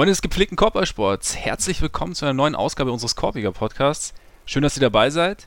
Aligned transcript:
Freunde 0.00 0.12
des 0.12 0.22
gepflegten 0.22 0.56
Korbballsports, 0.56 1.36
herzlich 1.36 1.82
willkommen 1.82 2.14
zu 2.14 2.24
einer 2.24 2.32
neuen 2.32 2.54
Ausgabe 2.54 2.90
unseres 2.90 3.16
Korbiger 3.16 3.52
Podcasts. 3.52 4.14
Schön, 4.46 4.62
dass 4.62 4.74
ihr 4.78 4.80
dabei 4.80 5.10
seid. 5.10 5.46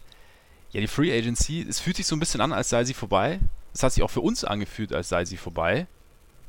Ja, 0.71 0.79
die 0.79 0.85
Free 0.85 1.12
Agency, 1.12 1.66
es 1.67 1.79
fühlt 1.79 1.95
sich 1.95 2.05
so 2.05 2.16
ein 2.16 2.20
bisschen 2.20 2.39
an, 2.39 2.53
als 2.53 2.70
sei 2.70 2.84
sie 2.84 2.93
vorbei. 2.93 3.39
Es 3.73 3.81
hat 3.81 3.93
sich 3.93 4.03
auch 4.03 4.12
für 4.12 4.21
uns 4.21 4.43
angefühlt, 4.43 4.93
als 4.93 5.09
sei 5.09 5.26
sie 5.26 5.38
vorbei. 5.38 5.88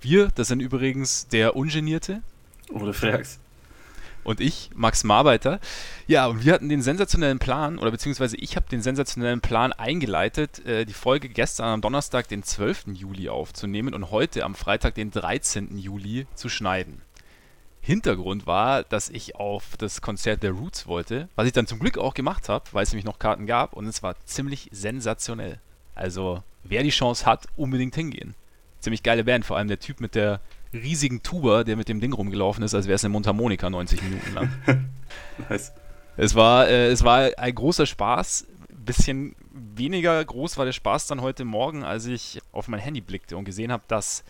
Wir, 0.03 0.29
das 0.35 0.49
sind 0.49 0.61
übrigens 0.61 1.29
der 1.29 1.57
Ungenierte. 1.57 2.21
Oder 2.69 2.93
Frags. 2.93 3.41
Und 4.23 4.41
ich, 4.43 4.69
Max 4.75 5.03
Marbeiter. 5.03 5.59
Ja, 6.07 6.27
und 6.27 6.45
wir 6.45 6.53
hatten 6.53 6.69
den 6.69 6.83
sensationellen 6.83 7.39
Plan, 7.39 7.79
oder 7.79 7.91
beziehungsweise 7.91 8.37
ich 8.37 8.57
habe 8.57 8.69
den 8.69 8.83
sensationellen 8.83 9.41
Plan 9.41 9.73
eingeleitet, 9.73 10.63
äh, 10.67 10.85
die 10.85 10.93
Folge 10.93 11.31
gestern 11.31 11.69
am 11.69 11.81
Donnerstag, 11.81 12.29
den 12.29 12.43
12. 12.43 12.89
Juli 12.89 13.31
aufzunehmen 13.31 13.95
und 13.95 14.11
heute 14.11 14.45
am 14.45 14.55
Freitag, 14.55 14.95
den 14.95 15.11
13. 15.11 15.79
Juli 15.79 16.27
zu 16.35 16.51
schneiden. 16.51 17.01
Hintergrund 17.85 18.47
war, 18.47 18.83
dass 18.83 19.11
ich 19.11 19.37
auf 19.37 19.77
das 19.77 20.01
Konzert 20.01 20.43
der 20.43 20.53
Roots 20.53 20.87
wollte, 20.87 21.29
was 21.37 21.47
ich 21.47 21.53
dann 21.53 21.67
zum 21.67 21.79
Glück 21.79 21.99
auch 21.99 22.15
gemacht 22.15 22.49
habe, 22.49 22.65
weil 22.73 22.83
es 22.83 22.93
nämlich 22.93 23.05
noch 23.05 23.19
Karten 23.19 23.47
gab 23.47 23.75
und 23.75 23.87
es 23.87 24.03
war 24.03 24.17
ziemlich 24.25 24.71
sensationell. 24.73 25.61
Also, 25.95 26.43
wer 26.63 26.83
die 26.83 26.89
Chance 26.91 27.27
hat, 27.27 27.47
unbedingt 27.57 27.95
hingehen. 27.95 28.35
Ziemlich 28.81 29.03
geile 29.03 29.25
Band, 29.25 29.45
vor 29.45 29.59
allem 29.59 29.69
der 29.69 29.81
Typ 29.81 30.01
mit 30.01 30.15
der 30.15 30.41
riesigen 30.73 31.23
Tuba, 31.23 31.63
der 31.63 31.77
mit 31.77 31.91
dem 31.91 32.01
Ding 32.01 32.15
rumgelaufen 32.15 32.65
ist, 32.65 32.75
als 32.75 32.87
wäre 32.87 32.97
es 32.97 33.05
eine 33.05 33.13
Mundharmonika 33.13 33.69
90 33.69 34.03
Minuten 34.03 34.33
lang. 34.35 34.51
nice. 35.51 35.73
Es 36.17 36.35
war, 36.35 36.67
äh, 36.69 36.89
es 36.89 37.05
war 37.05 37.31
ein 37.37 37.55
großer 37.55 37.85
Spaß. 37.85 38.47
Bisschen 38.71 39.37
weniger 39.53 40.25
groß 40.25 40.57
war 40.57 40.65
der 40.65 40.73
Spaß 40.73 41.07
dann 41.07 41.21
heute 41.21 41.45
Morgen, 41.45 41.85
als 41.85 42.07
ich 42.07 42.41
auf 42.51 42.69
mein 42.69 42.81
Handy 42.81 43.03
blickte 43.03 43.37
und 43.37 43.45
gesehen 43.45 43.73
habe, 43.73 43.85
dass 43.89 44.25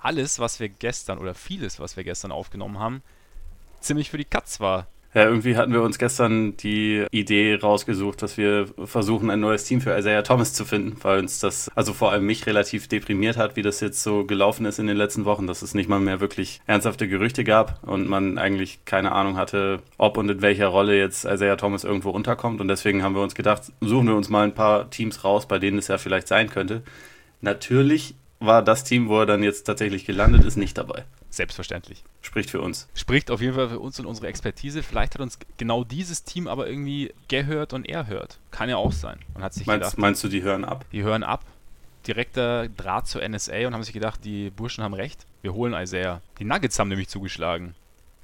alles, 0.00 0.38
was 0.38 0.60
wir 0.60 0.68
gestern 0.68 1.18
oder 1.18 1.34
vieles, 1.34 1.80
was 1.80 1.96
wir 1.96 2.04
gestern 2.04 2.32
aufgenommen 2.32 2.78
haben, 2.78 3.02
ziemlich 3.80 4.10
für 4.10 4.18
die 4.18 4.24
Katz 4.24 4.60
war. 4.60 4.86
Ja, 5.14 5.24
irgendwie 5.24 5.56
hatten 5.56 5.72
wir 5.72 5.80
uns 5.80 5.98
gestern 5.98 6.56
die 6.58 7.06
Idee 7.10 7.54
rausgesucht, 7.54 8.20
dass 8.20 8.36
wir 8.36 8.68
versuchen, 8.84 9.30
ein 9.30 9.40
neues 9.40 9.64
Team 9.64 9.80
für 9.80 9.96
Isaiah 9.96 10.22
Thomas 10.22 10.52
zu 10.52 10.66
finden, 10.66 10.98
weil 11.02 11.20
uns 11.20 11.40
das, 11.40 11.70
also 11.74 11.94
vor 11.94 12.12
allem 12.12 12.26
mich, 12.26 12.46
relativ 12.46 12.88
deprimiert 12.88 13.38
hat, 13.38 13.56
wie 13.56 13.62
das 13.62 13.80
jetzt 13.80 14.02
so 14.02 14.26
gelaufen 14.26 14.66
ist 14.66 14.78
in 14.78 14.86
den 14.86 14.98
letzten 14.98 15.24
Wochen, 15.24 15.46
dass 15.46 15.62
es 15.62 15.72
nicht 15.72 15.88
mal 15.88 15.98
mehr 15.98 16.20
wirklich 16.20 16.60
ernsthafte 16.66 17.08
Gerüchte 17.08 17.42
gab 17.42 17.82
und 17.88 18.06
man 18.06 18.36
eigentlich 18.36 18.84
keine 18.84 19.12
Ahnung 19.12 19.38
hatte, 19.38 19.80
ob 19.96 20.18
und 20.18 20.28
in 20.28 20.42
welcher 20.42 20.68
Rolle 20.68 20.98
jetzt 20.98 21.24
Isaiah 21.24 21.56
Thomas 21.56 21.84
irgendwo 21.84 22.10
unterkommt. 22.10 22.60
Und 22.60 22.68
deswegen 22.68 23.02
haben 23.02 23.14
wir 23.14 23.22
uns 23.22 23.34
gedacht, 23.34 23.62
suchen 23.80 24.08
wir 24.08 24.14
uns 24.14 24.28
mal 24.28 24.44
ein 24.44 24.54
paar 24.54 24.90
Teams 24.90 25.24
raus, 25.24 25.48
bei 25.48 25.58
denen 25.58 25.78
es 25.78 25.88
ja 25.88 25.96
vielleicht 25.96 26.28
sein 26.28 26.50
könnte. 26.50 26.82
Natürlich 27.40 28.14
war 28.40 28.62
das 28.62 28.84
Team, 28.84 29.08
wo 29.08 29.20
er 29.20 29.26
dann 29.26 29.42
jetzt 29.42 29.64
tatsächlich 29.64 30.04
gelandet 30.04 30.44
ist, 30.44 30.56
nicht 30.56 30.78
dabei. 30.78 31.04
Selbstverständlich. 31.30 32.04
Spricht 32.22 32.50
für 32.50 32.60
uns. 32.60 32.88
Spricht 32.94 33.30
auf 33.30 33.40
jeden 33.40 33.54
Fall 33.54 33.68
für 33.68 33.80
uns 33.80 33.98
und 33.98 34.06
unsere 34.06 34.28
Expertise. 34.28 34.82
Vielleicht 34.82 35.14
hat 35.14 35.20
uns 35.20 35.38
genau 35.56 35.84
dieses 35.84 36.24
Team 36.24 36.46
aber 36.46 36.68
irgendwie 36.68 37.12
gehört 37.28 37.72
und 37.72 37.88
er 37.88 38.06
hört. 38.06 38.38
Kann 38.50 38.68
ja 38.68 38.76
auch 38.76 38.92
sein. 38.92 39.18
Man 39.34 39.42
hat 39.42 39.54
sich 39.54 39.66
meinst, 39.66 39.84
gedacht, 39.84 39.98
meinst 39.98 40.24
du, 40.24 40.28
die 40.28 40.42
hören 40.42 40.64
ab? 40.64 40.84
Die 40.92 41.02
hören 41.02 41.22
ab. 41.22 41.44
Direkter 42.06 42.68
Draht 42.68 43.06
zur 43.06 43.28
NSA 43.28 43.66
und 43.66 43.74
haben 43.74 43.82
sich 43.82 43.92
gedacht, 43.92 44.24
die 44.24 44.50
Burschen 44.50 44.82
haben 44.84 44.94
recht. 44.94 45.26
Wir 45.42 45.52
holen 45.52 45.74
Isaiah. 45.74 46.22
Die 46.38 46.44
Nuggets 46.44 46.78
haben 46.78 46.88
nämlich 46.88 47.08
zugeschlagen. 47.08 47.74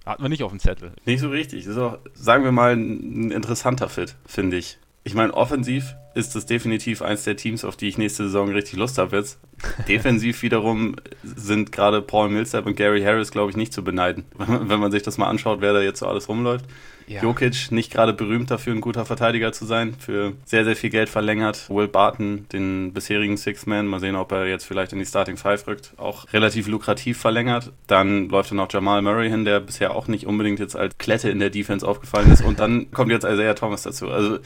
Hatten 0.06 0.22
wir 0.22 0.28
nicht 0.28 0.42
auf 0.42 0.52
dem 0.52 0.60
Zettel. 0.60 0.92
Nicht 1.04 1.20
so 1.20 1.28
richtig. 1.28 1.64
Das 1.64 1.72
ist 1.72 1.78
auch, 1.78 1.98
sagen 2.14 2.44
wir 2.44 2.52
mal, 2.52 2.74
ein 2.74 3.30
interessanter 3.30 3.88
Fit, 3.88 4.14
finde 4.26 4.58
ich 4.58 4.78
ich 5.04 5.14
meine, 5.14 5.34
offensiv 5.34 5.94
ist 6.14 6.34
das 6.34 6.46
definitiv 6.46 7.02
eins 7.02 7.24
der 7.24 7.36
Teams, 7.36 7.64
auf 7.64 7.76
die 7.76 7.88
ich 7.88 7.98
nächste 7.98 8.24
Saison 8.24 8.50
richtig 8.50 8.78
Lust 8.78 8.98
habe 8.98 9.16
jetzt. 9.16 9.38
Defensiv 9.88 10.42
wiederum 10.42 10.96
sind 11.22 11.72
gerade 11.72 12.00
Paul 12.00 12.30
Millsap 12.30 12.66
und 12.66 12.76
Gary 12.76 13.02
Harris, 13.02 13.30
glaube 13.30 13.50
ich, 13.50 13.56
nicht 13.56 13.72
zu 13.72 13.84
beneiden. 13.84 14.24
Wenn 14.38 14.80
man 14.80 14.92
sich 14.92 15.02
das 15.02 15.18
mal 15.18 15.28
anschaut, 15.28 15.60
wer 15.60 15.72
da 15.72 15.82
jetzt 15.82 16.00
so 16.00 16.06
alles 16.06 16.28
rumläuft. 16.28 16.64
Ja. 17.06 17.22
Jokic, 17.22 17.70
nicht 17.70 17.92
gerade 17.92 18.14
berühmt 18.14 18.50
dafür, 18.50 18.72
ein 18.72 18.80
guter 18.80 19.04
Verteidiger 19.04 19.52
zu 19.52 19.66
sein, 19.66 19.94
für 19.98 20.32
sehr, 20.46 20.64
sehr 20.64 20.74
viel 20.74 20.88
Geld 20.88 21.10
verlängert. 21.10 21.68
Will 21.68 21.88
Barton, 21.88 22.46
den 22.50 22.94
bisherigen 22.94 23.36
Six-Man, 23.36 23.86
mal 23.86 24.00
sehen, 24.00 24.16
ob 24.16 24.32
er 24.32 24.46
jetzt 24.46 24.64
vielleicht 24.64 24.94
in 24.94 24.98
die 24.98 25.04
Starting 25.04 25.36
Five 25.36 25.66
rückt, 25.66 25.92
auch 25.98 26.32
relativ 26.32 26.66
lukrativ 26.66 27.18
verlängert. 27.18 27.72
Dann 27.86 28.30
läuft 28.30 28.52
dann 28.52 28.56
noch 28.56 28.72
Jamal 28.72 29.02
Murray 29.02 29.28
hin, 29.28 29.44
der 29.44 29.60
bisher 29.60 29.94
auch 29.94 30.08
nicht 30.08 30.26
unbedingt 30.26 30.60
jetzt 30.60 30.76
als 30.76 30.96
Klette 30.96 31.28
in 31.28 31.40
der 31.40 31.50
Defense 31.50 31.86
aufgefallen 31.86 32.32
ist. 32.32 32.42
Und 32.42 32.58
dann 32.58 32.90
kommt 32.90 33.10
jetzt 33.10 33.24
Isaiah 33.24 33.54
Thomas 33.54 33.82
dazu. 33.82 34.08
Also 34.08 34.38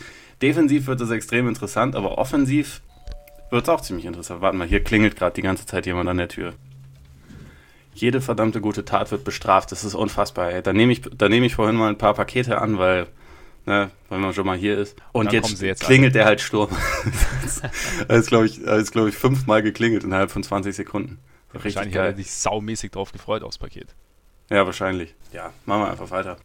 Defensiv 0.42 0.86
wird 0.86 1.00
es 1.00 1.10
extrem 1.10 1.48
interessant, 1.48 1.96
aber 1.96 2.18
offensiv 2.18 2.80
wird 3.50 3.64
es 3.64 3.68
auch 3.68 3.80
ziemlich 3.80 4.06
interessant. 4.06 4.40
Warte 4.40 4.56
mal, 4.56 4.68
hier 4.68 4.82
klingelt 4.82 5.16
gerade 5.16 5.34
die 5.34 5.42
ganze 5.42 5.66
Zeit 5.66 5.86
jemand 5.86 6.08
an 6.08 6.18
der 6.18 6.28
Tür. 6.28 6.54
Jede 7.94 8.20
verdammte 8.20 8.60
gute 8.60 8.84
Tat 8.84 9.10
wird 9.10 9.24
bestraft. 9.24 9.72
Das 9.72 9.82
ist 9.82 9.94
unfassbar. 9.94 10.52
Ey. 10.52 10.62
Da 10.62 10.72
nehme 10.72 10.92
ich, 10.92 11.02
nehm 11.20 11.42
ich 11.42 11.56
vorhin 11.56 11.74
mal 11.74 11.88
ein 11.88 11.98
paar 11.98 12.14
Pakete 12.14 12.60
an, 12.60 12.78
weil, 12.78 13.08
ne, 13.66 13.90
weil 14.08 14.18
man 14.20 14.32
schon 14.34 14.46
mal 14.46 14.56
hier 14.56 14.78
ist. 14.78 14.96
Und 15.10 15.32
jetzt, 15.32 15.60
jetzt, 15.60 15.82
klingelt 15.82 16.12
an. 16.12 16.18
der 16.18 16.24
halt 16.26 16.40
Sturm. 16.40 16.70
Er 18.06 18.16
ist, 18.16 18.28
glaube 18.28 18.46
ich, 18.46 18.60
glaub 18.92 19.08
ich, 19.08 19.16
fünfmal 19.16 19.62
geklingelt 19.62 20.04
innerhalb 20.04 20.30
von 20.30 20.44
20 20.44 20.76
Sekunden. 20.76 21.18
Wahrscheinlich 21.52 21.92
geil. 21.92 22.08
hat 22.08 22.12
er 22.12 22.16
sich 22.16 22.30
saumäßig 22.30 22.92
drauf 22.92 23.10
gefreut 23.10 23.42
aufs 23.42 23.58
Paket. 23.58 23.96
Ja, 24.48 24.64
wahrscheinlich. 24.64 25.14
Ja, 25.32 25.52
machen 25.64 25.82
wir 25.82 25.90
einfach 25.90 26.10
weiter. 26.10 26.36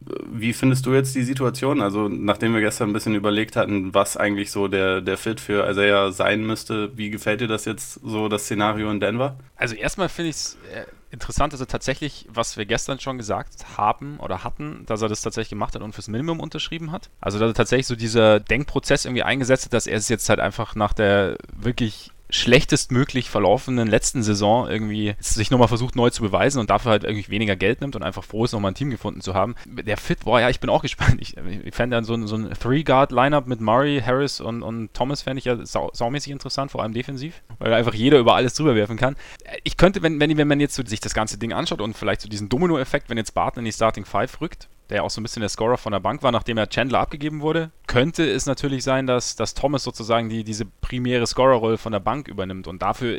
Wie 0.00 0.52
findest 0.52 0.86
du 0.86 0.94
jetzt 0.94 1.14
die 1.14 1.22
Situation? 1.22 1.82
Also, 1.82 2.08
nachdem 2.08 2.54
wir 2.54 2.60
gestern 2.60 2.90
ein 2.90 2.92
bisschen 2.92 3.14
überlegt 3.14 3.56
hatten, 3.56 3.92
was 3.94 4.16
eigentlich 4.16 4.50
so 4.50 4.68
der, 4.68 5.00
der 5.00 5.18
Fit 5.18 5.40
für 5.40 5.68
Isaiah 5.68 6.12
sein 6.12 6.46
müsste, 6.46 6.96
wie 6.96 7.10
gefällt 7.10 7.40
dir 7.40 7.48
das 7.48 7.64
jetzt 7.64 7.94
so, 7.94 8.28
das 8.28 8.44
Szenario 8.44 8.90
in 8.90 9.00
Denver? 9.00 9.38
Also, 9.56 9.74
erstmal 9.74 10.08
finde 10.08 10.30
ich 10.30 10.36
es 10.36 10.58
äh, 10.72 10.84
interessant, 11.10 11.52
dass 11.52 11.60
er 11.60 11.66
tatsächlich, 11.66 12.26
was 12.28 12.56
wir 12.56 12.64
gestern 12.64 13.00
schon 13.00 13.18
gesagt 13.18 13.76
haben 13.76 14.18
oder 14.20 14.44
hatten, 14.44 14.84
dass 14.86 15.02
er 15.02 15.08
das 15.08 15.22
tatsächlich 15.22 15.50
gemacht 15.50 15.74
hat 15.74 15.82
und 15.82 15.92
fürs 15.92 16.08
Minimum 16.08 16.40
unterschrieben 16.40 16.92
hat. 16.92 17.10
Also, 17.20 17.38
dass 17.38 17.50
er 17.50 17.54
tatsächlich 17.54 17.86
so 17.86 17.96
dieser 17.96 18.40
Denkprozess 18.40 19.04
irgendwie 19.04 19.24
eingesetzt 19.24 19.66
hat, 19.66 19.72
dass 19.72 19.86
er 19.86 19.98
es 19.98 20.08
jetzt 20.08 20.28
halt 20.28 20.40
einfach 20.40 20.74
nach 20.74 20.92
der 20.92 21.38
wirklich 21.56 22.12
schlechtestmöglich 22.30 23.30
verlaufenden 23.30 23.88
letzten 23.88 24.22
Saison 24.22 24.68
irgendwie 24.68 25.14
sich 25.18 25.50
nochmal 25.50 25.68
versucht 25.68 25.96
neu 25.96 26.10
zu 26.10 26.22
beweisen 26.22 26.60
und 26.60 26.70
dafür 26.70 26.90
halt 26.90 27.04
irgendwie 27.04 27.30
weniger 27.30 27.56
Geld 27.56 27.80
nimmt 27.80 27.96
und 27.96 28.02
einfach 28.02 28.24
froh 28.24 28.44
ist, 28.44 28.52
nochmal 28.52 28.72
ein 28.72 28.74
Team 28.74 28.90
gefunden 28.90 29.20
zu 29.20 29.34
haben. 29.34 29.54
Der 29.66 29.96
Fit, 29.96 30.24
boah, 30.24 30.40
ja, 30.40 30.50
ich 30.50 30.60
bin 30.60 30.70
auch 30.70 30.82
gespannt. 30.88 31.16
Ich, 31.20 31.36
ich 31.36 31.74
fände 31.74 31.96
dann 31.96 32.04
so 32.04 32.14
ein, 32.14 32.26
so 32.26 32.36
ein 32.36 32.50
Three-Guard-Lineup 32.52 33.46
mit 33.46 33.60
Murray, 33.60 34.02
Harris 34.04 34.40
und, 34.40 34.62
und 34.62 34.92
Thomas 34.94 35.22
fände 35.22 35.38
ich 35.38 35.46
ja 35.46 35.64
sau, 35.64 35.90
saumäßig 35.92 36.32
interessant, 36.32 36.70
vor 36.70 36.82
allem 36.82 36.92
defensiv, 36.92 37.42
weil 37.58 37.72
einfach 37.72 37.94
jeder 37.94 38.18
über 38.18 38.34
alles 38.34 38.54
drüber 38.54 38.74
werfen 38.74 38.96
kann. 38.96 39.16
Ich 39.64 39.76
könnte, 39.76 40.02
wenn, 40.02 40.20
wenn, 40.20 40.36
wenn 40.36 40.48
man 40.48 40.60
jetzt 40.60 40.74
so 40.74 40.84
sich 40.84 41.00
das 41.00 41.14
ganze 41.14 41.38
Ding 41.38 41.52
anschaut 41.52 41.80
und 41.80 41.96
vielleicht 41.96 42.20
so 42.20 42.28
diesen 42.28 42.48
Domino-Effekt, 42.48 43.08
wenn 43.10 43.16
jetzt 43.16 43.34
Barton 43.34 43.60
in 43.60 43.64
die 43.66 43.72
Starting 43.72 44.04
Five 44.04 44.40
rückt, 44.40 44.68
der 44.90 44.98
ja 44.98 45.02
auch 45.02 45.10
so 45.10 45.20
ein 45.20 45.24
bisschen 45.24 45.40
der 45.40 45.48
Scorer 45.48 45.76
von 45.76 45.92
der 45.92 46.00
Bank 46.00 46.22
war, 46.22 46.32
nachdem 46.32 46.56
er 46.56 46.68
Chandler 46.68 47.00
abgegeben 47.00 47.40
wurde, 47.40 47.70
könnte 47.86 48.28
es 48.28 48.46
natürlich 48.46 48.84
sein, 48.84 49.06
dass, 49.06 49.36
dass 49.36 49.54
Thomas 49.54 49.82
sozusagen 49.82 50.28
die, 50.28 50.44
diese 50.44 50.64
primäre 50.64 51.26
Scorerrolle 51.26 51.78
von 51.78 51.92
der 51.92 52.00
Bank 52.00 52.28
übernimmt. 52.28 52.66
Und 52.66 52.82
dafür 52.82 53.18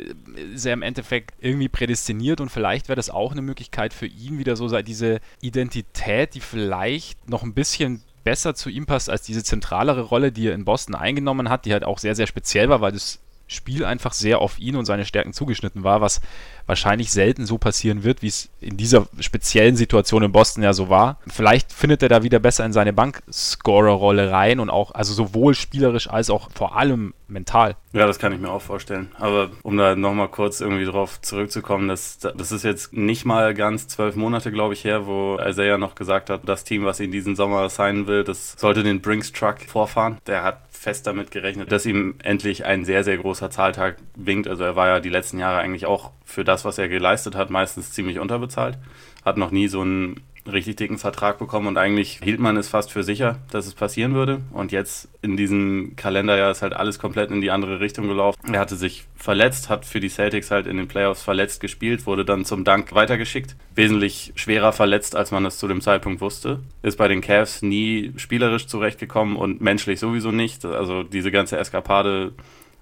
ist 0.54 0.66
er 0.66 0.72
im 0.72 0.82
Endeffekt 0.82 1.34
irgendwie 1.40 1.68
prädestiniert 1.68 2.40
und 2.40 2.50
vielleicht 2.50 2.88
wäre 2.88 2.96
das 2.96 3.10
auch 3.10 3.32
eine 3.32 3.42
Möglichkeit 3.42 3.94
für 3.94 4.06
ihn 4.06 4.38
wieder 4.38 4.56
so 4.56 4.68
diese 4.82 5.20
Identität, 5.40 6.34
die 6.34 6.40
vielleicht 6.40 7.28
noch 7.28 7.42
ein 7.42 7.54
bisschen 7.54 8.02
besser 8.24 8.54
zu 8.54 8.68
ihm 8.68 8.86
passt 8.86 9.08
als 9.08 9.22
diese 9.22 9.42
zentralere 9.42 10.02
Rolle, 10.02 10.32
die 10.32 10.48
er 10.48 10.54
in 10.54 10.64
Boston 10.64 10.94
eingenommen 10.94 11.48
hat, 11.48 11.64
die 11.64 11.72
halt 11.72 11.84
auch 11.84 11.98
sehr, 11.98 12.14
sehr 12.14 12.26
speziell 12.26 12.68
war, 12.68 12.80
weil 12.80 12.92
das 12.92 13.20
Spiel 13.50 13.84
einfach 13.84 14.12
sehr 14.12 14.38
auf 14.38 14.60
ihn 14.60 14.76
und 14.76 14.84
seine 14.84 15.04
Stärken 15.04 15.32
zugeschnitten 15.32 15.82
war, 15.82 16.00
was 16.00 16.20
wahrscheinlich 16.66 17.10
selten 17.10 17.46
so 17.46 17.58
passieren 17.58 18.04
wird, 18.04 18.22
wie 18.22 18.28
es 18.28 18.48
in 18.60 18.76
dieser 18.76 19.08
speziellen 19.18 19.74
Situation 19.74 20.22
in 20.22 20.30
Boston 20.30 20.62
ja 20.62 20.72
so 20.72 20.88
war. 20.88 21.18
Vielleicht 21.26 21.72
findet 21.72 22.02
er 22.04 22.08
da 22.08 22.22
wieder 22.22 22.38
besser 22.38 22.64
in 22.64 22.72
seine 22.72 22.92
Bank-Scorer-Rolle 22.92 24.30
rein 24.30 24.60
und 24.60 24.70
auch, 24.70 24.92
also 24.92 25.12
sowohl 25.12 25.56
spielerisch 25.56 26.08
als 26.08 26.30
auch 26.30 26.48
vor 26.52 26.76
allem 26.76 27.12
mental. 27.26 27.74
Ja, 27.92 28.06
das 28.06 28.20
kann 28.20 28.32
ich 28.32 28.40
mir 28.40 28.50
auch 28.50 28.62
vorstellen. 28.62 29.10
Aber 29.18 29.50
um 29.62 29.76
da 29.76 29.96
nochmal 29.96 30.28
kurz 30.28 30.60
irgendwie 30.60 30.84
drauf 30.84 31.20
zurückzukommen, 31.20 31.88
das, 31.88 32.18
das 32.18 32.52
ist 32.52 32.62
jetzt 32.62 32.92
nicht 32.92 33.24
mal 33.24 33.52
ganz 33.54 33.88
zwölf 33.88 34.14
Monate, 34.14 34.52
glaube 34.52 34.74
ich, 34.74 34.84
her, 34.84 35.06
wo 35.06 35.38
Isaiah 35.44 35.76
noch 35.76 35.96
gesagt 35.96 36.30
hat, 36.30 36.42
das 36.48 36.62
Team, 36.62 36.84
was 36.84 37.00
ihn 37.00 37.10
diesen 37.10 37.34
Sommer 37.34 37.68
signen 37.68 38.06
will, 38.06 38.22
das 38.22 38.54
sollte 38.56 38.84
den 38.84 39.00
Brinks 39.00 39.32
Truck 39.32 39.62
vorfahren. 39.66 40.18
Der 40.28 40.44
hat 40.44 40.60
fest 40.80 41.06
damit 41.06 41.30
gerechnet, 41.30 41.70
dass 41.70 41.84
ihm 41.84 42.14
endlich 42.22 42.64
ein 42.64 42.86
sehr, 42.86 43.04
sehr 43.04 43.18
großer 43.18 43.50
Zahltag 43.50 43.98
winkt. 44.14 44.48
Also 44.48 44.64
er 44.64 44.76
war 44.76 44.86
ja 44.86 45.00
die 45.00 45.10
letzten 45.10 45.38
Jahre 45.38 45.58
eigentlich 45.58 45.84
auch 45.84 46.10
für 46.24 46.42
das, 46.42 46.64
was 46.64 46.78
er 46.78 46.88
geleistet 46.88 47.34
hat, 47.34 47.50
meistens 47.50 47.92
ziemlich 47.92 48.18
unterbezahlt. 48.18 48.78
Hat 49.22 49.36
noch 49.36 49.50
nie 49.50 49.68
so 49.68 49.82
einen 49.82 50.22
richtig 50.52 50.76
dicken 50.76 50.98
Vertrag 50.98 51.38
bekommen 51.38 51.66
und 51.66 51.76
eigentlich 51.76 52.20
hielt 52.22 52.40
man 52.40 52.56
es 52.56 52.68
fast 52.68 52.92
für 52.92 53.02
sicher, 53.02 53.38
dass 53.50 53.66
es 53.66 53.74
passieren 53.74 54.14
würde. 54.14 54.40
Und 54.52 54.72
jetzt 54.72 55.08
in 55.22 55.36
diesem 55.36 55.94
Kalenderjahr 55.96 56.50
ist 56.50 56.62
halt 56.62 56.74
alles 56.74 56.98
komplett 56.98 57.30
in 57.30 57.40
die 57.40 57.50
andere 57.50 57.80
Richtung 57.80 58.08
gelaufen. 58.08 58.54
Er 58.54 58.60
hatte 58.60 58.76
sich 58.76 59.06
verletzt, 59.16 59.68
hat 59.68 59.84
für 59.84 60.00
die 60.00 60.08
Celtics 60.08 60.50
halt 60.50 60.66
in 60.66 60.76
den 60.76 60.88
Playoffs 60.88 61.22
verletzt 61.22 61.60
gespielt, 61.60 62.06
wurde 62.06 62.24
dann 62.24 62.44
zum 62.44 62.64
Dank 62.64 62.94
weitergeschickt. 62.94 63.56
Wesentlich 63.74 64.32
schwerer 64.34 64.72
verletzt, 64.72 65.16
als 65.16 65.30
man 65.30 65.44
es 65.46 65.58
zu 65.58 65.68
dem 65.68 65.80
Zeitpunkt 65.80 66.20
wusste. 66.20 66.60
Ist 66.82 66.98
bei 66.98 67.08
den 67.08 67.20
Cavs 67.20 67.62
nie 67.62 68.12
spielerisch 68.16 68.66
zurechtgekommen 68.66 69.36
und 69.36 69.60
menschlich 69.60 70.00
sowieso 70.00 70.30
nicht. 70.30 70.64
Also 70.64 71.02
diese 71.02 71.30
ganze 71.30 71.58
Eskapade 71.58 72.32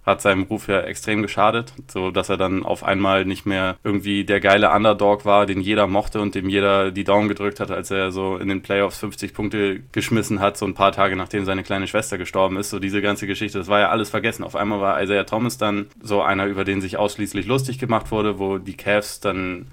hat 0.08 0.22
seinem 0.22 0.44
Ruf 0.44 0.68
ja 0.68 0.80
extrem 0.80 1.22
geschadet, 1.22 1.72
so 1.86 2.10
dass 2.10 2.28
er 2.28 2.36
dann 2.36 2.64
auf 2.64 2.82
einmal 2.82 3.24
nicht 3.24 3.46
mehr 3.46 3.76
irgendwie 3.84 4.24
der 4.24 4.40
geile 4.40 4.72
Underdog 4.72 5.24
war, 5.24 5.46
den 5.46 5.60
jeder 5.60 5.86
mochte 5.86 6.20
und 6.20 6.34
dem 6.34 6.48
jeder 6.48 6.90
die 6.90 7.04
Daumen 7.04 7.28
gedrückt 7.28 7.60
hat, 7.60 7.70
als 7.70 7.90
er 7.90 8.10
so 8.10 8.36
in 8.36 8.48
den 8.48 8.62
Playoffs 8.62 8.98
50 8.98 9.34
Punkte 9.34 9.80
geschmissen 9.92 10.40
hat, 10.40 10.56
so 10.56 10.66
ein 10.66 10.74
paar 10.74 10.92
Tage 10.92 11.14
nachdem 11.14 11.44
seine 11.44 11.62
kleine 11.62 11.86
Schwester 11.86 12.18
gestorben 12.18 12.56
ist. 12.56 12.70
So 12.70 12.78
diese 12.78 13.02
ganze 13.02 13.26
Geschichte, 13.26 13.58
das 13.58 13.68
war 13.68 13.80
ja 13.80 13.90
alles 13.90 14.10
vergessen. 14.10 14.44
Auf 14.44 14.56
einmal 14.56 14.80
war 14.80 15.02
Isaiah 15.02 15.24
Thomas 15.24 15.58
dann 15.58 15.86
so 16.02 16.22
einer, 16.22 16.46
über 16.46 16.64
den 16.64 16.80
sich 16.80 16.96
ausschließlich 16.96 17.46
lustig 17.46 17.78
gemacht 17.78 18.10
wurde, 18.10 18.38
wo 18.38 18.58
die 18.58 18.76
Cavs 18.76 19.20
dann 19.20 19.66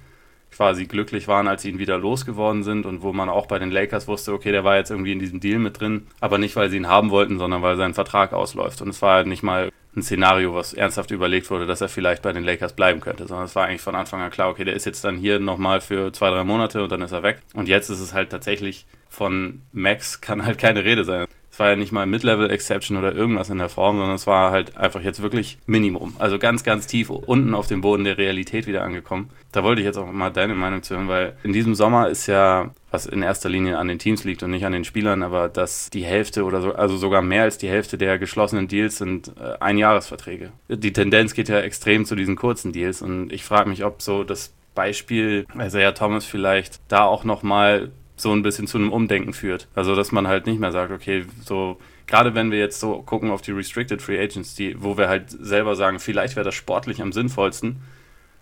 quasi 0.56 0.86
glücklich 0.86 1.28
waren, 1.28 1.48
als 1.48 1.64
sie 1.64 1.70
ihn 1.70 1.80
wieder 1.80 1.98
losgeworden 1.98 2.64
sind 2.64 2.86
und 2.86 3.02
wo 3.02 3.12
man 3.12 3.30
auch 3.30 3.46
bei 3.46 3.60
den 3.60 3.72
Lakers 3.72 4.08
wusste, 4.08 4.32
okay, 4.32 4.52
der 4.52 4.64
war 4.64 4.78
jetzt 4.78 4.90
irgendwie 4.90 5.12
in 5.12 5.20
diesem 5.20 5.42
Deal 5.42 5.60
mit 5.60 5.80
drin, 5.82 6.08
aber 6.22 6.38
nicht, 6.38 6.56
weil 6.56 6.70
sie 6.70 6.78
ihn 6.78 6.88
haben 6.88 7.10
wollten, 7.10 7.38
sondern 7.40 7.62
weil 7.62 7.76
sein 7.76 7.94
Vertrag 7.94 8.32
ausläuft. 8.32 8.82
Und 8.82 8.90
es 8.90 9.02
war 9.02 9.16
halt 9.16 9.28
nicht 9.28 9.44
mal 9.44 9.70
ein 9.96 10.04
Szenario, 10.04 10.54
was 10.54 10.74
ernsthaft 10.74 11.12
überlegt 11.12 11.50
wurde, 11.50 11.66
dass 11.66 11.82
er 11.82 11.90
vielleicht 11.90 12.22
bei 12.22 12.34
den 12.34 12.44
Lakers 12.44 12.74
bleiben 12.74 13.00
könnte, 13.00 13.28
sondern 13.28 13.46
es 13.46 13.56
war 13.56 13.66
eigentlich 13.66 13.82
von 13.82 13.96
Anfang 13.96 14.22
an 14.22 14.32
klar, 14.32 14.50
okay, 14.50 14.66
der 14.66 14.74
ist 14.74 14.86
jetzt 14.86 15.04
dann 15.04 15.18
hier 15.18 15.40
nochmal 15.40 15.82
für 15.82 16.12
zwei, 16.12 16.30
drei 16.30 16.44
Monate 16.44 16.84
und 16.84 16.92
dann 16.92 17.02
ist 17.02 17.12
er 17.12 17.24
weg. 17.24 17.42
Und 17.54 17.68
jetzt 17.68 17.90
ist 17.90 18.00
es 18.00 18.14
halt 18.14 18.30
tatsächlich 18.30 18.86
von 19.10 19.62
Max 19.72 20.22
kann 20.22 20.46
halt 20.46 20.58
keine 20.58 20.84
Rede 20.84 21.06
sein. 21.06 21.28
Es 21.56 21.60
war 21.60 21.70
ja 21.70 21.78
nicht 21.78 21.94
mal 21.94 22.06
Mid-Level-Exception 22.06 22.98
oder 22.98 23.16
irgendwas 23.16 23.50
in 23.50 23.60
der 23.60 23.70
Form, 23.70 23.96
sondern 23.96 24.16
es 24.16 24.28
war 24.28 24.52
halt 24.52 24.76
einfach 24.76 25.00
jetzt 25.02 25.22
wirklich 25.22 25.58
Minimum. 25.68 26.14
Also 26.20 26.38
ganz, 26.38 26.66
ganz 26.66 26.86
tief 26.86 27.10
unten 27.10 27.56
auf 27.56 27.68
dem 27.68 27.80
Boden 27.80 28.04
der 28.04 28.18
Realität 28.18 28.68
wieder 28.68 28.84
angekommen. 28.84 29.30
Da 29.54 29.64
wollte 29.64 29.80
ich 29.80 29.86
jetzt 29.86 29.96
auch 29.96 30.12
mal 30.12 30.32
deine 30.32 30.54
Meinung 30.54 30.84
zu 30.84 30.98
hören, 30.98 31.08
weil 31.08 31.38
in 31.44 31.54
diesem 31.54 31.74
Sommer 31.74 32.10
ist 32.10 32.28
ja, 32.28 32.72
was 32.92 33.06
in 33.06 33.22
erster 33.22 33.48
Linie 33.48 33.78
an 33.78 33.88
den 33.88 34.00
Teams 34.00 34.26
liegt 34.26 34.44
und 34.44 34.52
nicht 34.52 34.66
an 34.66 34.74
den 34.74 34.84
Spielern, 34.84 35.24
aber 35.24 35.48
dass 35.48 35.90
die 35.90 36.04
Hälfte 36.04 36.44
oder 36.44 36.60
so, 36.62 36.76
also 36.76 36.98
sogar 36.98 37.22
mehr 37.22 37.44
als 37.44 37.58
die 37.58 37.70
Hälfte 37.70 37.98
der 37.98 38.20
geschlossenen 38.20 38.68
Deals 38.68 38.98
sind 38.98 39.32
äh, 39.40 39.58
Einjahresverträge. 39.62 40.52
Die 40.68 40.92
Tendenz 40.92 41.34
geht 41.36 41.48
ja 41.48 41.62
extrem 41.62 42.04
zu 42.04 42.16
diesen 42.16 42.36
kurzen 42.36 42.74
Deals 42.74 43.02
und 43.02 43.32
ich 43.32 43.46
frage 43.46 43.70
mich, 43.70 43.86
ob 43.86 44.02
so 44.02 44.26
das 44.26 44.52
Beispiel 44.74 45.48
Isaiah 45.58 45.94
Thomas 45.94 46.26
vielleicht 46.26 46.82
da 46.90 47.06
auch 47.06 47.24
nochmal 47.24 47.92
so 48.16 48.32
ein 48.32 48.44
bisschen 48.44 48.68
zu 48.68 48.78
einem 48.78 48.92
Umdenken 48.92 49.34
führt. 49.34 49.68
Also, 49.76 49.96
dass 49.96 50.12
man 50.12 50.28
halt 50.28 50.46
nicht 50.48 50.60
mehr 50.60 50.72
sagt, 50.72 50.92
okay, 50.92 51.26
so, 51.44 51.78
gerade 52.08 52.34
wenn 52.34 52.52
wir 52.52 52.60
jetzt 52.60 52.80
so 52.80 53.02
gucken 53.02 53.32
auf 53.32 53.42
die 53.42 53.52
Restricted 53.52 54.02
Free 54.02 54.20
Agents, 54.22 54.56
die, 54.56 54.82
wo 54.82 54.98
wir 54.98 55.10
halt 55.10 55.30
selber 55.30 55.76
sagen, 55.76 56.00
vielleicht 56.00 56.36
wäre 56.36 56.46
das 56.46 56.56
sportlich 56.56 57.02
am 57.02 57.12
sinnvollsten, 57.12 57.82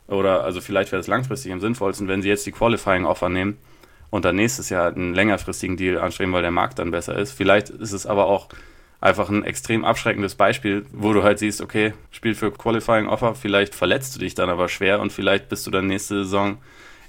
oder 0.07 0.43
also 0.43 0.61
vielleicht 0.61 0.91
wäre 0.91 0.99
das 0.99 1.07
langfristig 1.07 1.51
am 1.51 1.61
sinnvollsten, 1.61 2.07
wenn 2.07 2.21
sie 2.21 2.29
jetzt 2.29 2.45
die 2.45 2.51
Qualifying 2.51 3.05
Offer 3.05 3.29
nehmen 3.29 3.57
und 4.09 4.25
dann 4.25 4.35
nächstes 4.35 4.69
Jahr 4.69 4.93
einen 4.93 5.13
längerfristigen 5.13 5.77
Deal 5.77 5.97
anstreben, 5.97 6.33
weil 6.33 6.41
der 6.41 6.51
Markt 6.51 6.77
dann 6.79 6.91
besser 6.91 7.17
ist. 7.17 7.31
Vielleicht 7.31 7.69
ist 7.69 7.93
es 7.93 8.05
aber 8.05 8.27
auch 8.27 8.49
einfach 9.01 9.29
ein 9.29 9.43
extrem 9.43 9.83
abschreckendes 9.83 10.35
Beispiel, 10.35 10.85
wo 10.91 11.13
du 11.13 11.23
halt 11.23 11.39
siehst, 11.39 11.61
okay, 11.61 11.93
Spiel 12.11 12.35
für 12.35 12.51
Qualifying 12.51 13.07
Offer, 13.07 13.35
vielleicht 13.35 13.75
verletzt 13.75 14.15
du 14.15 14.19
dich 14.19 14.35
dann 14.35 14.49
aber 14.49 14.69
schwer 14.69 15.01
und 15.01 15.11
vielleicht 15.11 15.49
bist 15.49 15.65
du 15.67 15.71
dann 15.71 15.87
nächste 15.87 16.23
Saison 16.23 16.57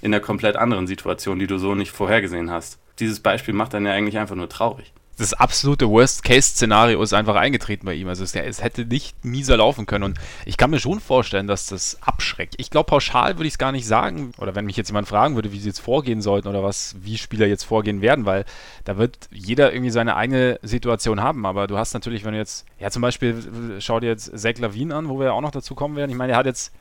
in 0.05 0.13
einer 0.13 0.21
komplett 0.21 0.55
anderen 0.55 0.85
Situation, 0.85 1.39
die 1.39 1.47
du 1.47 1.57
so 1.57 1.73
nicht 1.73 1.91
vorhergesehen 1.91 2.51
hast. 2.51 2.77
Dieses 2.99 3.19
Beispiel 3.19 3.55
macht 3.55 3.73
dann 3.73 3.87
ja 3.87 3.91
eigentlich 3.91 4.19
einfach 4.19 4.35
nur 4.35 4.47
traurig. 4.47 4.93
Das 5.17 5.33
absolute 5.33 5.89
Worst-Case-Szenario 5.89 7.01
ist 7.01 7.13
einfach 7.13 7.35
eingetreten 7.35 7.85
bei 7.85 7.95
ihm. 7.95 8.07
Also 8.07 8.23
es, 8.23 8.35
es, 8.35 8.61
hätte 8.61 8.85
nicht 8.85 9.23
mieser 9.25 9.57
laufen 9.57 9.87
können. 9.87 10.03
Und 10.03 10.19
ich 10.45 10.57
kann 10.57 10.69
mir 10.69 10.79
schon 10.79 10.99
vorstellen, 10.99 11.47
dass 11.47 11.67
das 11.67 11.97
abschreckt. 12.01 12.53
Ich 12.57 12.69
glaube, 12.69 12.87
pauschal 12.87 13.37
würde 13.37 13.47
ich 13.47 13.53
es 13.53 13.57
gar 13.57 13.71
nicht 13.71 13.87
sagen. 13.87 14.33
Oder 14.37 14.53
wenn 14.53 14.65
mich 14.65 14.77
jetzt 14.77 14.89
jemand 14.89 15.07
fragen 15.07 15.33
würde, 15.33 15.51
wie 15.53 15.59
sie 15.59 15.69
jetzt 15.69 15.79
vorgehen 15.79 16.21
sollten 16.21 16.49
oder 16.49 16.61
was, 16.61 16.95
wie 17.01 17.17
Spieler 17.17 17.47
jetzt 17.47 17.63
vorgehen 17.63 18.01
werden, 18.01 18.25
weil 18.25 18.45
da 18.83 18.97
wird 18.97 19.17
jeder 19.31 19.73
irgendwie 19.73 19.91
seine 19.91 20.17
eigene 20.17 20.59
Situation 20.61 21.21
haben. 21.21 21.47
Aber 21.47 21.65
du 21.65 21.79
hast 21.79 21.93
natürlich, 21.93 22.25
wenn 22.25 22.33
du 22.33 22.37
jetzt, 22.37 22.65
ja 22.77 22.91
zum 22.91 23.01
Beispiel, 23.01 23.77
schau 23.79 23.99
dir 24.01 24.09
jetzt 24.09 24.37
Zach 24.37 24.59
Lavin 24.59 24.91
an, 24.91 25.09
wo 25.09 25.17
wir 25.17 25.27
ja 25.27 25.31
auch 25.31 25.41
noch 25.41 25.51
dazu 25.51 25.73
kommen 25.73 25.95
werden. 25.95 26.11
Ich 26.11 26.17
meine, 26.17 26.33
er 26.33 26.37
hat 26.37 26.45
jetzt 26.45 26.73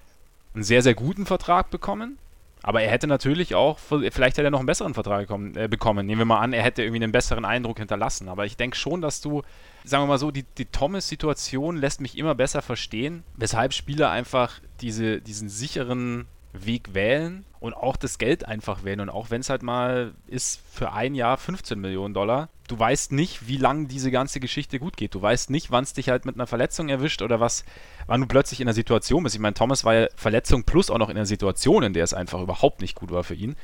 einen 0.54 0.64
sehr, 0.64 0.82
sehr 0.82 0.94
guten 0.94 1.24
Vertrag 1.24 1.70
bekommen. 1.70 2.18
Aber 2.66 2.80
er 2.80 2.90
hätte 2.90 3.06
natürlich 3.06 3.54
auch, 3.54 3.78
vielleicht 3.78 4.38
hätte 4.38 4.44
er 4.44 4.50
noch 4.50 4.58
einen 4.58 4.64
besseren 4.64 4.94
Vertrag 4.94 5.20
bekommen, 5.20 5.54
äh, 5.54 5.68
bekommen. 5.68 6.06
Nehmen 6.06 6.22
wir 6.22 6.24
mal 6.24 6.40
an, 6.40 6.54
er 6.54 6.62
hätte 6.62 6.82
irgendwie 6.82 7.02
einen 7.02 7.12
besseren 7.12 7.44
Eindruck 7.44 7.78
hinterlassen. 7.78 8.30
Aber 8.30 8.46
ich 8.46 8.56
denke 8.56 8.74
schon, 8.74 9.02
dass 9.02 9.20
du, 9.20 9.42
sagen 9.84 10.02
wir 10.02 10.06
mal 10.06 10.18
so, 10.18 10.30
die, 10.30 10.44
die 10.56 10.64
Thomas-Situation 10.64 11.76
lässt 11.76 12.00
mich 12.00 12.16
immer 12.16 12.34
besser 12.34 12.62
verstehen, 12.62 13.22
weshalb 13.36 13.74
Spieler 13.74 14.10
einfach 14.10 14.60
diese, 14.80 15.20
diesen 15.20 15.50
sicheren 15.50 16.24
Weg 16.54 16.94
wählen 16.94 17.44
und 17.60 17.74
auch 17.74 17.96
das 17.96 18.18
Geld 18.18 18.46
einfach 18.46 18.84
wählen. 18.84 19.00
Und 19.00 19.10
auch 19.10 19.30
wenn 19.30 19.40
es 19.40 19.50
halt 19.50 19.62
mal 19.62 20.12
ist 20.26 20.60
für 20.72 20.92
ein 20.92 21.14
Jahr 21.14 21.36
15 21.36 21.78
Millionen 21.78 22.14
Dollar, 22.14 22.48
du 22.68 22.78
weißt 22.78 23.12
nicht, 23.12 23.48
wie 23.48 23.56
lange 23.56 23.86
diese 23.88 24.10
ganze 24.10 24.40
Geschichte 24.40 24.78
gut 24.78 24.96
geht. 24.96 25.14
Du 25.14 25.20
weißt 25.20 25.50
nicht, 25.50 25.70
wann 25.70 25.84
es 25.84 25.92
dich 25.92 26.08
halt 26.08 26.24
mit 26.24 26.36
einer 26.36 26.46
Verletzung 26.46 26.88
erwischt 26.88 27.22
oder 27.22 27.40
was, 27.40 27.64
wann 28.06 28.20
du 28.20 28.26
plötzlich 28.26 28.60
in 28.60 28.68
einer 28.68 28.74
Situation 28.74 29.22
bist. 29.22 29.34
Ich 29.34 29.40
meine, 29.40 29.54
Thomas 29.54 29.84
war 29.84 29.94
ja 29.94 30.06
Verletzung 30.14 30.64
plus 30.64 30.90
auch 30.90 30.98
noch 30.98 31.10
in 31.10 31.16
einer 31.16 31.26
Situation, 31.26 31.82
in 31.82 31.92
der 31.92 32.04
es 32.04 32.14
einfach 32.14 32.40
überhaupt 32.40 32.80
nicht 32.80 32.94
gut 32.94 33.10
war 33.10 33.24
für 33.24 33.34
ihn. 33.34 33.56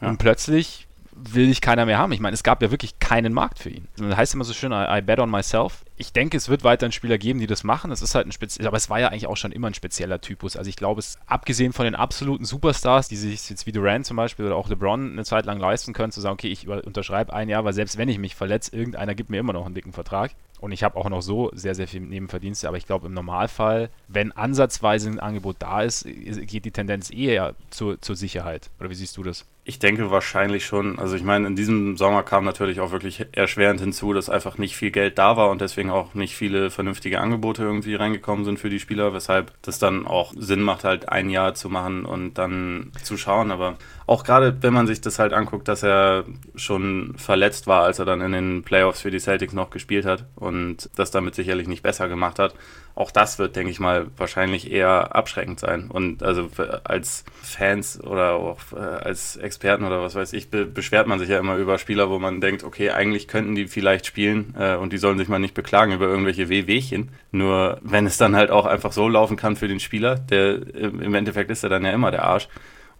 Ja. 0.00 0.08
Und 0.08 0.18
plötzlich 0.18 0.88
will 1.30 1.48
dich 1.48 1.60
keiner 1.60 1.86
mehr 1.86 1.98
haben. 1.98 2.12
Ich 2.12 2.20
meine, 2.20 2.34
es 2.34 2.42
gab 2.42 2.62
ja 2.62 2.70
wirklich 2.70 2.98
keinen 2.98 3.32
Markt 3.32 3.58
für 3.58 3.70
ihn. 3.70 3.88
Das 3.96 4.16
heißt 4.16 4.34
immer 4.34 4.44
so 4.44 4.52
schön, 4.52 4.72
I, 4.72 4.98
I 4.98 5.00
bet 5.00 5.18
on 5.18 5.30
myself. 5.30 5.84
Ich 5.96 6.12
denke, 6.12 6.36
es 6.36 6.48
wird 6.48 6.64
weiterhin 6.64 6.92
Spieler 6.92 7.18
geben, 7.18 7.40
die 7.40 7.46
das 7.46 7.64
machen. 7.64 7.90
Es 7.90 8.02
ist 8.02 8.14
halt 8.14 8.26
ein 8.26 8.32
spezieller, 8.32 8.68
aber 8.68 8.76
es 8.76 8.88
war 8.88 9.00
ja 9.00 9.08
eigentlich 9.08 9.26
auch 9.26 9.36
schon 9.36 9.52
immer 9.52 9.66
ein 9.66 9.74
spezieller 9.74 10.20
Typus. 10.20 10.56
Also 10.56 10.68
ich 10.68 10.76
glaube, 10.76 11.00
es 11.00 11.18
abgesehen 11.26 11.72
von 11.72 11.84
den 11.84 11.94
absoluten 11.94 12.44
Superstars, 12.44 13.08
die 13.08 13.16
sich 13.16 13.48
jetzt 13.50 13.66
wie 13.66 13.72
Durant 13.72 14.06
zum 14.06 14.16
Beispiel 14.16 14.46
oder 14.46 14.56
auch 14.56 14.68
LeBron 14.68 15.12
eine 15.12 15.24
Zeit 15.24 15.46
lang 15.46 15.58
leisten 15.58 15.92
können, 15.92 16.12
zu 16.12 16.20
sagen, 16.20 16.34
okay, 16.34 16.48
ich 16.48 16.68
unterschreibe 16.68 17.32
ein 17.32 17.48
Jahr, 17.48 17.64
weil 17.64 17.72
selbst 17.72 17.98
wenn 17.98 18.08
ich 18.08 18.18
mich 18.18 18.34
verletze, 18.34 18.74
irgendeiner 18.74 19.14
gibt 19.14 19.30
mir 19.30 19.38
immer 19.38 19.52
noch 19.52 19.66
einen 19.66 19.74
dicken 19.74 19.92
Vertrag. 19.92 20.32
Und 20.60 20.72
ich 20.72 20.84
habe 20.84 20.96
auch 20.96 21.08
noch 21.08 21.22
so 21.22 21.50
sehr, 21.54 21.74
sehr 21.74 21.88
viel 21.88 22.02
Nebenverdienste. 22.02 22.68
Aber 22.68 22.76
ich 22.76 22.86
glaube, 22.86 23.06
im 23.06 23.14
Normalfall, 23.14 23.88
wenn 24.08 24.30
ansatzweise 24.32 25.08
ein 25.08 25.18
Angebot 25.18 25.56
da 25.58 25.82
ist, 25.82 26.04
geht 26.04 26.66
die 26.66 26.70
Tendenz 26.70 27.10
eher 27.10 27.54
zur, 27.70 28.00
zur 28.00 28.14
Sicherheit. 28.14 28.70
Oder 28.78 28.90
wie 28.90 28.94
siehst 28.94 29.16
du 29.16 29.22
das? 29.22 29.46
Ich 29.62 29.78
denke 29.78 30.10
wahrscheinlich 30.10 30.64
schon. 30.64 30.98
Also 30.98 31.16
ich 31.16 31.22
meine, 31.22 31.46
in 31.46 31.54
diesem 31.54 31.98
Sommer 31.98 32.22
kam 32.22 32.44
natürlich 32.44 32.80
auch 32.80 32.92
wirklich 32.92 33.26
erschwerend 33.32 33.78
hinzu, 33.80 34.14
dass 34.14 34.30
einfach 34.30 34.56
nicht 34.56 34.74
viel 34.74 34.90
Geld 34.90 35.18
da 35.18 35.36
war 35.36 35.50
und 35.50 35.60
deswegen 35.60 35.90
auch 35.90 36.14
nicht 36.14 36.34
viele 36.34 36.70
vernünftige 36.70 37.20
Angebote 37.20 37.62
irgendwie 37.62 37.94
reingekommen 37.94 38.46
sind 38.46 38.58
für 38.58 38.70
die 38.70 38.80
Spieler, 38.80 39.12
weshalb 39.12 39.52
das 39.62 39.78
dann 39.78 40.06
auch 40.06 40.32
Sinn 40.34 40.62
macht, 40.62 40.84
halt 40.84 41.10
ein 41.10 41.28
Jahr 41.28 41.54
zu 41.54 41.68
machen 41.68 42.06
und 42.06 42.34
dann 42.34 42.90
zu 43.02 43.18
schauen. 43.18 43.50
Aber 43.50 43.76
auch 44.06 44.24
gerade 44.24 44.56
wenn 44.62 44.72
man 44.72 44.86
sich 44.86 45.02
das 45.02 45.18
halt 45.18 45.34
anguckt, 45.34 45.68
dass 45.68 45.82
er 45.82 46.24
schon 46.56 47.14
verletzt 47.18 47.66
war, 47.66 47.84
als 47.84 47.98
er 47.98 48.06
dann 48.06 48.22
in 48.22 48.32
den 48.32 48.62
Playoffs 48.62 49.02
für 49.02 49.10
die 49.10 49.20
Celtics 49.20 49.52
noch 49.52 49.68
gespielt 49.68 50.06
hat 50.06 50.24
und 50.36 50.88
das 50.96 51.10
damit 51.10 51.34
sicherlich 51.34 51.68
nicht 51.68 51.82
besser 51.82 52.08
gemacht 52.08 52.38
hat, 52.38 52.54
auch 52.94 53.10
das 53.10 53.38
wird, 53.38 53.56
denke 53.56 53.70
ich 53.70 53.80
mal, 53.80 54.06
wahrscheinlich 54.16 54.70
eher 54.70 55.14
abschreckend 55.14 55.60
sein. 55.60 55.90
Und 55.90 56.22
also 56.22 56.48
als 56.84 57.24
Fans 57.42 58.02
oder 58.02 58.34
auch 58.34 58.58
äh, 58.74 58.78
als 58.78 59.36
Experten 59.36 59.84
oder 59.84 60.02
was 60.02 60.14
weiß 60.14 60.32
ich, 60.32 60.50
be 60.50 60.66
beschwert 60.66 61.06
man 61.06 61.18
sich 61.18 61.28
ja 61.28 61.38
immer 61.38 61.56
über 61.56 61.78
Spieler, 61.78 62.10
wo 62.10 62.18
man 62.18 62.40
denkt, 62.40 62.64
okay, 62.64 62.90
eigentlich 62.90 63.28
könnten 63.28 63.54
die 63.54 63.66
vielleicht 63.66 64.06
spielen 64.06 64.54
äh, 64.58 64.76
und 64.76 64.92
die 64.92 64.98
sollen 64.98 65.18
sich 65.18 65.28
mal 65.28 65.38
nicht 65.38 65.54
beklagen 65.54 65.92
über 65.92 66.06
irgendwelche 66.06 66.48
Wehwehchen. 66.48 67.10
Nur 67.32 67.78
wenn 67.82 68.06
es 68.06 68.18
dann 68.18 68.36
halt 68.36 68.50
auch 68.50 68.66
einfach 68.66 68.92
so 68.92 69.08
laufen 69.08 69.36
kann 69.36 69.56
für 69.56 69.68
den 69.68 69.80
Spieler, 69.80 70.16
der 70.16 70.74
im 70.74 71.14
Endeffekt 71.14 71.50
ist 71.50 71.62
er 71.62 71.70
dann 71.70 71.84
ja 71.84 71.92
immer 71.92 72.10
der 72.10 72.24
Arsch. 72.24 72.48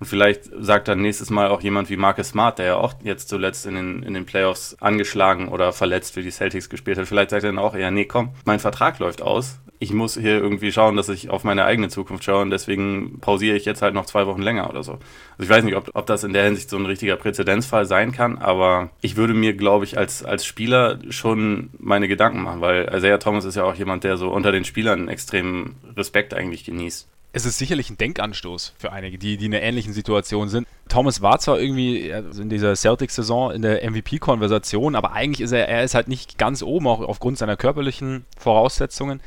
Und 0.01 0.07
vielleicht 0.07 0.45
sagt 0.59 0.89
dann 0.89 1.03
nächstes 1.03 1.31
Mal 1.31 1.49
auch 1.49 1.61
jemand 1.61 1.91
wie 1.91 1.97
Marcus 1.97 2.31
Smart, 2.31 2.59
der 2.59 2.67
ja 2.67 2.77
auch 2.77 2.95
jetzt 3.05 3.29
zuletzt 3.29 3.67
in 3.67 3.75
den, 3.75 4.03
in 4.03 4.15
den 4.15 4.27
Playoffs 4.27 4.77
angeschlagen 4.81 5.49
oder 5.49 5.73
verletzt 5.73 6.15
für 6.15 6.23
die 6.23 6.31
Celtics 6.31 6.69
gespielt 6.69 6.99
hat, 6.99 7.07
vielleicht 7.07 7.31
sagt 7.31 7.45
er 7.45 7.51
dann 7.51 7.59
auch 7.59 7.75
eher, 7.75 7.91
nee, 7.91 8.07
komm, 8.07 8.31
mein 8.45 8.59
Vertrag 8.59 8.99
läuft 8.99 9.23
aus 9.23 9.61
ich 9.83 9.95
muss 9.95 10.15
hier 10.15 10.39
irgendwie 10.39 10.73
schauen, 10.73 10.95
dass 10.95 11.09
ich 11.09 11.31
auf 11.31 11.43
meine 11.43 11.65
eigene 11.65 11.89
Zukunft 11.89 12.23
schaue 12.23 12.43
und 12.43 12.51
deswegen 12.51 13.19
pausiere 13.21 13.57
ich 13.57 13.65
jetzt 13.65 13.81
halt 13.81 13.95
noch 13.95 14.05
zwei 14.05 14.27
Wochen 14.27 14.43
länger 14.43 14.69
oder 14.69 14.83
so. 14.83 14.93
Also 14.93 15.03
ich 15.43 15.49
weiß 15.49 15.65
nicht, 15.65 15.75
ob, 15.75 15.91
ob 15.95 16.05
das 16.05 16.23
in 16.23 16.35
der 16.35 16.45
Hinsicht 16.45 16.69
so 16.69 16.77
ein 16.77 16.85
richtiger 16.85 17.17
Präzedenzfall 17.17 17.87
sein 17.87 18.13
kann, 18.13 18.37
aber 18.37 18.91
ich 19.01 19.17
würde 19.17 19.33
mir, 19.33 19.55
glaube 19.55 19.87
ich, 19.87 19.97
als, 19.97 20.23
als 20.23 20.45
Spieler 20.45 20.99
schon 21.09 21.71
meine 21.79 22.09
Gedanken 22.09 22.43
machen, 22.43 22.61
weil 22.61 22.93
Isaiah 22.95 23.17
Thomas 23.17 23.47
ist 23.47 23.55
ja 23.55 23.65
auch 23.65 23.75
jemand, 23.75 24.05
der 24.05 24.19
so 24.19 24.29
unter 24.29 24.53
den 24.53 24.67
Spielern 24.67 25.09
extremen 25.09 25.77
Respekt 25.97 26.35
eigentlich 26.35 26.65
genießt. 26.65 27.09
Es 27.33 27.47
ist 27.47 27.59
sicherlich 27.59 27.91
ein 27.91 27.97
Denkanstoß 27.97 28.75
für 28.77 28.91
einige, 28.91 29.17
die, 29.17 29.37
die 29.37 29.47
in 29.47 29.55
einer 29.55 29.63
ähnlichen 29.63 29.93
Situation 29.93 30.49
sind. 30.49 30.67
Thomas 30.89 31.23
war 31.23 31.39
zwar 31.39 31.61
irgendwie 31.61 32.09
in 32.09 32.49
dieser 32.49 32.75
Celtics-Saison 32.75 33.53
in 33.53 33.63
der 33.63 33.89
MVP-Konversation, 33.89 34.97
aber 34.97 35.13
eigentlich 35.13 35.41
ist 35.41 35.53
er, 35.53 35.69
er 35.69 35.85
ist 35.85 35.95
halt 35.95 36.09
nicht 36.09 36.39
ganz 36.39 36.63
oben, 36.63 36.89
auch 36.89 37.01
aufgrund 37.01 37.39
seiner 37.39 37.57
körperlichen 37.57 38.25
Voraussetzungen. 38.37 39.21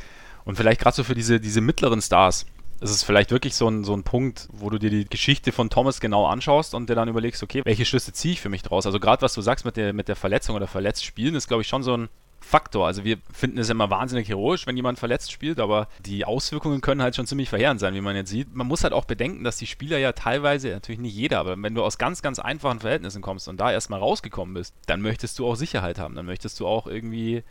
Und 0.44 0.58
vielleicht 0.58 0.82
gerade 0.82 0.96
so 0.96 1.06
für 1.06 1.16
diese, 1.16 1.40
diese 1.40 1.62
mittleren 1.62 2.02
Stars 2.02 2.46
ist 2.82 2.92
es 2.92 3.04
vielleicht 3.04 3.32
wirklich 3.32 3.56
so 3.56 3.70
ein, 3.70 3.86
so 3.86 3.96
ein 3.96 4.04
Punkt, 4.04 4.50
wo 4.52 4.70
du 4.70 4.78
dir 4.78 4.90
die 4.90 5.06
Geschichte 5.06 5.54
von 5.54 5.70
Thomas 5.70 6.02
genau 6.02 6.26
anschaust 6.26 6.74
und 6.74 6.90
dir 6.90 6.96
dann 6.96 7.08
überlegst, 7.08 7.42
okay, 7.42 7.62
welche 7.64 7.86
Schlüsse 7.86 8.12
ziehe 8.12 8.34
ich 8.34 8.42
für 8.42 8.50
mich 8.50 8.64
draus? 8.64 8.86
Also 8.86 9.00
gerade 9.00 9.22
was 9.22 9.34
du 9.34 9.42
sagst 9.42 9.64
mit 9.64 9.78
der, 9.78 9.94
mit 9.94 10.10
der 10.10 10.18
Verletzung 10.18 10.58
oder 10.58 10.68
verletzt 10.68 11.06
spielen, 11.06 11.36
ist 11.36 11.48
glaube 11.48 11.62
ich 11.62 11.70
schon 11.70 11.84
so 11.84 11.96
ein 11.96 12.10
Faktor. 12.44 12.86
Also 12.86 13.04
wir 13.04 13.18
finden 13.32 13.58
es 13.58 13.70
immer 13.70 13.90
wahnsinnig 13.90 14.30
heroisch, 14.30 14.68
wenn 14.68 14.76
jemand 14.76 15.00
verletzt 15.00 15.32
spielt, 15.32 15.60
aber 15.60 15.88
die 16.06 16.26
Auswirkungen 16.26 16.82
können 16.82 17.02
halt 17.02 17.16
schon 17.16 17.26
ziemlich 17.26 17.50
verheerend 17.50 17.80
sein, 17.80 17.94
wie 17.96 18.02
man 18.02 18.16
jetzt 18.16 18.30
sieht. 18.30 18.54
Man 18.54 18.68
muss 18.68 18.84
halt 18.84 18.94
auch 18.94 19.06
bedenken, 19.06 19.44
dass 19.44 19.58
die 19.58 19.68
Spieler 19.68 19.98
ja 19.98 20.12
teilweise, 20.12 20.70
natürlich 20.70 21.02
nicht 21.02 21.16
jeder, 21.16 21.40
aber 21.40 21.62
wenn 21.62 21.74
du 21.74 21.84
aus 21.84 21.98
ganz, 21.98 22.22
ganz 22.22 22.40
einfachen 22.40 22.82
Verhältnissen 22.82 23.22
kommst 23.22 23.48
und 23.48 23.60
da 23.60 23.72
erstmal 23.72 24.00
rausgekommen 24.00 24.54
bist, 24.54 24.76
dann 24.86 25.02
möchtest 25.02 25.40
du 25.40 25.48
auch 25.48 25.56
Sicherheit 25.56 26.00
haben. 26.00 26.16
Dann 26.16 26.26
möchtest 26.26 26.60
du 26.60 26.68
auch 26.68 26.86
irgendwie 26.88 27.44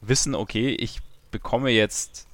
wissen, 0.00 0.34
okay, 0.34 0.70
ich 0.70 1.00
bekomme 1.30 1.70
jetzt 1.70 2.26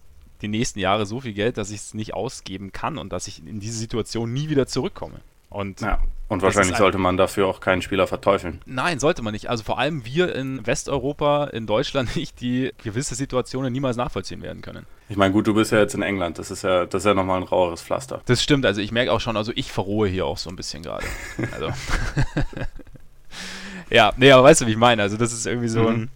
die 0.43 0.49
nächsten 0.49 0.79
Jahre 0.79 1.07
so 1.07 1.21
viel 1.21 1.33
Geld, 1.33 1.57
dass 1.59 1.71
ich 1.71 1.79
es 1.79 1.95
nicht 1.95 2.15
ausgeben 2.15 2.73
kann 2.73 2.99
und 2.99 3.13
dass 3.13 3.27
ich 3.27 3.47
in 3.47 3.61
diese 3.61 3.79
Situation 3.79 4.33
nie 4.33 4.49
wieder 4.49 4.67
zurückkomme. 4.67 5.21
Und 5.49 5.81
ja. 5.81 6.01
Und 6.31 6.43
wahrscheinlich 6.43 6.77
sollte 6.77 6.97
man 6.97 7.17
dafür 7.17 7.49
auch 7.49 7.59
keinen 7.59 7.83
Spieler 7.83 8.07
verteufeln. 8.07 8.63
Nein, 8.65 9.01
sollte 9.01 9.21
man 9.21 9.33
nicht. 9.33 9.51
Also 9.51 9.65
vor 9.65 9.81
allem 9.81 10.05
wir 10.05 10.33
in 10.33 10.65
Westeuropa, 10.65 11.47
in 11.47 11.67
Deutschland 11.67 12.15
nicht, 12.17 12.41
die 12.41 12.71
gewisse 12.85 13.17
Situationen 13.17 13.73
niemals 13.73 13.97
nachvollziehen 13.97 14.41
werden 14.41 14.63
können. 14.63 14.87
Ich 15.09 15.17
meine, 15.17 15.33
gut, 15.33 15.49
du 15.49 15.55
bist 15.55 15.73
ja 15.73 15.81
jetzt 15.81 15.97
in 15.97 16.03
England. 16.03 16.39
Das 16.39 16.53
ist 16.53 16.63
ja, 16.63 16.87
das 16.87 17.03
ist 17.03 17.07
ja 17.07 17.15
nochmal 17.15 17.41
ein 17.41 17.43
raueres 17.43 17.83
Pflaster. 17.83 18.21
Das 18.27 18.41
stimmt. 18.45 18.65
Also 18.65 18.81
ich 18.81 18.93
merke 18.93 19.13
auch 19.13 19.21
schon, 19.21 19.37
also 19.37 19.51
ich 19.57 19.73
verrohe 19.73 20.07
hier 20.07 20.25
auch 20.25 20.39
so 20.39 20.51
ein 20.51 20.57
bisschen 20.57 20.85
gerade. 20.85 21.05
Also. 21.53 21.73
ja, 23.91 24.13
nee, 24.17 24.31
aber 24.31 24.45
weißt 24.45 24.61
du, 24.61 24.67
wie 24.67 24.71
ich 24.71 24.77
meine? 24.77 25.03
Also 25.03 25.17
das 25.17 25.33
ist 25.33 25.47
irgendwie 25.47 25.69
so 25.69 25.89
ein. 25.89 25.97
Mhm 25.97 26.09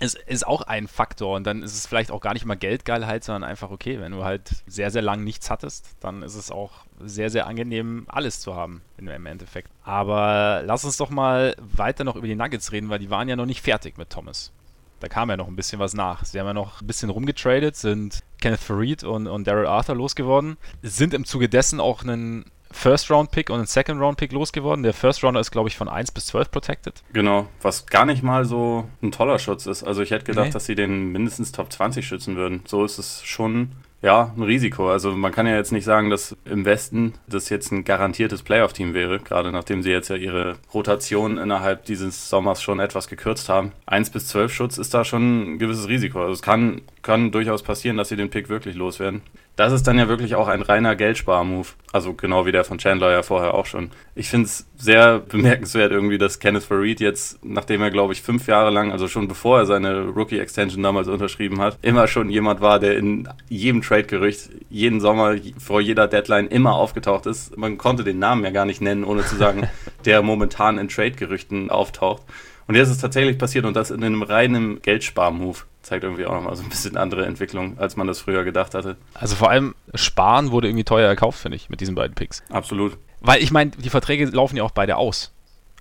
ist, 0.00 0.16
ist 0.26 0.46
auch 0.46 0.62
ein 0.62 0.88
Faktor 0.88 1.36
und 1.36 1.46
dann 1.46 1.62
ist 1.62 1.74
es 1.74 1.86
vielleicht 1.86 2.10
auch 2.10 2.20
gar 2.20 2.32
nicht 2.32 2.46
mal 2.46 2.56
Geldgeilheit, 2.56 3.22
sondern 3.22 3.44
einfach 3.44 3.70
okay, 3.70 4.00
wenn 4.00 4.12
du 4.12 4.24
halt 4.24 4.62
sehr, 4.66 4.90
sehr 4.90 5.02
lang 5.02 5.22
nichts 5.22 5.50
hattest, 5.50 5.96
dann 6.00 6.22
ist 6.22 6.34
es 6.34 6.50
auch 6.50 6.72
sehr, 6.98 7.30
sehr 7.30 7.46
angenehm, 7.46 8.06
alles 8.08 8.40
zu 8.40 8.54
haben 8.54 8.82
im 8.96 9.26
Endeffekt. 9.26 9.70
Aber 9.84 10.62
lass 10.64 10.84
uns 10.84 10.96
doch 10.96 11.10
mal 11.10 11.54
weiter 11.58 12.04
noch 12.04 12.16
über 12.16 12.26
die 12.26 12.34
Nuggets 12.34 12.72
reden, 12.72 12.88
weil 12.88 12.98
die 12.98 13.10
waren 13.10 13.28
ja 13.28 13.36
noch 13.36 13.46
nicht 13.46 13.62
fertig 13.62 13.98
mit 13.98 14.10
Thomas. 14.10 14.52
Da 15.00 15.08
kam 15.08 15.30
ja 15.30 15.36
noch 15.36 15.48
ein 15.48 15.56
bisschen 15.56 15.78
was 15.78 15.94
nach. 15.94 16.24
Sie 16.24 16.38
haben 16.38 16.46
ja 16.46 16.52
noch 16.52 16.82
ein 16.82 16.86
bisschen 16.86 17.08
rumgetradet, 17.08 17.74
sind 17.76 18.22
Kenneth 18.40 18.60
Farid 18.60 19.02
und, 19.02 19.26
und 19.26 19.46
Daryl 19.46 19.66
Arthur 19.66 19.94
losgeworden, 19.94 20.58
sind 20.82 21.14
im 21.14 21.24
Zuge 21.24 21.48
dessen 21.48 21.80
auch 21.80 22.02
einen 22.02 22.44
First-Round-Pick 22.72 23.50
und 23.50 23.56
einen 23.56 23.66
Second-Round-Pick 23.66 24.32
losgeworden. 24.32 24.82
Der 24.82 24.94
First-Rounder 24.94 25.40
ist, 25.40 25.50
glaube 25.50 25.68
ich, 25.68 25.76
von 25.76 25.88
1 25.88 26.12
bis 26.12 26.26
12 26.26 26.50
protected. 26.50 27.02
Genau, 27.12 27.48
was 27.62 27.86
gar 27.86 28.06
nicht 28.06 28.22
mal 28.22 28.44
so 28.44 28.88
ein 29.02 29.12
toller 29.12 29.38
Schutz 29.38 29.66
ist. 29.66 29.82
Also 29.82 30.02
ich 30.02 30.10
hätte 30.10 30.24
gedacht, 30.24 30.46
nee. 30.46 30.52
dass 30.52 30.66
sie 30.66 30.74
den 30.74 31.12
mindestens 31.12 31.52
Top 31.52 31.72
20 31.72 32.06
schützen 32.06 32.36
würden. 32.36 32.62
So 32.66 32.84
ist 32.84 32.98
es 32.98 33.22
schon 33.24 33.72
ja, 34.02 34.32
ein 34.34 34.42
Risiko. 34.42 34.90
Also 34.90 35.12
man 35.12 35.32
kann 35.32 35.46
ja 35.46 35.56
jetzt 35.56 35.72
nicht 35.72 35.84
sagen, 35.84 36.08
dass 36.08 36.34
im 36.46 36.64
Westen 36.64 37.14
das 37.26 37.50
jetzt 37.50 37.70
ein 37.70 37.84
garantiertes 37.84 38.42
Playoff-Team 38.42 38.94
wäre, 38.94 39.18
gerade 39.18 39.52
nachdem 39.52 39.82
sie 39.82 39.90
jetzt 39.90 40.08
ja 40.08 40.16
ihre 40.16 40.56
Rotation 40.72 41.36
innerhalb 41.36 41.84
dieses 41.84 42.30
Sommers 42.30 42.62
schon 42.62 42.80
etwas 42.80 43.08
gekürzt 43.08 43.48
haben. 43.48 43.72
1 43.86 44.10
bis 44.10 44.28
12 44.28 44.52
Schutz 44.52 44.78
ist 44.78 44.94
da 44.94 45.04
schon 45.04 45.54
ein 45.54 45.58
gewisses 45.58 45.88
Risiko. 45.88 46.20
Also 46.20 46.32
es 46.32 46.42
kann, 46.42 46.80
kann 47.02 47.30
durchaus 47.30 47.62
passieren, 47.62 47.98
dass 47.98 48.08
sie 48.08 48.16
den 48.16 48.30
Pick 48.30 48.48
wirklich 48.48 48.74
loswerden. 48.74 49.20
Das 49.60 49.74
ist 49.74 49.86
dann 49.86 49.98
ja 49.98 50.08
wirklich 50.08 50.36
auch 50.36 50.48
ein 50.48 50.62
reiner 50.62 50.96
Geldspar-Move. 50.96 51.68
Also 51.92 52.14
genau 52.14 52.46
wie 52.46 52.50
der 52.50 52.64
von 52.64 52.78
Chandler 52.78 53.12
ja 53.12 53.22
vorher 53.22 53.52
auch 53.52 53.66
schon. 53.66 53.90
Ich 54.14 54.30
finde 54.30 54.46
es 54.46 54.66
sehr 54.78 55.18
bemerkenswert 55.18 55.92
irgendwie, 55.92 56.16
dass 56.16 56.38
Kenneth 56.38 56.62
Farid 56.62 56.98
jetzt, 56.98 57.44
nachdem 57.44 57.82
er 57.82 57.90
glaube 57.90 58.14
ich 58.14 58.22
fünf 58.22 58.46
Jahre 58.46 58.70
lang, 58.70 58.90
also 58.90 59.06
schon 59.06 59.28
bevor 59.28 59.58
er 59.58 59.66
seine 59.66 60.06
Rookie-Extension 60.06 60.82
damals 60.82 61.08
unterschrieben 61.08 61.60
hat, 61.60 61.76
immer 61.82 62.08
schon 62.08 62.30
jemand 62.30 62.62
war, 62.62 62.78
der 62.78 62.96
in 62.96 63.28
jedem 63.50 63.82
Trade-Gerücht, 63.82 64.48
jeden 64.70 64.98
Sommer, 64.98 65.34
vor 65.58 65.82
jeder 65.82 66.08
Deadline 66.08 66.46
immer 66.46 66.72
aufgetaucht 66.72 67.26
ist. 67.26 67.54
Man 67.58 67.76
konnte 67.76 68.02
den 68.02 68.18
Namen 68.18 68.42
ja 68.44 68.52
gar 68.52 68.64
nicht 68.64 68.80
nennen, 68.80 69.04
ohne 69.04 69.26
zu 69.26 69.36
sagen, 69.36 69.68
der 70.06 70.22
momentan 70.22 70.78
in 70.78 70.88
Trade-Gerüchten 70.88 71.68
auftaucht. 71.68 72.22
Und 72.70 72.76
jetzt 72.76 72.86
ist 72.86 72.94
es 72.94 73.00
tatsächlich 73.02 73.36
passiert 73.36 73.64
und 73.64 73.74
das 73.74 73.90
in 73.90 74.04
einem 74.04 74.22
reinen 74.22 74.80
Geldspar-Move 74.80 75.58
zeigt 75.82 76.04
irgendwie 76.04 76.24
auch 76.24 76.34
nochmal 76.34 76.54
so 76.54 76.62
ein 76.62 76.68
bisschen 76.68 76.96
andere 76.96 77.26
Entwicklung, 77.26 77.76
als 77.80 77.96
man 77.96 78.06
das 78.06 78.20
früher 78.20 78.44
gedacht 78.44 78.74
hatte. 78.74 78.96
Also 79.12 79.34
vor 79.34 79.50
allem 79.50 79.74
Sparen 79.92 80.52
wurde 80.52 80.68
irgendwie 80.68 80.84
teuer 80.84 81.08
erkauft, 81.08 81.40
finde 81.40 81.56
ich, 81.56 81.68
mit 81.68 81.80
diesen 81.80 81.96
beiden 81.96 82.14
Picks. 82.14 82.44
Absolut. 82.48 82.96
Weil 83.22 83.42
ich 83.42 83.50
meine, 83.50 83.72
die 83.72 83.90
Verträge 83.90 84.24
laufen 84.26 84.56
ja 84.56 84.62
auch 84.62 84.70
beide 84.70 84.98
aus. 84.98 85.32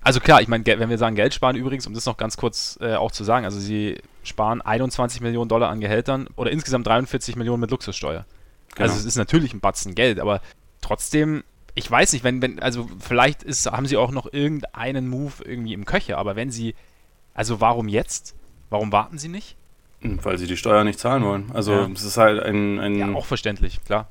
Also 0.01 0.19
klar, 0.19 0.41
ich 0.41 0.47
meine, 0.47 0.65
wenn 0.65 0.89
wir 0.89 0.97
sagen 0.97 1.15
Geld 1.15 1.35
sparen 1.35 1.55
übrigens, 1.55 1.85
um 1.85 1.93
das 1.93 2.07
noch 2.07 2.17
ganz 2.17 2.37
kurz 2.37 2.79
äh, 2.81 2.95
auch 2.95 3.11
zu 3.11 3.23
sagen, 3.23 3.45
also 3.45 3.59
sie 3.59 4.01
sparen 4.23 4.59
21 4.59 5.21
Millionen 5.21 5.47
Dollar 5.47 5.69
an 5.69 5.81
Gehältern 5.81 6.27
oder 6.37 6.49
insgesamt 6.49 6.87
43 6.87 7.35
Millionen 7.35 7.61
mit 7.61 7.69
Luxussteuer. 7.69 8.25
Genau. 8.73 8.87
Also 8.89 8.99
es 8.99 9.05
ist 9.05 9.15
natürlich 9.15 9.53
ein 9.53 9.59
Batzen 9.59 9.93
Geld, 9.93 10.19
aber 10.19 10.41
trotzdem, 10.81 11.43
ich 11.79 11.89
weiß 11.89 12.11
nicht, 12.11 12.23
wenn, 12.25 12.41
wenn, 12.41 12.59
also 12.59 12.89
vielleicht 12.99 13.41
ist, 13.41 13.65
haben 13.65 13.85
sie 13.85 13.95
auch 13.95 14.11
noch 14.11 14.31
irgendeinen 14.31 15.07
Move 15.07 15.31
irgendwie 15.45 15.73
im 15.73 15.85
Köcher, 15.85 16.17
aber 16.17 16.35
wenn 16.35 16.51
sie, 16.51 16.75
also 17.33 17.61
warum 17.61 17.87
jetzt? 17.87 18.35
Warum 18.69 18.91
warten 18.91 19.17
sie 19.17 19.29
nicht? 19.29 19.55
Weil 20.01 20.37
sie 20.37 20.45
die 20.45 20.57
Steuer 20.57 20.83
nicht 20.83 20.99
zahlen 20.99 21.23
wollen. 21.23 21.51
Also 21.53 21.71
ja. 21.71 21.89
es 21.93 22.03
ist 22.03 22.17
halt 22.17 22.43
ein, 22.43 22.79
ein 22.79 22.95
ja, 22.95 23.13
auch 23.13 23.25
verständlich, 23.25 23.83
klar. 23.85 24.07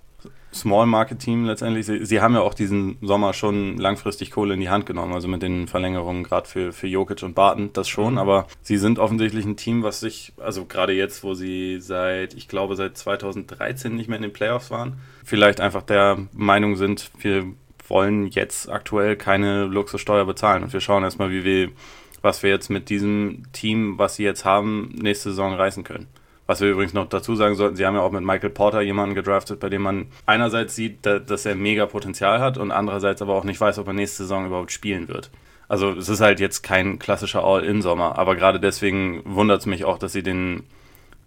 Small 0.52 0.86
Market 0.86 1.18
Team 1.18 1.44
letztendlich. 1.44 1.86
Sie, 1.86 2.04
sie, 2.04 2.20
haben 2.20 2.34
ja 2.34 2.40
auch 2.40 2.54
diesen 2.54 2.96
Sommer 3.02 3.32
schon 3.34 3.76
langfristig 3.76 4.30
Kohle 4.30 4.54
in 4.54 4.60
die 4.60 4.70
Hand 4.70 4.86
genommen, 4.86 5.12
also 5.12 5.28
mit 5.28 5.42
den 5.42 5.68
Verlängerungen 5.68 6.24
gerade 6.24 6.48
für, 6.48 6.72
für 6.72 6.86
Jokic 6.86 7.22
und 7.22 7.34
Barton, 7.34 7.70
das 7.72 7.88
schon, 7.88 8.14
mhm. 8.14 8.18
aber 8.18 8.46
sie 8.62 8.78
sind 8.78 8.98
offensichtlich 8.98 9.44
ein 9.44 9.56
Team, 9.56 9.82
was 9.82 10.00
sich, 10.00 10.32
also 10.38 10.64
gerade 10.64 10.92
jetzt, 10.92 11.22
wo 11.22 11.34
sie 11.34 11.80
seit, 11.80 12.34
ich 12.34 12.48
glaube, 12.48 12.76
seit 12.76 12.96
2013 12.96 13.94
nicht 13.94 14.08
mehr 14.08 14.16
in 14.16 14.22
den 14.22 14.32
Playoffs 14.32 14.70
waren, 14.70 14.94
vielleicht 15.24 15.60
einfach 15.60 15.82
der 15.82 16.18
Meinung 16.32 16.76
sind, 16.76 17.10
wir 17.20 17.44
wollen 17.86 18.26
jetzt 18.26 18.70
aktuell 18.70 19.16
keine 19.16 19.64
Luxussteuer 19.64 20.24
bezahlen 20.24 20.62
und 20.62 20.72
wir 20.72 20.80
schauen 20.80 21.04
erstmal, 21.04 21.30
wie 21.30 21.44
wir 21.44 21.70
was 22.22 22.42
wir 22.42 22.50
jetzt 22.50 22.68
mit 22.68 22.88
diesem 22.88 23.44
Team, 23.52 23.98
was 23.98 24.16
sie 24.16 24.24
jetzt 24.24 24.44
haben, 24.44 24.90
nächste 25.00 25.30
Saison 25.30 25.54
reißen 25.54 25.84
können. 25.84 26.08
Was 26.48 26.62
wir 26.62 26.70
übrigens 26.70 26.94
noch 26.94 27.06
dazu 27.06 27.36
sagen 27.36 27.56
sollten, 27.56 27.76
sie 27.76 27.84
haben 27.84 27.94
ja 27.94 28.00
auch 28.00 28.10
mit 28.10 28.24
Michael 28.24 28.48
Porter 28.48 28.80
jemanden 28.80 29.14
gedraftet, 29.14 29.60
bei 29.60 29.68
dem 29.68 29.82
man 29.82 30.06
einerseits 30.24 30.74
sieht, 30.74 31.04
dass 31.04 31.44
er 31.44 31.54
mega 31.54 31.84
Potenzial 31.84 32.40
hat 32.40 32.56
und 32.56 32.70
andererseits 32.70 33.20
aber 33.20 33.34
auch 33.34 33.44
nicht 33.44 33.60
weiß, 33.60 33.78
ob 33.78 33.86
er 33.86 33.92
nächste 33.92 34.22
Saison 34.22 34.46
überhaupt 34.46 34.72
spielen 34.72 35.08
wird. 35.08 35.30
Also 35.68 35.90
es 35.90 36.08
ist 36.08 36.22
halt 36.22 36.40
jetzt 36.40 36.62
kein 36.62 36.98
klassischer 36.98 37.44
All-In-Sommer, 37.44 38.18
aber 38.18 38.34
gerade 38.34 38.60
deswegen 38.60 39.20
wundert 39.26 39.60
es 39.60 39.66
mich 39.66 39.84
auch, 39.84 39.98
dass 39.98 40.14
sie 40.14 40.22
den 40.22 40.64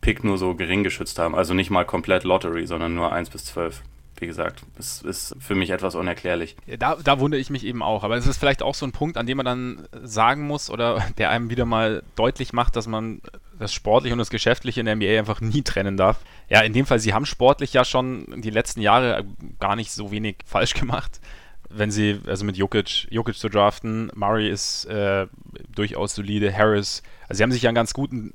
Pick 0.01 0.23
nur 0.23 0.39
so 0.39 0.55
gering 0.55 0.83
geschützt 0.83 1.19
haben. 1.19 1.35
Also 1.35 1.53
nicht 1.53 1.69
mal 1.69 1.85
komplett 1.85 2.23
Lottery, 2.23 2.65
sondern 2.65 2.95
nur 2.95 3.13
1 3.13 3.29
bis 3.29 3.45
12 3.45 3.83
wie 4.21 4.27
gesagt, 4.27 4.61
ist, 4.77 5.03
ist 5.03 5.35
für 5.39 5.55
mich 5.55 5.71
etwas 5.71 5.95
unerklärlich. 5.95 6.55
Da, 6.77 6.95
da 7.03 7.19
wundere 7.19 7.41
ich 7.41 7.49
mich 7.49 7.65
eben 7.65 7.81
auch. 7.81 8.03
Aber 8.03 8.15
es 8.15 8.27
ist 8.27 8.37
vielleicht 8.37 8.61
auch 8.61 8.75
so 8.75 8.85
ein 8.85 8.91
Punkt, 8.91 9.17
an 9.17 9.25
dem 9.25 9.37
man 9.37 9.45
dann 9.47 9.87
sagen 10.03 10.45
muss 10.45 10.69
oder 10.69 11.03
der 11.17 11.31
einem 11.31 11.49
wieder 11.49 11.65
mal 11.65 12.03
deutlich 12.15 12.53
macht, 12.53 12.75
dass 12.75 12.87
man 12.87 13.21
das 13.61 13.73
Sportliche 13.73 14.13
und 14.13 14.19
das 14.19 14.31
Geschäftliche 14.31 14.79
in 14.79 14.87
der 14.87 14.95
NBA 14.95 15.19
einfach 15.19 15.39
nie 15.39 15.61
trennen 15.61 15.95
darf. 15.95 16.19
Ja, 16.49 16.61
in 16.61 16.73
dem 16.73 16.85
Fall, 16.85 16.99
sie 16.99 17.13
haben 17.13 17.27
sportlich 17.27 17.73
ja 17.73 17.85
schon 17.85 18.41
die 18.41 18.49
letzten 18.49 18.81
Jahre 18.81 19.23
gar 19.59 19.75
nicht 19.75 19.91
so 19.91 20.11
wenig 20.11 20.37
falsch 20.45 20.73
gemacht. 20.73 21.21
Wenn 21.69 21.91
sie, 21.91 22.19
also 22.25 22.43
mit 22.43 22.57
Jokic, 22.57 23.07
Jokic 23.11 23.37
zu 23.37 23.49
draften, 23.49 24.11
Murray 24.15 24.49
ist 24.49 24.85
äh, 24.85 25.27
durchaus 25.73 26.15
solide, 26.15 26.53
Harris, 26.53 27.03
also 27.29 27.37
sie 27.37 27.43
haben 27.43 27.51
sich 27.51 27.61
ja 27.61 27.69
einen 27.69 27.75
ganz 27.75 27.93
guten 27.93 28.33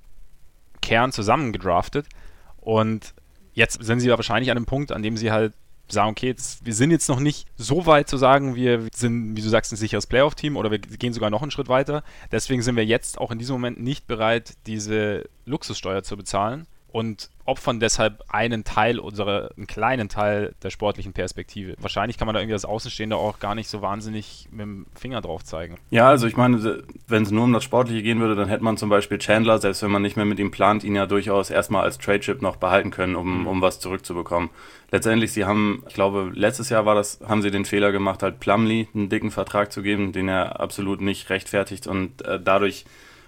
Kern 0.80 1.12
zusammen 1.12 1.52
gedraftet 1.52 2.06
und 2.59 3.12
jetzt 3.52 3.83
sind 3.85 4.00
sie 4.00 4.09
wahrscheinlich 4.09 4.50
an 4.50 4.56
einem 4.56 4.66
Punkt, 4.66 4.92
an 4.92 5.02
dem 5.02 5.16
sie 5.16 5.33
halt 5.33 5.52
sagen, 5.88 6.11
okay, 6.11 6.26
jetzt, 6.26 6.64
wir 6.64 6.75
sind 6.75 6.90
jetzt 6.90 7.09
noch 7.09 7.21
nicht 7.21 7.47
so 7.57 7.87
weit 7.87 8.09
zu 8.09 8.16
sagen, 8.16 8.55
wir 8.55 8.88
sind, 8.95 9.37
wie 9.37 9.43
du 9.43 9.49
sagst, 9.49 9.73
ein 9.73 9.76
sicheres 9.76 10.07
Playoff-Team 10.07 10.57
oder 10.57 10.71
wir 10.71 10.78
gehen 10.78 11.12
sogar 11.12 11.31
noch 11.31 11.43
einen 11.43 11.50
Schritt 11.50 11.69
weiter. 11.69 12.02
Deswegen 12.33 12.62
sind 12.62 12.76
wir 12.76 12.85
jetzt 12.85 13.19
auch 13.19 13.31
in 13.31 13.38
diesem 13.38 13.55
Moment 13.55 13.81
nicht 13.81 14.07
bereit, 14.07 14.55
diese 14.66 15.28
Luxussteuer 15.45 16.02
zu 16.02 16.16
bezahlen 16.16 16.66
und 16.97 17.29
opfern 17.45 17.79
deshalb 17.79 18.25
einen 18.29 18.65
Teil 18.65 18.99
unserer, 18.99 19.50
einen 19.55 19.67
kleinen 19.67 20.09
Teil 20.09 20.55
der 20.62 20.71
sportlichen 20.71 21.12
Perspektive. 21.12 21.75
Wahrscheinlich 21.79 22.17
kann 22.17 22.25
man 22.25 22.35
da 22.35 22.41
irgendwie 22.41 22.55
als 22.55 22.65
Außenstehender 22.65 23.19
auch 23.19 23.38
gar 23.38 23.55
nicht 23.55 23.69
so 23.69 23.83
wahnsinnig 23.83 24.49
mit 24.50 24.61
dem 24.62 24.87
Finger 24.95 25.21
drauf 25.21 25.45
zeigen. 25.45 25.76
Ja, 25.91 26.09
also 26.09 26.26
ich 26.26 26.38
meine, 26.38 26.83
wenn 27.07 27.23
es 27.23 27.31
nur 27.31 27.45
um 27.45 27.53
das 27.53 27.65
Sportliche 27.65 28.03
gehen 28.03 28.19
würde, 28.21 28.35
dann 28.35 28.49
hätte 28.49 28.65
man 28.65 28.79
zum 28.79 28.88
Beispiel 28.88 29.19
Chandler, 29.19 29.59
selbst 29.59 29.83
wenn 29.83 29.91
man 29.91 30.00
nicht 30.00 30.17
mehr 30.17 30.25
mit 30.25 30.38
ihm 30.38 30.50
plant, 30.50 30.85
ihn 30.85 30.95
ja 30.95 31.05
durchaus 31.05 31.50
erstmal 31.50 31.85
als 31.85 31.99
Trade-Chip 31.99 32.41
noch 32.41 32.57
behalten 32.57 32.91
können, 32.91 33.15
um, 33.15 33.43
mhm. 33.43 33.47
um 33.47 33.61
was 33.61 33.79
zurückzubekommen. 33.79 34.49
Letztendlich, 34.91 35.33
sie 35.33 35.45
haben, 35.45 35.85
ich 35.88 35.95
glaube, 35.95 36.31
letztes 36.33 36.71
Jahr 36.71 36.87
war 36.87 36.95
das, 36.95 37.21
haben 37.29 37.43
sie 37.43 37.50
den 37.50 37.67
Fehler 37.67 37.93
gemacht, 37.93 38.23
halt 38.23 38.41
Plumlee 38.41 38.88
einen 38.95 39.11
dicken 39.11 39.31
Vertrag 39.31 39.71
zu 39.71 39.83
geben, 39.83 40.12
den 40.12 40.29
er 40.29 40.61
absolut 40.61 41.03
nicht 41.03 41.29
rechtfertigt 41.29 41.87
und 41.87 42.23
äh, 42.23 42.41
dadurch 42.43 42.87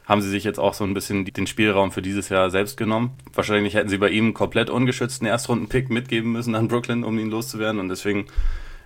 haben 0.08 0.22
sie 0.22 0.30
sich 0.30 0.42
jetzt 0.42 0.58
auch 0.58 0.72
so 0.72 0.84
ein 0.84 0.94
bisschen 0.94 1.26
den 1.26 1.46
Spielraum 1.46 1.92
für 1.92 2.00
dieses 2.00 2.30
Jahr 2.30 2.50
selbst 2.50 2.78
genommen. 2.78 3.10
Wahrscheinlich 3.34 3.74
hätten 3.74 3.90
sie 3.90 3.98
bei 3.98 4.08
ihm 4.08 4.32
komplett 4.32 4.70
ungeschützten 4.70 5.26
Erstrunden-Pick 5.26 5.90
mitgeben 5.90 6.32
müssen 6.32 6.54
an 6.54 6.66
Brooklyn, 6.66 7.04
um 7.04 7.18
ihn 7.18 7.28
loszuwerden. 7.28 7.78
Und 7.78 7.90
deswegen 7.90 8.26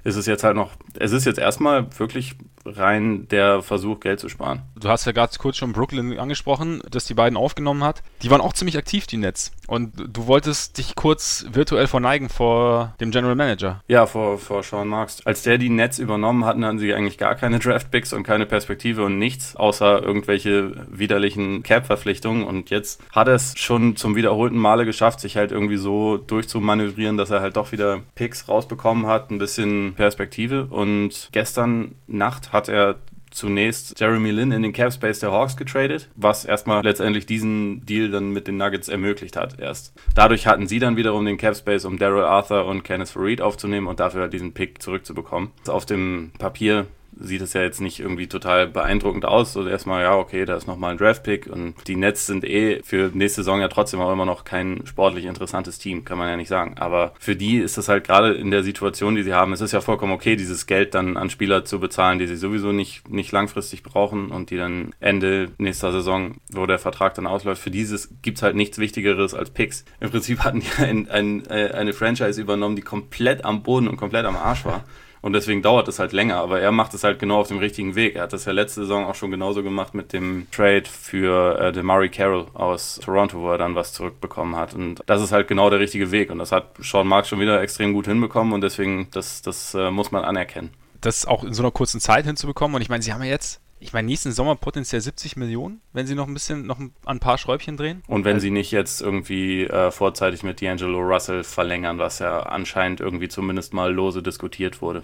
ist 0.03 0.17
es 0.17 0.27
jetzt 0.27 0.43
halt 0.43 0.57
noch, 0.57 0.73
es 0.99 1.13
ist 1.13 1.25
jetzt 1.25 1.39
erstmal 1.39 1.87
wirklich 1.97 2.35
rein 2.65 3.29
der 3.29 3.63
Versuch, 3.63 4.01
Geld 4.01 4.21
zu 4.21 4.29
sparen. 4.29 4.63
Du 4.79 4.89
hast 4.89 5.05
ja 5.05 5.13
gerade 5.13 5.37
kurz 5.39 5.57
schon 5.57 5.73
Brooklyn 5.73 6.19
angesprochen, 6.19 6.83
dass 6.91 7.05
die 7.05 7.15
beiden 7.15 7.37
aufgenommen 7.37 7.85
hat. 7.85 8.03
Die 8.23 8.31
waren 8.31 8.41
auch 8.41 8.53
ziemlich 8.53 8.77
aktiv, 8.77 9.07
die 9.07 9.17
Nets. 9.17 9.53
Und 9.67 9.93
du 9.97 10.27
wolltest 10.27 10.79
dich 10.79 10.95
kurz 10.95 11.47
virtuell 11.51 11.87
verneigen 11.87 12.29
vor 12.29 12.95
dem 13.01 13.11
General 13.11 13.35
Manager. 13.35 13.83
Ja, 13.89 14.07
vor, 14.07 14.39
vor 14.39 14.63
Sean 14.63 14.89
Marks. 14.89 15.25
Als 15.25 15.43
der 15.43 15.59
die 15.59 15.69
Nets 15.69 15.99
übernommen 15.99 16.45
hatten, 16.45 16.65
hatten 16.65 16.79
sie 16.79 16.93
eigentlich 16.95 17.19
gar 17.19 17.35
keine 17.35 17.59
Draft-Picks 17.59 18.13
und 18.13 18.23
keine 18.23 18.47
Perspektive 18.47 19.05
und 19.05 19.19
nichts, 19.19 19.57
außer 19.57 20.03
irgendwelche 20.03 20.87
widerlichen 20.91 21.63
Cap-Verpflichtungen. 21.63 22.45
Und 22.45 22.71
jetzt 22.71 23.01
hat 23.13 23.29
er 23.29 23.35
es 23.35 23.55
schon 23.57 23.97
zum 23.97 24.17
wiederholten 24.17 24.59
Male 24.59 24.85
geschafft, 24.85 25.21
sich 25.21 25.37
halt 25.37 25.53
irgendwie 25.53 25.77
so 25.77 26.19
durchzumanövrieren, 26.19 27.17
dass 27.17 27.31
er 27.31 27.41
halt 27.41 27.57
doch 27.57 27.73
wieder 27.73 28.01
Picks 28.15 28.49
rausbekommen 28.49 29.07
hat, 29.07 29.31
ein 29.31 29.39
bisschen 29.39 29.95
Perspektive. 29.95 30.67
Und 30.67 31.29
gestern 31.33 31.95
Nacht 32.07 32.52
hat 32.53 32.69
er 32.69 32.97
zunächst 33.33 33.99
Jeremy 33.99 34.31
Lin 34.31 34.53
in 34.53 34.63
den 34.63 34.73
Cap 34.73 34.93
Space 34.93 35.21
der 35.21 35.33
Hawks 35.33 35.57
getradet, 35.57 36.09
was 36.15 36.45
erstmal 36.45 36.85
letztendlich 36.85 37.27
diesen 37.27 37.85
Deal 37.87 38.11
dann 38.11 38.31
mit 38.31 38.47
den 38.47 38.59
Nuggets 38.59 38.89
ermöglicht 38.89 39.37
hat 39.37 39.59
erst. 39.59 39.95
Dadurch 40.15 40.47
hatten 40.47 40.67
sie 40.67 40.79
dann 40.79 40.97
wiederum 40.97 41.25
den 41.25 41.39
Cap 41.39 41.57
Space, 41.57 41.85
um 41.85 41.99
Daryl 41.99 42.25
Arthur 42.25 42.67
und 42.67 42.85
Kenneth 42.85 43.09
Farid 43.09 43.41
aufzunehmen 43.41 43.87
und 43.87 44.01
dafür 44.01 44.29
diesen 44.29 44.53
Pick 44.53 44.83
zurückzubekommen. 44.83 45.51
Auf 45.67 45.87
dem 45.87 46.33
Papier 46.39 46.87
sieht 47.23 47.43
es 47.43 47.53
ja 47.53 47.63
jetzt 47.63 47.81
nicht 47.81 48.01
irgendwie 48.01 48.27
total 48.27 48.67
beeindruckend 48.67 49.25
aus. 49.25 49.53
So 49.53 49.67
erstmal, 49.67 50.03
ja, 50.03 50.17
okay, 50.17 50.45
da 50.45 50.57
ist 50.57 50.67
nochmal 50.67 50.93
ein 50.93 50.99
Draft-Pick 50.99 51.47
und 51.47 51.75
die 51.87 51.97
Nets 51.97 52.27
sind 52.27 52.45
eh 52.45 52.81
für 52.83 53.11
nächste 53.15 53.43
Saison 53.43 53.61
ja 53.61 53.69
trotzdem 53.69 54.01
auch 54.01 54.13
immer 54.13 54.27
noch 54.27 54.45
kein 54.45 54.83
sportlich 54.87 55.25
interessantes 55.25 55.79
Team, 55.79 56.05
kann 56.05 56.19
man 56.19 56.29
ja 56.29 56.37
nicht 56.37 56.49
sagen. 56.49 56.77
Aber 56.79 57.15
für 57.19 57.37
die 57.37 57.59
ist 57.59 57.79
das 57.79 57.89
halt 57.89 58.05
gerade 58.05 58.33
in 58.33 58.51
der 58.51 58.63
Situation, 58.63 59.15
die 59.15 59.23
sie 59.23 59.35
haben, 59.35 59.53
es 59.53 59.61
ist 59.61 59.73
ja 59.73 59.81
vollkommen 59.81 60.13
okay, 60.13 60.37
dieses 60.37 60.67
Geld 60.67 60.95
dann 60.95 61.17
an 61.17 61.31
Spieler 61.31 61.65
zu 61.65 61.81
bezahlen, 61.81 62.19
die 62.19 62.27
sie 62.27 62.37
sowieso 62.37 62.73
nicht, 62.73 63.09
nicht 63.09 63.33
langfristig 63.33 63.83
brauchen 63.83 64.31
und 64.31 64.51
die 64.51 64.57
dann 64.57 64.93
Ende 65.01 65.51
nächster 65.59 65.93
Saison, 65.93 66.37
wo 66.51 66.67
der 66.67 66.79
Vertrag 66.79 67.15
dann 67.15 67.27
ausläuft, 67.27 67.63
für 67.63 67.71
dieses 67.71 68.11
gibt 68.23 68.39
es 68.39 68.43
halt 68.43 68.57
nichts 68.57 68.79
Wichtigeres 68.79 69.35
als 69.35 69.51
Picks. 69.51 69.85
Im 70.01 70.11
Prinzip 70.11 70.41
hatten 70.41 70.61
die 70.61 70.83
ein, 70.83 71.09
ein, 71.09 71.47
äh, 71.47 71.73
eine 71.73 71.93
Franchise 71.93 72.41
übernommen, 72.41 72.77
die 72.77 72.83
komplett 72.83 73.45
am 73.45 73.63
Boden 73.63 73.89
und 73.89 73.97
komplett 73.97 74.25
am 74.27 74.37
Arsch 74.37 74.65
war. 74.65 74.85
Und 75.23 75.35
deswegen 75.35 75.63
dauert 75.63 75.87
es 75.87 76.01
halt 76.01 76.13
länger. 76.13 76.37
Aber 76.37 76.61
er 76.61 76.73
macht 76.73 76.93
es 76.95 77.05
halt 77.05 77.21
genau 77.21 77.41
auf 77.41 77.49
dem 77.49 77.59
richtigen 77.59 77.95
Weg. 77.95 78.17
Er 78.17 78.25
hat 78.25 78.33
das 78.33 78.45
ja 78.45 78.53
letzte 78.53 78.81
Saison 78.81 79.07
auch 79.07 79.15
schon 79.15 79.31
genauso 79.31 79.63
gemacht 79.63 79.95
mit 79.95 80.13
dem 80.13 80.49
Trade 80.51 80.85
für 80.85 81.73
äh, 81.75 81.83
Murray 81.83 82.11
Carroll 82.11 82.47
aus 82.55 83.01
Toronto, 83.03 83.41
wo 83.41 83.51
er 83.51 83.59
dann 83.59 83.77
was 83.77 83.93
zurückbekommen 83.93 84.57
hat. 84.57 84.75
Und 84.75 85.01
das 85.07 85.23
ist 85.23 85.33
halt 85.33 85.47
genau 85.47 85.71
der 85.71 85.79
richtige 85.79 86.11
Weg. 86.11 86.31
Und 86.31 86.39
das 86.39 86.51
hat 86.51 86.75
Sean 86.81 87.07
Marks 87.07 87.29
schon 87.29 87.41
wieder 87.41 87.63
extrem 87.63 87.93
gut 87.93 88.07
hinbekommen. 88.07 88.53
Und 88.53 88.63
deswegen, 88.63 89.07
das, 89.13 89.43
das 89.43 89.75
äh, 89.75 89.91
muss 89.93 90.11
man 90.11 90.25
anerkennen. 90.25 90.71
Das 91.01 91.25
auch 91.25 91.45
in 91.45 91.55
so 91.55 91.63
einer 91.63 91.71
kurzen 91.71 92.01
Zeit 92.01 92.27
hinzubekommen. 92.27 92.75
Und 92.75 92.83
ich 92.83 92.89
meine, 92.89 93.03
sie 93.03 93.13
haben 93.13 93.23
ja 93.23 93.31
jetzt 93.31 93.62
ich 93.83 93.93
meine, 93.93 94.07
nächsten 94.07 94.33
Sommer 94.33 94.55
potenziell 94.55 95.01
70 95.01 95.37
Millionen, 95.37 95.81
wenn 95.93 96.07
sie 96.07 96.15
noch 96.15 96.29
ein 96.29 96.35
bisschen, 96.35 96.67
noch 96.67 96.79
ein 97.05 97.21
paar 97.21 97.37
Schräubchen 97.37 97.77
drehen. 97.77 98.03
Und 98.07 98.25
wenn 98.25 98.39
sie 98.39 98.51
nicht 98.51 98.71
jetzt 98.71 99.03
irgendwie 99.03 99.65
äh, 99.65 99.91
vorzeitig 99.91 100.43
mit 100.43 100.61
D'Angelo 100.61 100.99
Russell 100.99 101.43
verlängern, 101.43 101.99
was 101.99 102.21
ja 102.21 102.41
anscheinend 102.41 103.01
irgendwie 103.01 103.29
zumindest 103.29 103.75
mal 103.75 103.93
lose 103.93 104.23
diskutiert 104.23 104.81
wurde. 104.81 105.03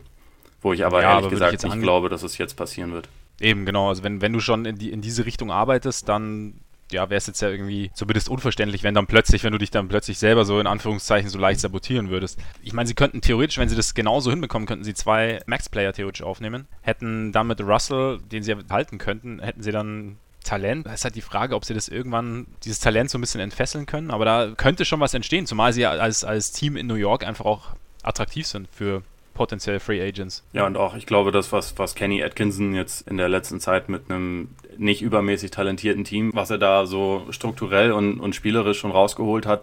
Wo 0.61 0.73
ich 0.73 0.85
aber 0.85 1.03
ja, 1.03 1.11
ehrlich 1.11 1.27
aber 1.27 1.31
gesagt 1.31 1.65
nicht 1.65 1.81
glaube, 1.81 2.09
dass 2.09 2.23
es 2.23 2.39
jetzt 2.39 2.55
passieren 2.55 2.93
wird. 2.93 3.09
Eben, 3.41 3.67
genau. 3.67 3.89
Also 3.89 4.03
wenn, 4.03 4.21
wenn 4.21 4.33
du 4.33 4.41
schon 4.41 4.65
in, 4.65 4.77
die, 4.77 4.91
in 4.91 5.01
diese 5.01 5.27
Richtung 5.27 5.51
arbeitest, 5.51 6.09
dann 6.09 6.61
ja, 6.93 7.11
wäre 7.11 7.19
es 7.19 7.27
jetzt 7.27 7.41
ja 7.41 7.49
irgendwie 7.49 7.91
zumindest 7.95 8.29
unverständlich, 8.29 8.83
wenn 8.83 8.95
dann 8.95 9.07
plötzlich, 9.07 9.45
wenn 9.45 9.53
du 9.53 9.59
dich 9.59 9.71
dann 9.71 9.89
plötzlich 9.89 10.19
selber 10.19 10.45
so 10.45 10.61
in 10.61 10.67
Anführungszeichen 10.67 11.29
so 11.29 11.39
leicht 11.39 11.61
sabotieren 11.61 12.11
würdest. 12.11 12.39
Ich 12.63 12.73
meine, 12.73 12.87
sie 12.87 12.95
könnten 12.95 13.21
theoretisch, 13.21 13.59
wenn 13.59 13.69
sie 13.69 13.77
das 13.77 13.95
genauso 13.95 14.31
hinbekommen, 14.31 14.67
könnten 14.67 14.85
sie 14.85 14.95
zwei 14.95 15.41
Max-Player 15.47 15.93
theoretisch 15.93 16.23
aufnehmen, 16.23 16.67
hätten 16.83 17.33
dann 17.33 17.47
mit 17.47 17.61
Russell, 17.61 18.19
den 18.33 18.43
sie 18.43 18.55
halten 18.71 18.99
könnten, 18.99 19.41
hätten 19.41 19.63
sie 19.63 19.73
dann 19.73 20.19
Talent. 20.45 20.87
Da 20.87 20.95
ist 20.95 21.05
halt 21.05 21.15
die 21.15 21.21
Frage, 21.21 21.55
ob 21.55 21.65
sie 21.65 21.75
das 21.75 21.89
irgendwann, 21.89 22.47
dieses 22.65 22.81
Talent 22.81 23.11
so 23.11 23.19
ein 23.19 23.21
bisschen 23.21 23.41
entfesseln 23.41 23.87
können, 23.87 24.11
aber 24.11 24.25
da 24.25 24.53
könnte 24.57 24.85
schon 24.85 25.01
was 25.01 25.15
entstehen, 25.15 25.47
zumal 25.47 25.73
sie 25.73 25.85
als, 25.87 26.25
als 26.25 26.53
Team 26.53 26.77
in 26.77 26.87
New 26.87 26.95
York 26.95 27.25
einfach 27.27 27.45
auch 27.45 27.71
attraktiv 28.03 28.47
sind 28.47 28.69
für 28.73 29.03
potenziell 29.39 29.79
Free 29.79 30.03
Agents. 30.03 30.45
Ja, 30.53 30.67
und 30.67 30.77
auch 30.77 30.97
ich 30.97 31.07
glaube, 31.07 31.31
das, 31.31 31.53
was, 31.53 31.79
was 31.79 31.95
Kenny 31.95 32.23
Atkinson 32.23 32.75
jetzt 32.75 33.09
in 33.09 33.17
der 33.17 33.29
letzten 33.29 33.61
Zeit 33.61 33.89
mit 33.89 34.11
einem 34.11 34.49
nicht 34.77 35.01
übermäßig 35.01 35.53
talentierten 35.53 36.03
Team, 36.05 36.33
was 36.35 36.51
er 36.51 36.59
da 36.59 36.87
so 36.87 37.25
strukturell 37.31 37.93
und, 37.93 38.19
und 38.19 38.35
spielerisch 38.35 38.81
schon 38.81 38.91
rausgeholt 38.91 39.47
hat, 39.47 39.63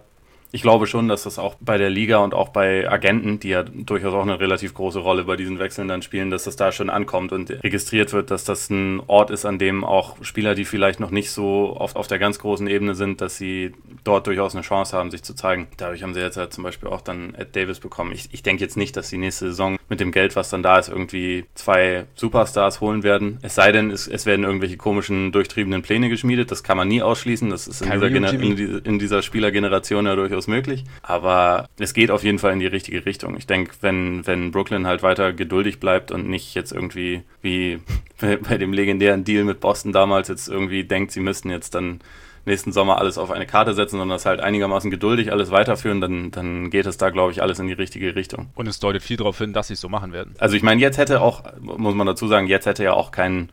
ich 0.56 0.62
glaube 0.62 0.86
schon, 0.86 1.06
dass 1.06 1.24
das 1.24 1.38
auch 1.38 1.56
bei 1.60 1.76
der 1.76 1.90
Liga 1.90 2.16
und 2.16 2.32
auch 2.32 2.48
bei 2.48 2.90
Agenten, 2.90 3.38
die 3.38 3.50
ja 3.50 3.62
durchaus 3.62 4.14
auch 4.14 4.22
eine 4.22 4.40
relativ 4.40 4.72
große 4.72 4.98
Rolle 4.98 5.24
bei 5.24 5.36
diesen 5.36 5.58
Wechseln 5.58 5.86
dann 5.86 6.00
spielen, 6.00 6.30
dass 6.30 6.44
das 6.44 6.56
da 6.56 6.72
schon 6.72 6.88
ankommt 6.88 7.32
und 7.32 7.50
registriert 7.62 8.14
wird, 8.14 8.30
dass 8.30 8.44
das 8.44 8.70
ein 8.70 9.02
Ort 9.06 9.30
ist, 9.30 9.44
an 9.44 9.58
dem 9.58 9.84
auch 9.84 10.16
Spieler, 10.22 10.54
die 10.54 10.64
vielleicht 10.64 10.98
noch 10.98 11.10
nicht 11.10 11.30
so 11.30 11.76
auf, 11.76 11.94
auf 11.94 12.06
der 12.06 12.18
ganz 12.18 12.38
großen 12.38 12.66
Ebene 12.68 12.94
sind, 12.94 13.20
dass 13.20 13.36
sie 13.36 13.74
dort 14.02 14.26
durchaus 14.26 14.54
eine 14.54 14.62
Chance 14.62 14.96
haben, 14.96 15.10
sich 15.10 15.22
zu 15.22 15.34
zeigen. 15.34 15.68
Dadurch 15.76 16.02
haben 16.02 16.14
sie 16.14 16.20
jetzt 16.20 16.38
halt 16.38 16.54
zum 16.54 16.64
Beispiel 16.64 16.88
auch 16.88 17.02
dann 17.02 17.34
Ed 17.34 17.54
Davis 17.54 17.78
bekommen. 17.78 18.12
Ich, 18.12 18.30
ich 18.32 18.42
denke 18.42 18.64
jetzt 18.64 18.78
nicht, 18.78 18.96
dass 18.96 19.10
die 19.10 19.18
nächste 19.18 19.48
Saison 19.48 19.76
mit 19.90 20.00
dem 20.00 20.10
Geld, 20.10 20.36
was 20.36 20.48
dann 20.48 20.62
da 20.62 20.78
ist, 20.78 20.88
irgendwie 20.88 21.44
zwei 21.54 22.06
Superstars 22.14 22.80
holen 22.80 23.02
werden. 23.02 23.40
Es 23.42 23.56
sei 23.56 23.72
denn, 23.72 23.90
es, 23.90 24.08
es 24.08 24.24
werden 24.24 24.46
irgendwelche 24.46 24.78
komischen, 24.78 25.32
durchtriebenen 25.32 25.82
Pläne 25.82 26.08
geschmiedet. 26.08 26.50
Das 26.50 26.62
kann 26.62 26.78
man 26.78 26.88
nie 26.88 27.02
ausschließen. 27.02 27.50
Das 27.50 27.68
ist 27.68 27.82
in 27.82 27.90
dieser, 27.90 28.32
in, 28.32 28.78
in 28.84 28.98
dieser 28.98 29.20
Spielergeneration 29.20 30.06
ja 30.06 30.16
durchaus 30.16 30.45
möglich. 30.48 30.84
Aber 31.02 31.68
es 31.78 31.94
geht 31.94 32.10
auf 32.10 32.22
jeden 32.22 32.38
Fall 32.38 32.52
in 32.52 32.60
die 32.60 32.66
richtige 32.66 33.04
Richtung. 33.06 33.36
Ich 33.36 33.46
denke, 33.46 33.74
wenn, 33.80 34.26
wenn 34.26 34.50
Brooklyn 34.50 34.86
halt 34.86 35.02
weiter 35.02 35.32
geduldig 35.32 35.80
bleibt 35.80 36.10
und 36.10 36.28
nicht 36.28 36.54
jetzt 36.54 36.72
irgendwie 36.72 37.22
wie 37.42 37.80
bei 38.20 38.58
dem 38.58 38.72
legendären 38.72 39.24
Deal 39.24 39.44
mit 39.44 39.60
Boston 39.60 39.92
damals 39.92 40.28
jetzt 40.28 40.48
irgendwie 40.48 40.84
denkt, 40.84 41.12
sie 41.12 41.20
müssten 41.20 41.50
jetzt 41.50 41.74
dann 41.74 42.00
nächsten 42.46 42.72
Sommer 42.72 42.98
alles 42.98 43.18
auf 43.18 43.30
eine 43.30 43.46
Karte 43.46 43.74
setzen, 43.74 43.98
sondern 43.98 44.10
das 44.16 44.24
halt 44.24 44.40
einigermaßen 44.40 44.90
geduldig 44.90 45.32
alles 45.32 45.50
weiterführen, 45.50 46.00
dann, 46.00 46.30
dann 46.30 46.70
geht 46.70 46.86
es 46.86 46.96
da, 46.96 47.10
glaube 47.10 47.32
ich, 47.32 47.42
alles 47.42 47.58
in 47.58 47.66
die 47.66 47.72
richtige 47.72 48.14
Richtung. 48.14 48.50
Und 48.54 48.68
es 48.68 48.78
deutet 48.78 49.02
viel 49.02 49.16
darauf 49.16 49.38
hin, 49.38 49.52
dass 49.52 49.68
sie 49.68 49.74
es 49.74 49.80
so 49.80 49.88
machen 49.88 50.12
werden. 50.12 50.34
Also 50.38 50.56
ich 50.56 50.62
meine, 50.62 50.80
jetzt 50.80 50.96
hätte 50.96 51.20
auch, 51.20 51.42
muss 51.60 51.94
man 51.94 52.06
dazu 52.06 52.28
sagen, 52.28 52.46
jetzt 52.46 52.66
hätte 52.66 52.84
ja 52.84 52.92
auch 52.92 53.10
kein, 53.10 53.50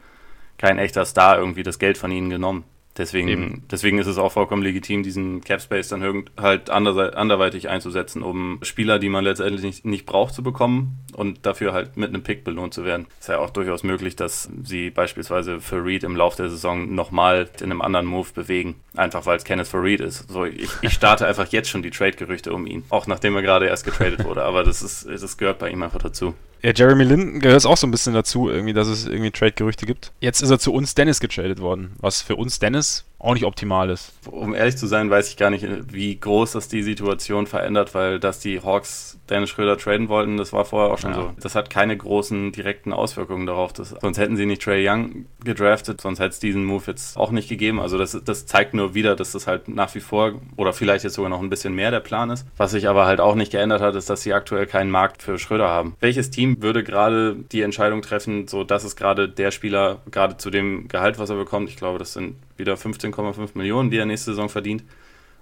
kein 0.58 0.78
echter 0.78 1.06
Star 1.06 1.38
irgendwie 1.40 1.64
das 1.64 1.80
Geld 1.80 1.98
von 1.98 2.12
ihnen 2.12 2.30
genommen. 2.30 2.64
Deswegen, 2.96 3.64
deswegen 3.72 3.98
ist 3.98 4.06
es 4.06 4.20
auch 4.20 4.32
vollkommen 4.32 4.62
legitim, 4.62 5.02
diesen 5.02 5.42
Cap 5.42 5.62
Space 5.62 5.88
dann 5.88 6.26
halt 6.38 6.70
anderweitig 6.70 7.68
einzusetzen, 7.68 8.22
um 8.22 8.60
Spieler, 8.62 9.00
die 9.00 9.10
man 9.10 9.24
letztendlich 9.24 9.64
nicht, 9.64 9.86
nicht 9.86 10.06
braucht, 10.06 10.36
zu 10.36 10.44
bekommen 10.44 11.00
und 11.16 11.46
dafür 11.46 11.74
halt 11.74 11.98
mit 11.98 12.10
einem 12.10 12.22
Pick 12.22 12.44
belohnt 12.44 12.74
zu 12.76 12.86
werden. 12.86 13.08
Ist 13.20 13.30
ja 13.30 13.40
auch 13.40 13.50
durchaus 13.50 13.82
möglich, 13.82 14.16
dass 14.16 14.48
sie 14.64 14.92
beispielsweise 14.92 15.60
für 15.60 15.84
Reed 15.84 16.04
im 16.04 16.16
Laufe 16.16 16.38
der 16.38 16.50
Saison 16.50 16.94
nochmal 16.94 17.50
in 17.60 17.72
einem 17.72 17.82
anderen 17.82 18.06
Move 18.06 18.30
bewegen. 18.34 18.76
Einfach 18.96 19.26
weil 19.26 19.38
es 19.38 19.44
Kenneth 19.44 19.74
Reed 19.74 20.02
ist. 20.02 20.30
So, 20.30 20.46
ich, 20.46 20.70
ich 20.82 20.94
starte 20.94 21.26
einfach 21.26 21.48
jetzt 21.52 21.70
schon 21.70 21.82
die 21.82 21.90
Trade-Gerüchte 21.90 22.54
um 22.54 22.68
ihn. 22.68 22.84
Auch 22.90 23.08
nachdem 23.08 23.36
er 23.36 23.42
gerade 23.42 23.66
erst 23.66 23.86
getradet 23.86 24.24
wurde. 24.24 24.44
Aber 24.44 24.64
das 24.64 24.82
ist, 24.84 25.08
das 25.08 25.38
gehört 25.38 25.60
bei 25.60 25.70
ihm 25.70 25.82
einfach 25.82 26.02
dazu. 26.02 26.36
Ja, 26.62 26.72
Jeremy 26.74 27.04
Lin 27.04 27.40
gehört 27.40 27.66
auch 27.66 27.76
so 27.76 27.88
ein 27.88 27.92
bisschen 27.92 28.14
dazu, 28.14 28.50
irgendwie, 28.50 28.74
dass 28.74 28.88
es 28.88 29.06
irgendwie 29.06 29.32
Trade-Gerüchte 29.32 29.86
gibt. 29.86 30.12
Jetzt 30.22 30.42
ist 30.42 30.50
er 30.50 30.60
zu 30.60 30.72
uns 30.74 30.96
Dennis 30.96 31.20
getradet 31.20 31.60
worden, 31.60 31.94
was 32.00 32.22
für 32.22 32.36
uns 32.36 32.60
Dennis 32.60 33.04
auch 33.24 33.34
nicht 33.34 33.46
optimal 33.46 33.90
ist. 33.90 34.12
Um 34.30 34.54
ehrlich 34.54 34.76
zu 34.76 34.86
sein, 34.86 35.10
weiß 35.10 35.30
ich 35.30 35.38
gar 35.38 35.50
nicht, 35.50 35.66
wie 35.94 36.20
groß 36.20 36.52
das 36.52 36.68
die 36.68 36.84
Situation 36.84 37.48
verändert, 37.48 37.96
weil 37.96 38.20
dass 38.20 38.40
die 38.40 38.62
Hawks 38.62 39.18
Dennis 39.30 39.50
Schröder 39.50 39.78
traden 39.78 40.10
wollten, 40.10 40.36
das 40.36 40.52
war 40.52 40.66
vorher 40.66 40.92
auch 40.92 40.98
schon 40.98 41.12
ja. 41.12 41.16
so. 41.18 41.32
Das 41.40 41.56
hat 41.56 41.70
keine 41.70 41.96
großen 41.96 42.52
direkten 42.52 42.92
Auswirkungen 42.92 43.46
darauf. 43.46 43.72
Das, 43.72 43.96
sonst 44.02 44.18
hätten 44.18 44.36
sie 44.36 44.46
nicht 44.46 44.62
Trey 44.62 44.88
Young 44.88 45.26
gedraftet, 45.44 46.02
sonst 46.02 46.20
hätte 46.20 46.32
es 46.32 46.40
diesen 46.40 46.66
Move 46.66 46.84
jetzt 46.88 47.16
auch 47.16 47.32
nicht 47.32 47.48
gegeben. 47.48 47.80
Also 47.80 47.98
das, 47.98 48.20
das 48.26 48.46
zeigt 48.46 48.74
nur 48.74 48.94
wieder, 48.94 49.16
dass 49.16 49.32
das 49.32 49.48
halt 49.48 49.70
nach 49.70 49.96
wie 49.96 50.02
vor 50.02 50.34
oder 50.58 50.74
vielleicht 50.74 51.06
jetzt 51.06 51.14
sogar 51.14 51.30
noch 51.30 51.42
ein 51.42 51.50
bisschen 51.50 51.74
mehr 51.74 51.92
der 51.92 52.02
Plan 52.02 52.30
ist. 52.30 52.46
Was 52.58 52.72
sich 52.72 52.90
aber 52.90 53.06
halt 53.06 53.22
auch 53.22 53.36
nicht 53.36 53.54
geändert 53.54 53.82
hat, 53.82 53.96
ist, 53.96 54.10
dass 54.10 54.22
sie 54.22 54.34
aktuell 54.34 54.66
keinen 54.66 54.92
Markt 54.92 55.24
für 55.24 55.40
Schröder 55.40 55.70
haben. 55.70 55.96
Welches 56.02 56.30
Team 56.30 56.62
würde 56.62 56.84
gerade 56.84 57.38
die 57.52 57.62
Entscheidung 57.62 58.02
treffen, 58.02 58.50
so 58.50 58.66
dass 58.66 58.84
es 58.84 58.98
gerade 58.98 59.30
der 59.30 59.52
Spieler 59.52 60.02
gerade 60.12 60.36
zu 60.36 60.50
dem 60.50 60.90
Gehalt, 60.90 61.18
was 61.20 61.30
er 61.30 61.38
bekommt, 61.38 61.70
ich 61.70 61.78
glaube, 61.78 62.00
das 62.00 62.12
sind 62.12 62.36
wieder 62.58 62.76
15,5 62.76 63.50
Millionen, 63.56 63.90
die 63.90 63.98
er 63.98 64.06
nächste 64.06 64.32
Saison 64.32 64.50
verdient. 64.50 64.84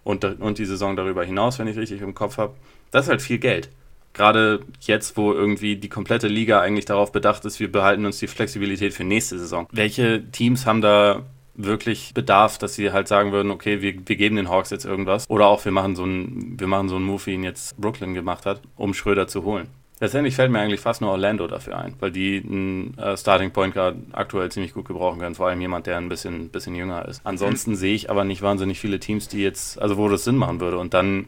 Und, 0.03 0.23
und 0.23 0.57
die 0.57 0.65
Saison 0.65 0.95
darüber 0.95 1.23
hinaus, 1.23 1.59
wenn 1.59 1.67
ich 1.67 1.77
richtig 1.77 2.01
im 2.01 2.15
Kopf 2.15 2.37
habe. 2.37 2.55
Das 2.89 3.05
ist 3.05 3.09
halt 3.09 3.21
viel 3.21 3.37
Geld. 3.37 3.69
Gerade 4.13 4.61
jetzt, 4.81 5.15
wo 5.15 5.31
irgendwie 5.31 5.75
die 5.75 5.89
komplette 5.89 6.27
Liga 6.27 6.59
eigentlich 6.59 6.85
darauf 6.85 7.11
bedacht 7.11 7.45
ist, 7.45 7.59
wir 7.59 7.71
behalten 7.71 8.05
uns 8.05 8.19
die 8.19 8.27
Flexibilität 8.27 8.93
für 8.93 9.03
nächste 9.03 9.39
Saison. 9.39 9.67
Welche 9.71 10.29
Teams 10.31 10.65
haben 10.65 10.81
da 10.81 11.23
wirklich 11.53 12.13
Bedarf, 12.13 12.57
dass 12.57 12.75
sie 12.75 12.91
halt 12.91 13.07
sagen 13.07 13.31
würden, 13.31 13.51
okay, 13.51 13.81
wir, 13.81 13.93
wir 14.05 14.15
geben 14.15 14.35
den 14.35 14.49
Hawks 14.49 14.69
jetzt 14.69 14.85
irgendwas. 14.85 15.29
Oder 15.29 15.47
auch 15.47 15.63
wir 15.63 15.71
machen 15.71 15.95
so 15.95 16.03
einen, 16.03 16.59
wir 16.59 16.67
machen 16.67 16.89
so 16.89 16.95
einen 16.95 17.05
Move, 17.05 17.25
wie 17.25 17.33
ihn 17.33 17.43
jetzt 17.43 17.79
Brooklyn 17.79 18.13
gemacht 18.13 18.45
hat, 18.45 18.61
um 18.75 18.93
Schröder 18.93 19.27
zu 19.27 19.43
holen. 19.43 19.67
Letztendlich 20.01 20.35
fällt 20.35 20.51
mir 20.51 20.59
eigentlich 20.59 20.79
fast 20.79 20.99
nur 21.01 21.11
Orlando 21.11 21.45
dafür 21.45 21.77
ein, 21.77 21.93
weil 21.99 22.11
die 22.11 22.43
einen 22.43 22.97
äh, 22.97 23.15
Starting 23.15 23.51
Point 23.51 23.75
Guard 23.75 23.97
aktuell 24.13 24.51
ziemlich 24.51 24.73
gut 24.73 24.85
gebrauchen 24.85 25.19
können, 25.19 25.35
vor 25.35 25.47
allem 25.47 25.61
jemand, 25.61 25.85
der 25.85 25.97
ein 25.97 26.09
bisschen, 26.09 26.49
bisschen 26.49 26.73
jünger 26.73 27.07
ist. 27.07 27.21
Ansonsten 27.23 27.75
sehe 27.75 27.93
ich 27.93 28.09
aber 28.09 28.23
nicht 28.23 28.41
wahnsinnig 28.41 28.79
viele 28.79 28.99
Teams, 28.99 29.27
die 29.27 29.43
jetzt, 29.43 29.79
also 29.79 29.97
wo 29.97 30.09
das 30.09 30.23
Sinn 30.23 30.37
machen 30.37 30.59
würde. 30.59 30.79
Und 30.79 30.95
dann 30.95 31.27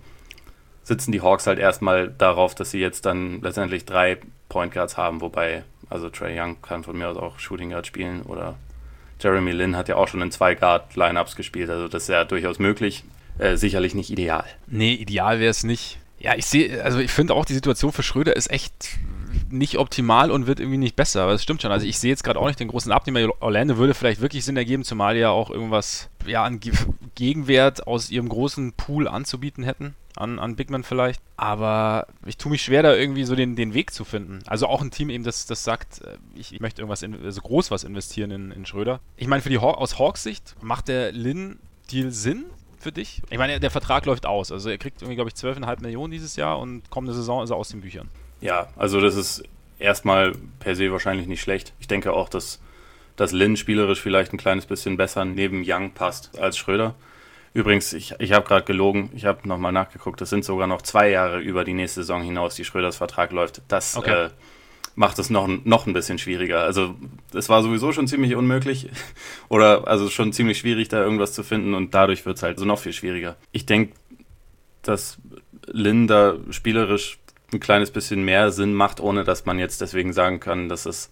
sitzen 0.81 1.11
die 1.11 1.21
Hawks 1.21 1.45
halt 1.45 1.59
erstmal 1.59 2.09
darauf, 2.09 2.55
dass 2.55 2.71
sie 2.71 2.79
jetzt 2.79 3.05
dann 3.05 3.41
letztendlich 3.41 3.85
drei 3.85 4.17
Point 4.49 4.73
Guards 4.73 4.97
haben, 4.97 5.21
wobei, 5.21 5.63
also 5.91 6.09
Trey 6.09 6.35
Young 6.39 6.59
kann 6.63 6.83
von 6.83 6.97
mir 6.97 7.09
aus 7.09 7.17
auch 7.17 7.37
Shooting 7.37 7.69
Guard 7.69 7.85
spielen 7.85 8.23
oder 8.23 8.55
Jeremy 9.21 9.51
Lin 9.51 9.77
hat 9.77 9.87
ja 9.87 9.97
auch 9.97 10.07
schon 10.07 10.23
in 10.23 10.31
zwei 10.31 10.55
Guard-Lineups 10.55 11.35
gespielt, 11.35 11.69
also 11.69 11.87
das 11.87 12.03
ist 12.03 12.09
ja 12.09 12.25
durchaus 12.25 12.57
möglich. 12.57 13.03
Äh, 13.37 13.55
sicherlich 13.55 13.93
nicht 13.93 14.09
ideal. 14.09 14.45
Nee, 14.65 14.93
ideal 14.93 15.39
wäre 15.39 15.51
es 15.51 15.63
nicht. 15.63 15.99
Ja, 16.23 16.35
ich 16.35 16.45
sehe, 16.45 16.81
also 16.83 16.99
ich 16.99 17.11
finde 17.11 17.33
auch 17.33 17.45
die 17.45 17.53
Situation 17.53 17.91
für 17.91 18.01
Schröder 18.01 18.35
ist 18.35 18.49
echt 18.49 18.97
nicht 19.49 19.77
optimal 19.77 20.31
und 20.31 20.47
wird 20.47 20.59
irgendwie 20.59 20.77
nicht 20.77 20.95
besser. 20.95 21.23
Aber 21.23 21.33
es 21.33 21.43
stimmt 21.43 21.61
schon. 21.61 21.71
Also 21.71 21.85
ich 21.85 21.99
sehe 21.99 22.09
jetzt 22.09 22.23
gerade 22.23 22.39
auch 22.39 22.47
nicht 22.47 22.59
den 22.59 22.69
großen 22.69 22.91
Abnehmer. 22.91 23.29
Orlando 23.41 23.77
würde 23.77 23.93
vielleicht 23.93 24.21
wirklich 24.21 24.45
Sinn 24.45 24.55
ergeben, 24.55 24.83
zumal 24.85 25.17
ja 25.17 25.29
auch 25.29 25.49
irgendwas 25.49 26.09
ja, 26.25 26.43
an 26.43 26.61
Gegenwert 27.15 27.85
aus 27.87 28.09
ihrem 28.09 28.29
großen 28.29 28.73
Pool 28.73 29.07
anzubieten 29.07 29.63
hätten. 29.63 29.95
An, 30.15 30.39
an 30.39 30.55
Bigman 30.55 30.83
vielleicht. 30.83 31.21
Aber 31.35 32.07
ich 32.25 32.37
tue 32.37 32.51
mich 32.51 32.61
schwer, 32.61 32.83
da 32.83 32.95
irgendwie 32.95 33.25
so 33.25 33.35
den, 33.35 33.55
den 33.55 33.73
Weg 33.73 33.91
zu 33.91 34.05
finden. 34.05 34.39
Also 34.45 34.67
auch 34.67 34.81
ein 34.81 34.91
Team 34.91 35.09
eben, 35.09 35.23
das, 35.23 35.45
das 35.45 35.63
sagt, 35.63 36.01
äh, 36.01 36.17
ich, 36.35 36.53
ich 36.53 36.59
möchte 36.59 36.81
irgendwas, 36.81 37.01
in, 37.01 37.21
also 37.21 37.41
groß 37.41 37.69
was 37.69 37.83
investieren 37.83 38.31
in, 38.31 38.51
in 38.51 38.65
Schröder. 38.65 38.99
Ich 39.17 39.27
meine, 39.27 39.41
für 39.41 39.49
die 39.49 39.57
Haw 39.57 39.73
aus 39.73 39.99
Hawks 39.99 40.23
Sicht 40.23 40.55
macht 40.61 40.87
der 40.87 41.11
Lin-Deal 41.11 42.11
Sinn 42.11 42.45
für 42.83 42.91
dich? 42.91 43.21
Ich 43.29 43.37
meine, 43.37 43.59
der 43.59 43.71
Vertrag 43.71 44.05
läuft 44.05 44.25
aus. 44.25 44.51
Also 44.51 44.69
er 44.69 44.77
kriegt 44.77 45.01
irgendwie, 45.01 45.15
glaube 45.15 45.31
ich, 45.33 45.35
12,5 45.35 45.81
Millionen 45.81 46.11
dieses 46.11 46.35
Jahr 46.35 46.59
und 46.59 46.89
kommende 46.89 47.15
Saison 47.15 47.43
ist 47.43 47.49
er 47.49 47.55
aus 47.55 47.69
den 47.69 47.81
Büchern. 47.81 48.09
Ja, 48.41 48.67
also 48.75 49.01
das 49.01 49.15
ist 49.15 49.43
erstmal 49.79 50.33
per 50.59 50.75
se 50.75 50.91
wahrscheinlich 50.91 51.27
nicht 51.27 51.41
schlecht. 51.41 51.73
Ich 51.79 51.87
denke 51.87 52.13
auch, 52.13 52.29
dass, 52.29 52.59
dass 53.15 53.31
Lin 53.31 53.57
spielerisch 53.57 54.01
vielleicht 54.01 54.33
ein 54.33 54.37
kleines 54.37 54.65
bisschen 54.65 54.97
besser 54.97 55.25
neben 55.25 55.63
Young 55.65 55.91
passt 55.91 56.37
als 56.39 56.57
Schröder. 56.57 56.95
Übrigens, 57.53 57.93
ich, 57.93 58.15
ich 58.17 58.33
habe 58.33 58.47
gerade 58.47 58.65
gelogen, 58.65 59.11
ich 59.13 59.25
habe 59.25 59.47
nochmal 59.47 59.71
nachgeguckt, 59.71 60.19
das 60.19 60.31
sind 60.31 60.43
sogar 60.43 60.65
noch 60.65 60.81
zwei 60.81 61.09
Jahre 61.09 61.39
über 61.39 61.63
die 61.63 61.73
nächste 61.73 62.01
Saison 62.01 62.23
hinaus, 62.23 62.55
die 62.55 62.65
Schröders 62.65 62.97
Vertrag 62.97 63.31
läuft. 63.31 63.61
Das 63.67 63.95
okay. 63.95 64.25
äh, 64.25 64.29
macht 64.95 65.19
es 65.19 65.29
noch, 65.29 65.47
noch 65.47 65.87
ein 65.87 65.93
bisschen 65.93 66.17
schwieriger. 66.17 66.61
Also 66.61 66.95
es 67.33 67.49
war 67.49 67.63
sowieso 67.63 67.91
schon 67.91 68.07
ziemlich 68.07 68.35
unmöglich 68.35 68.89
oder 69.49 69.87
also 69.87 70.09
schon 70.09 70.33
ziemlich 70.33 70.59
schwierig, 70.59 70.89
da 70.89 71.01
irgendwas 71.03 71.33
zu 71.33 71.43
finden 71.43 71.73
und 71.73 71.93
dadurch 71.93 72.25
wird 72.25 72.37
es 72.37 72.43
halt 72.43 72.59
so 72.59 72.65
noch 72.65 72.79
viel 72.79 72.93
schwieriger. 72.93 73.35
Ich 73.51 73.65
denke, 73.65 73.93
dass 74.81 75.17
Lin 75.67 76.07
da 76.07 76.35
spielerisch 76.51 77.19
ein 77.53 77.59
kleines 77.59 77.91
bisschen 77.91 78.23
mehr 78.23 78.51
Sinn 78.51 78.73
macht, 78.73 78.99
ohne 78.99 79.23
dass 79.23 79.45
man 79.45 79.59
jetzt 79.59 79.81
deswegen 79.81 80.13
sagen 80.13 80.39
kann, 80.39 80.69
dass 80.69 80.85
es 80.85 81.11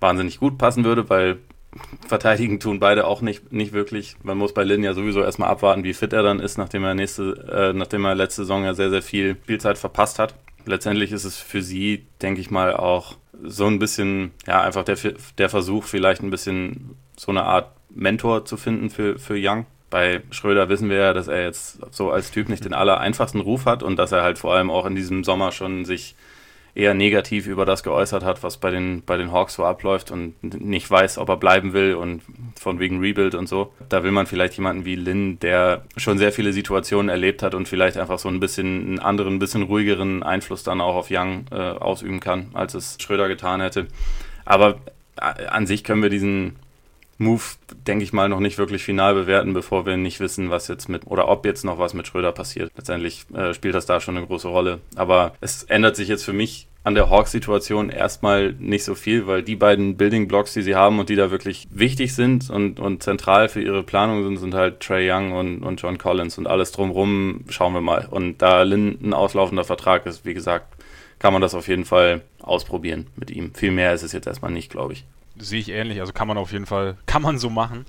wahnsinnig 0.00 0.38
gut 0.38 0.58
passen 0.58 0.84
würde, 0.84 1.08
weil 1.08 1.38
verteidigen 2.08 2.60
tun 2.60 2.80
beide 2.80 3.06
auch 3.06 3.22
nicht, 3.22 3.52
nicht 3.52 3.72
wirklich. 3.72 4.16
Man 4.22 4.38
muss 4.38 4.54
bei 4.54 4.64
Lin 4.64 4.82
ja 4.82 4.94
sowieso 4.94 5.22
erstmal 5.22 5.50
abwarten, 5.50 5.84
wie 5.84 5.94
fit 5.94 6.12
er 6.12 6.22
dann 6.22 6.40
ist, 6.40 6.58
nachdem 6.58 6.84
er 6.84 6.94
nächste, 6.94 7.72
äh, 7.72 7.76
nachdem 7.76 8.04
er 8.04 8.14
letzte 8.14 8.42
Saison 8.42 8.64
ja 8.64 8.74
sehr, 8.74 8.90
sehr 8.90 9.02
viel 9.02 9.36
Spielzeit 9.42 9.78
verpasst 9.78 10.18
hat. 10.18 10.34
Letztendlich 10.66 11.12
ist 11.12 11.24
es 11.24 11.38
für 11.38 11.62
sie, 11.62 12.06
denke 12.22 12.40
ich 12.40 12.50
mal, 12.50 12.74
auch 12.74 13.16
so 13.42 13.66
ein 13.66 13.78
bisschen, 13.78 14.32
ja, 14.46 14.62
einfach 14.62 14.84
der, 14.84 14.96
der 15.38 15.48
Versuch, 15.48 15.84
vielleicht 15.84 16.22
ein 16.22 16.30
bisschen 16.30 16.96
so 17.16 17.30
eine 17.30 17.44
Art 17.44 17.72
Mentor 17.90 18.44
zu 18.44 18.56
finden 18.56 18.90
für, 18.90 19.18
für 19.18 19.34
Young. 19.36 19.66
Bei 19.88 20.22
Schröder 20.30 20.68
wissen 20.68 20.88
wir 20.88 20.98
ja, 20.98 21.12
dass 21.12 21.28
er 21.28 21.42
jetzt 21.42 21.80
so 21.90 22.10
als 22.10 22.30
Typ 22.30 22.48
nicht 22.48 22.64
den 22.64 22.74
aller 22.74 23.00
einfachsten 23.00 23.40
Ruf 23.40 23.66
hat 23.66 23.82
und 23.82 23.96
dass 23.96 24.12
er 24.12 24.22
halt 24.22 24.38
vor 24.38 24.54
allem 24.54 24.70
auch 24.70 24.86
in 24.86 24.94
diesem 24.94 25.24
Sommer 25.24 25.50
schon 25.50 25.84
sich 25.84 26.14
eher 26.74 26.94
negativ 26.94 27.46
über 27.46 27.64
das 27.64 27.82
geäußert 27.82 28.24
hat, 28.24 28.42
was 28.42 28.58
bei 28.58 28.70
den, 28.70 29.02
bei 29.04 29.16
den 29.16 29.32
Hawks 29.32 29.54
so 29.54 29.64
abläuft 29.64 30.10
und 30.10 30.34
nicht 30.42 30.90
weiß, 30.90 31.18
ob 31.18 31.28
er 31.28 31.36
bleiben 31.36 31.72
will 31.72 31.94
und 31.94 32.22
von 32.58 32.78
wegen 32.78 33.00
Rebuild 33.00 33.34
und 33.34 33.48
so. 33.48 33.72
Da 33.88 34.04
will 34.04 34.12
man 34.12 34.26
vielleicht 34.26 34.54
jemanden 34.54 34.84
wie 34.84 34.96
Lin, 34.96 35.38
der 35.40 35.84
schon 35.96 36.18
sehr 36.18 36.32
viele 36.32 36.52
Situationen 36.52 37.08
erlebt 37.08 37.42
hat 37.42 37.54
und 37.54 37.68
vielleicht 37.68 37.96
einfach 37.96 38.18
so 38.18 38.28
ein 38.28 38.40
bisschen 38.40 38.66
einen 38.66 38.98
anderen, 38.98 39.34
ein 39.34 39.38
bisschen 39.38 39.62
ruhigeren 39.62 40.22
Einfluss 40.22 40.62
dann 40.62 40.80
auch 40.80 40.94
auf 40.94 41.08
Young 41.10 41.46
äh, 41.50 41.56
ausüben 41.56 42.20
kann, 42.20 42.50
als 42.54 42.74
es 42.74 42.98
Schröder 43.00 43.28
getan 43.28 43.60
hätte. 43.60 43.86
Aber 44.44 44.76
äh, 45.20 45.46
an 45.46 45.66
sich 45.66 45.84
können 45.84 46.02
wir 46.02 46.10
diesen 46.10 46.56
Move, 47.20 47.42
denke 47.86 48.02
ich 48.02 48.14
mal, 48.14 48.30
noch 48.30 48.40
nicht 48.40 48.56
wirklich 48.56 48.82
final 48.82 49.14
bewerten, 49.14 49.52
bevor 49.52 49.84
wir 49.84 49.98
nicht 49.98 50.20
wissen, 50.20 50.48
was 50.48 50.68
jetzt 50.68 50.88
mit 50.88 51.06
oder 51.06 51.28
ob 51.28 51.44
jetzt 51.44 51.66
noch 51.66 51.78
was 51.78 51.92
mit 51.92 52.06
Schröder 52.06 52.32
passiert. 52.32 52.72
Letztendlich 52.76 53.26
äh, 53.34 53.52
spielt 53.52 53.74
das 53.74 53.84
da 53.84 54.00
schon 54.00 54.16
eine 54.16 54.26
große 54.26 54.48
Rolle. 54.48 54.80
Aber 54.96 55.34
es 55.42 55.64
ändert 55.64 55.96
sich 55.96 56.08
jetzt 56.08 56.24
für 56.24 56.32
mich 56.32 56.66
an 56.82 56.94
der 56.94 57.10
Hawks-Situation 57.10 57.90
erstmal 57.90 58.54
nicht 58.54 58.84
so 58.84 58.94
viel, 58.94 59.26
weil 59.26 59.42
die 59.42 59.56
beiden 59.56 59.98
Building 59.98 60.28
Blocks, 60.28 60.54
die 60.54 60.62
sie 60.62 60.74
haben 60.74 60.98
und 60.98 61.10
die 61.10 61.14
da 61.14 61.30
wirklich 61.30 61.68
wichtig 61.70 62.14
sind 62.14 62.48
und, 62.48 62.80
und 62.80 63.02
zentral 63.02 63.50
für 63.50 63.60
ihre 63.60 63.82
Planung 63.82 64.22
sind, 64.22 64.38
sind 64.38 64.54
halt 64.54 64.80
Trey 64.80 65.10
Young 65.12 65.32
und, 65.32 65.62
und 65.62 65.82
John 65.82 65.98
Collins 65.98 66.38
und 66.38 66.46
alles 66.46 66.72
drumrum 66.72 67.44
schauen 67.50 67.74
wir 67.74 67.82
mal. 67.82 68.08
Und 68.10 68.38
da 68.38 68.62
Lynn 68.62 68.98
ein 69.02 69.12
auslaufender 69.12 69.64
Vertrag 69.64 70.06
ist, 70.06 70.24
wie 70.24 70.32
gesagt, 70.32 70.74
kann 71.18 71.34
man 71.34 71.42
das 71.42 71.54
auf 71.54 71.68
jeden 71.68 71.84
Fall 71.84 72.22
ausprobieren 72.40 73.08
mit 73.14 73.30
ihm. 73.30 73.52
Viel 73.52 73.72
mehr 73.72 73.92
ist 73.92 74.04
es 74.04 74.12
jetzt 74.12 74.26
erstmal 74.26 74.52
nicht, 74.52 74.70
glaube 74.70 74.94
ich 74.94 75.04
sehe 75.40 75.60
ich 75.60 75.70
ähnlich. 75.70 76.00
Also 76.00 76.12
kann 76.12 76.28
man 76.28 76.38
auf 76.38 76.52
jeden 76.52 76.66
Fall, 76.66 76.96
kann 77.06 77.22
man 77.22 77.38
so 77.38 77.50
machen. 77.50 77.86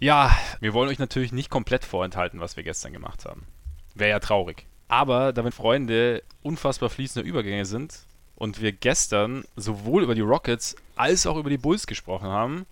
Ja, 0.00 0.36
wir 0.60 0.74
wollen 0.74 0.88
euch 0.88 0.98
natürlich 0.98 1.32
nicht 1.32 1.50
komplett 1.50 1.84
vorenthalten, 1.84 2.40
was 2.40 2.56
wir 2.56 2.62
gestern 2.62 2.92
gemacht 2.92 3.24
haben. 3.24 3.46
Wäre 3.94 4.10
ja 4.10 4.20
traurig. 4.20 4.66
Aber 4.86 5.32
da 5.32 5.44
wir 5.44 5.52
Freunde 5.52 6.22
unfassbar 6.42 6.88
fließende 6.88 7.28
Übergänge 7.28 7.66
sind 7.66 8.06
und 8.36 8.62
wir 8.62 8.72
gestern 8.72 9.44
sowohl 9.56 10.02
über 10.02 10.14
die 10.14 10.20
Rockets 10.22 10.76
als 10.96 11.26
auch 11.26 11.36
über 11.36 11.50
die 11.50 11.58
Bulls 11.58 11.86
gesprochen 11.86 12.28
haben, 12.28 12.64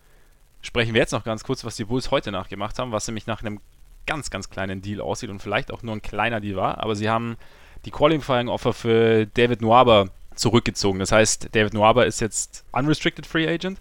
sprechen 0.62 0.94
wir 0.94 1.00
jetzt 1.00 1.12
noch 1.12 1.24
ganz 1.24 1.44
kurz, 1.44 1.64
was 1.64 1.76
die 1.76 1.84
Bulls 1.84 2.10
heute 2.10 2.32
nachgemacht 2.32 2.78
haben, 2.78 2.92
was 2.92 3.06
nämlich 3.06 3.26
nach 3.26 3.42
einem 3.42 3.60
ganz, 4.06 4.30
ganz 4.30 4.48
kleinen 4.48 4.80
Deal 4.80 5.00
aussieht 5.00 5.30
und 5.30 5.40
vielleicht 5.40 5.72
auch 5.72 5.82
nur 5.82 5.94
ein 5.94 6.02
kleiner 6.02 6.40
Deal 6.40 6.56
war. 6.56 6.78
Aber 6.78 6.94
sie 6.96 7.10
haben 7.10 7.36
die 7.84 7.90
Qualifying 7.90 8.48
Offer 8.48 8.72
für 8.72 9.26
David 9.26 9.60
Nuaba 9.60 10.06
zurückgezogen. 10.36 10.98
Das 10.98 11.12
heißt, 11.12 11.48
David 11.52 11.74
Noaba 11.74 12.04
ist 12.04 12.20
jetzt 12.20 12.64
unrestricted 12.72 13.26
Free 13.26 13.48
Agent. 13.48 13.78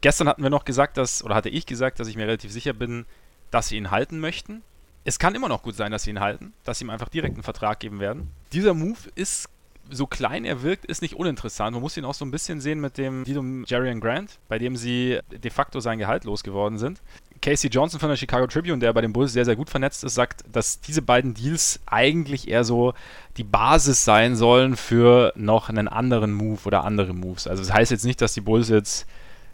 Gestern 0.00 0.28
hatten 0.28 0.42
wir 0.42 0.50
noch 0.50 0.64
gesagt, 0.64 0.96
dass, 0.96 1.24
oder 1.24 1.34
hatte 1.34 1.48
ich 1.48 1.66
gesagt, 1.66 1.98
dass 1.98 2.08
ich 2.08 2.16
mir 2.16 2.26
relativ 2.26 2.52
sicher 2.52 2.72
bin, 2.74 3.06
dass 3.50 3.68
sie 3.68 3.76
ihn 3.76 3.90
halten 3.90 4.20
möchten. 4.20 4.62
Es 5.04 5.18
kann 5.18 5.34
immer 5.34 5.48
noch 5.48 5.62
gut 5.62 5.76
sein, 5.76 5.92
dass 5.92 6.04
sie 6.04 6.10
ihn 6.10 6.20
halten, 6.20 6.52
dass 6.64 6.78
sie 6.78 6.84
ihm 6.84 6.90
einfach 6.90 7.08
direkt 7.08 7.34
einen 7.34 7.42
Vertrag 7.42 7.80
geben 7.80 8.00
werden. 8.00 8.30
Dieser 8.52 8.74
Move 8.74 8.98
ist, 9.14 9.48
so 9.90 10.06
klein 10.06 10.44
er 10.44 10.62
wirkt, 10.62 10.86
ist 10.86 11.02
nicht 11.02 11.14
uninteressant. 11.14 11.72
Man 11.72 11.82
muss 11.82 11.96
ihn 11.96 12.04
auch 12.04 12.14
so 12.14 12.24
ein 12.24 12.30
bisschen 12.30 12.60
sehen 12.60 12.80
mit 12.80 12.98
dem 12.98 13.24
Deal 13.24 13.64
Jerry 13.66 13.98
Grant, 14.00 14.38
bei 14.48 14.58
dem 14.58 14.76
sie 14.76 15.20
de 15.30 15.50
facto 15.50 15.80
sein 15.80 15.98
Gehalt 15.98 16.24
losgeworden 16.24 16.78
sind. 16.78 17.00
Casey 17.44 17.68
Johnson 17.68 18.00
von 18.00 18.08
der 18.08 18.16
Chicago 18.16 18.46
Tribune, 18.46 18.78
der 18.78 18.94
bei 18.94 19.02
den 19.02 19.12
Bulls 19.12 19.34
sehr, 19.34 19.44
sehr 19.44 19.54
gut 19.54 19.68
vernetzt 19.68 20.02
ist, 20.02 20.14
sagt, 20.14 20.44
dass 20.50 20.80
diese 20.80 21.02
beiden 21.02 21.34
Deals 21.34 21.78
eigentlich 21.84 22.48
eher 22.48 22.64
so 22.64 22.94
die 23.36 23.44
Basis 23.44 24.02
sein 24.02 24.34
sollen 24.34 24.76
für 24.76 25.30
noch 25.36 25.68
einen 25.68 25.86
anderen 25.86 26.32
Move 26.32 26.60
oder 26.64 26.84
andere 26.84 27.12
Moves. 27.12 27.46
Also 27.46 27.62
das 27.62 27.70
heißt 27.70 27.90
jetzt 27.90 28.06
nicht, 28.06 28.22
dass 28.22 28.32
die 28.32 28.40
Bulls 28.40 28.70
jetzt 28.70 29.06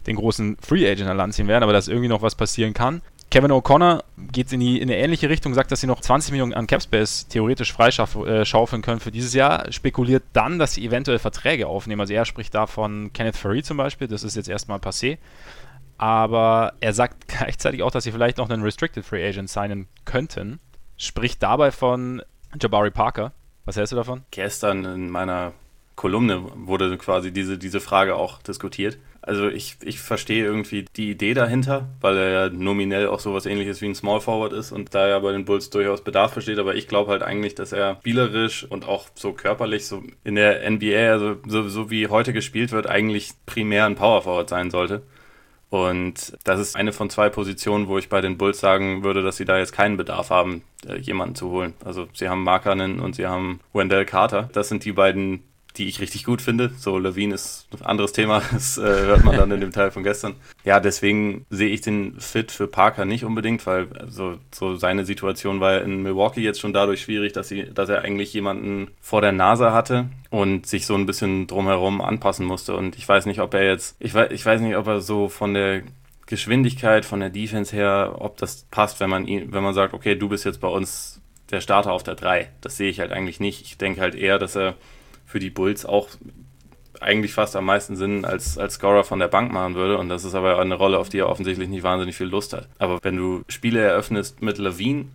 den 0.07 0.15
großen 0.15 0.55
Free 0.61 0.89
Agent 0.89 1.09
an 1.09 1.17
Land 1.17 1.33
ziehen 1.33 1.49
werden, 1.49 1.63
aber 1.63 1.73
dass 1.73 1.89
irgendwie 1.89 2.07
noch 2.07 2.21
was 2.21 2.35
passieren 2.35 2.73
kann. 2.73 3.01
Kevin 3.29 3.51
O'Connor 3.51 4.03
geht 4.17 4.53
in, 4.53 4.61
die, 4.61 4.79
in 4.79 4.89
eine 4.89 4.97
ähnliche 4.97 5.29
Richtung, 5.29 5.53
sagt, 5.53 5.71
dass 5.71 5.81
sie 5.81 5.87
noch 5.87 5.99
20 5.99 6.31
Millionen 6.31 6.53
an 6.53 6.67
Capspace 6.67 7.27
theoretisch 7.27 7.73
freischaufeln 7.73 8.81
äh, 8.81 8.85
können 8.85 8.99
für 9.01 9.11
dieses 9.11 9.33
Jahr. 9.33 9.69
Spekuliert 9.71 10.23
dann, 10.31 10.59
dass 10.59 10.73
sie 10.73 10.85
eventuell 10.85 11.19
Verträge 11.19 11.67
aufnehmen. 11.67 11.99
Also 11.99 12.13
er 12.13 12.23
spricht 12.23 12.55
da 12.55 12.67
von 12.67 13.11
Kenneth 13.11 13.35
Furry 13.35 13.63
zum 13.63 13.75
Beispiel, 13.75 14.07
das 14.07 14.23
ist 14.23 14.35
jetzt 14.35 14.47
erstmal 14.49 14.79
passé 14.79 15.17
aber 16.01 16.73
er 16.79 16.93
sagt 16.93 17.27
gleichzeitig 17.27 17.83
auch, 17.83 17.91
dass 17.91 18.03
sie 18.03 18.11
vielleicht 18.11 18.39
noch 18.39 18.49
einen 18.49 18.63
Restricted 18.63 19.05
Free 19.05 19.25
Agent 19.25 19.49
signen 19.49 19.87
könnten. 20.03 20.59
Spricht 20.97 21.41
dabei 21.43 21.71
von 21.71 22.23
Jabari 22.59 22.91
Parker. 22.91 23.33
Was 23.65 23.77
hältst 23.77 23.93
du 23.93 23.95
davon? 23.95 24.23
Gestern 24.31 24.83
in 24.83 25.09
meiner 25.11 25.53
Kolumne 25.95 26.43
wurde 26.55 26.97
quasi 26.97 27.31
diese, 27.31 27.59
diese 27.59 27.79
Frage 27.79 28.15
auch 28.15 28.41
diskutiert. 28.41 28.97
Also 29.21 29.47
ich, 29.49 29.77
ich 29.83 29.99
verstehe 29.99 30.43
irgendwie 30.43 30.85
die 30.95 31.11
Idee 31.11 31.35
dahinter, 31.35 31.87
weil 32.01 32.17
er 32.17 32.29
ja 32.29 32.49
nominell 32.49 33.05
auch 33.05 33.19
sowas 33.19 33.45
ähnliches 33.45 33.79
wie 33.81 33.85
ein 33.85 33.93
Small 33.93 34.19
Forward 34.19 34.53
ist 34.53 34.71
und 34.71 34.95
da 34.95 35.07
ja 35.07 35.19
bei 35.19 35.31
den 35.31 35.45
Bulls 35.45 35.69
durchaus 35.69 36.03
Bedarf 36.03 36.33
besteht, 36.33 36.57
aber 36.57 36.73
ich 36.73 36.87
glaube 36.87 37.11
halt 37.11 37.21
eigentlich, 37.21 37.53
dass 37.53 37.71
er 37.71 37.97
spielerisch 37.99 38.63
und 38.63 38.87
auch 38.87 39.09
so 39.13 39.33
körperlich 39.33 39.85
so 39.85 40.01
in 40.23 40.33
der 40.33 40.67
NBA, 40.67 41.11
also 41.11 41.35
so, 41.45 41.69
so 41.69 41.91
wie 41.91 42.07
heute 42.07 42.33
gespielt 42.33 42.71
wird, 42.71 42.87
eigentlich 42.87 43.33
primär 43.45 43.85
ein 43.85 43.93
Power 43.93 44.23
Forward 44.23 44.49
sein 44.49 44.71
sollte. 44.71 45.03
Und 45.71 46.37
das 46.43 46.59
ist 46.59 46.75
eine 46.75 46.91
von 46.91 47.09
zwei 47.09 47.29
Positionen, 47.29 47.87
wo 47.87 47.97
ich 47.97 48.09
bei 48.09 48.19
den 48.19 48.37
Bulls 48.37 48.59
sagen 48.59 49.05
würde, 49.05 49.23
dass 49.23 49.37
sie 49.37 49.45
da 49.45 49.57
jetzt 49.57 49.71
keinen 49.71 49.95
Bedarf 49.95 50.29
haben, 50.29 50.63
äh, 50.85 50.97
jemanden 50.97 51.33
zu 51.33 51.49
holen. 51.49 51.73
Also 51.85 52.09
sie 52.13 52.27
haben 52.27 52.43
Markanen 52.43 52.99
und 52.99 53.15
sie 53.15 53.25
haben 53.25 53.61
Wendell 53.71 54.03
Carter. 54.03 54.49
Das 54.51 54.67
sind 54.67 54.83
die 54.83 54.91
beiden 54.91 55.43
die 55.77 55.87
ich 55.87 55.99
richtig 55.99 56.25
gut 56.25 56.41
finde. 56.41 56.71
So, 56.77 56.97
Levine 56.97 57.35
ist 57.35 57.67
ein 57.73 57.85
anderes 57.85 58.11
Thema, 58.11 58.41
das 58.51 58.77
äh, 58.77 58.81
hört 58.81 59.23
man 59.23 59.37
dann 59.37 59.51
in 59.51 59.61
dem 59.61 59.71
Teil 59.71 59.91
von 59.91 60.03
gestern. 60.03 60.35
Ja, 60.63 60.79
deswegen 60.79 61.45
sehe 61.49 61.69
ich 61.69 61.81
den 61.81 62.19
Fit 62.19 62.51
für 62.51 62.67
Parker 62.67 63.05
nicht 63.05 63.23
unbedingt, 63.23 63.65
weil 63.65 63.87
so, 64.09 64.37
so 64.53 64.75
seine 64.75 65.05
Situation 65.05 65.59
war 65.59 65.81
in 65.81 66.03
Milwaukee 66.03 66.41
jetzt 66.41 66.59
schon 66.59 66.73
dadurch 66.73 67.01
schwierig, 67.01 67.33
dass, 67.33 67.47
sie, 67.47 67.65
dass 67.73 67.89
er 67.89 68.01
eigentlich 68.01 68.33
jemanden 68.33 68.89
vor 68.99 69.21
der 69.21 69.31
Nase 69.31 69.71
hatte 69.71 70.09
und 70.29 70.65
sich 70.65 70.85
so 70.85 70.95
ein 70.95 71.05
bisschen 71.05 71.47
drumherum 71.47 72.01
anpassen 72.01 72.45
musste. 72.45 72.75
Und 72.75 72.97
ich 72.97 73.07
weiß 73.07 73.25
nicht, 73.25 73.39
ob 73.39 73.53
er 73.53 73.65
jetzt, 73.65 73.95
ich 73.99 74.13
weiß, 74.13 74.31
ich 74.31 74.45
weiß 74.45 74.61
nicht, 74.61 74.75
ob 74.75 74.87
er 74.87 75.01
so 75.01 75.29
von 75.29 75.53
der 75.53 75.83
Geschwindigkeit, 76.25 77.05
von 77.05 77.19
der 77.19 77.29
Defense 77.29 77.75
her, 77.75 78.15
ob 78.19 78.37
das 78.37 78.65
passt, 78.71 78.99
wenn 78.99 79.09
man 79.09 79.27
ihn, 79.27 79.51
wenn 79.51 79.63
man 79.63 79.73
sagt, 79.73 79.93
okay, 79.93 80.15
du 80.15 80.29
bist 80.29 80.45
jetzt 80.45 80.61
bei 80.61 80.67
uns 80.67 81.21
der 81.51 81.61
Starter 81.61 81.91
auf 81.91 82.03
der 82.03 82.15
3. 82.15 82.49
Das 82.61 82.77
sehe 82.77 82.89
ich 82.89 82.99
halt 82.99 83.11
eigentlich 83.11 83.39
nicht. 83.39 83.63
Ich 83.63 83.77
denke 83.77 84.01
halt 84.01 84.15
eher, 84.15 84.39
dass 84.39 84.55
er 84.55 84.75
für 85.31 85.39
die 85.39 85.49
Bulls 85.49 85.85
auch 85.85 86.09
eigentlich 86.99 87.33
fast 87.33 87.55
am 87.55 87.65
meisten 87.65 87.95
Sinn 87.95 88.25
als, 88.25 88.57
als 88.57 88.75
Scorer 88.75 89.03
von 89.03 89.19
der 89.19 89.27
Bank 89.27 89.51
machen 89.51 89.75
würde. 89.75 89.97
Und 89.97 90.09
das 90.09 90.23
ist 90.23 90.35
aber 90.35 90.59
eine 90.59 90.75
Rolle, 90.75 90.99
auf 90.99 91.09
die 91.09 91.19
er 91.19 91.29
offensichtlich 91.29 91.67
nicht 91.67 91.83
wahnsinnig 91.83 92.15
viel 92.15 92.27
Lust 92.27 92.53
hat. 92.53 92.67
Aber 92.77 92.99
wenn 93.01 93.17
du 93.17 93.43
Spiele 93.47 93.81
eröffnest 93.81 94.41
mit 94.41 94.57
Levine, 94.57 95.05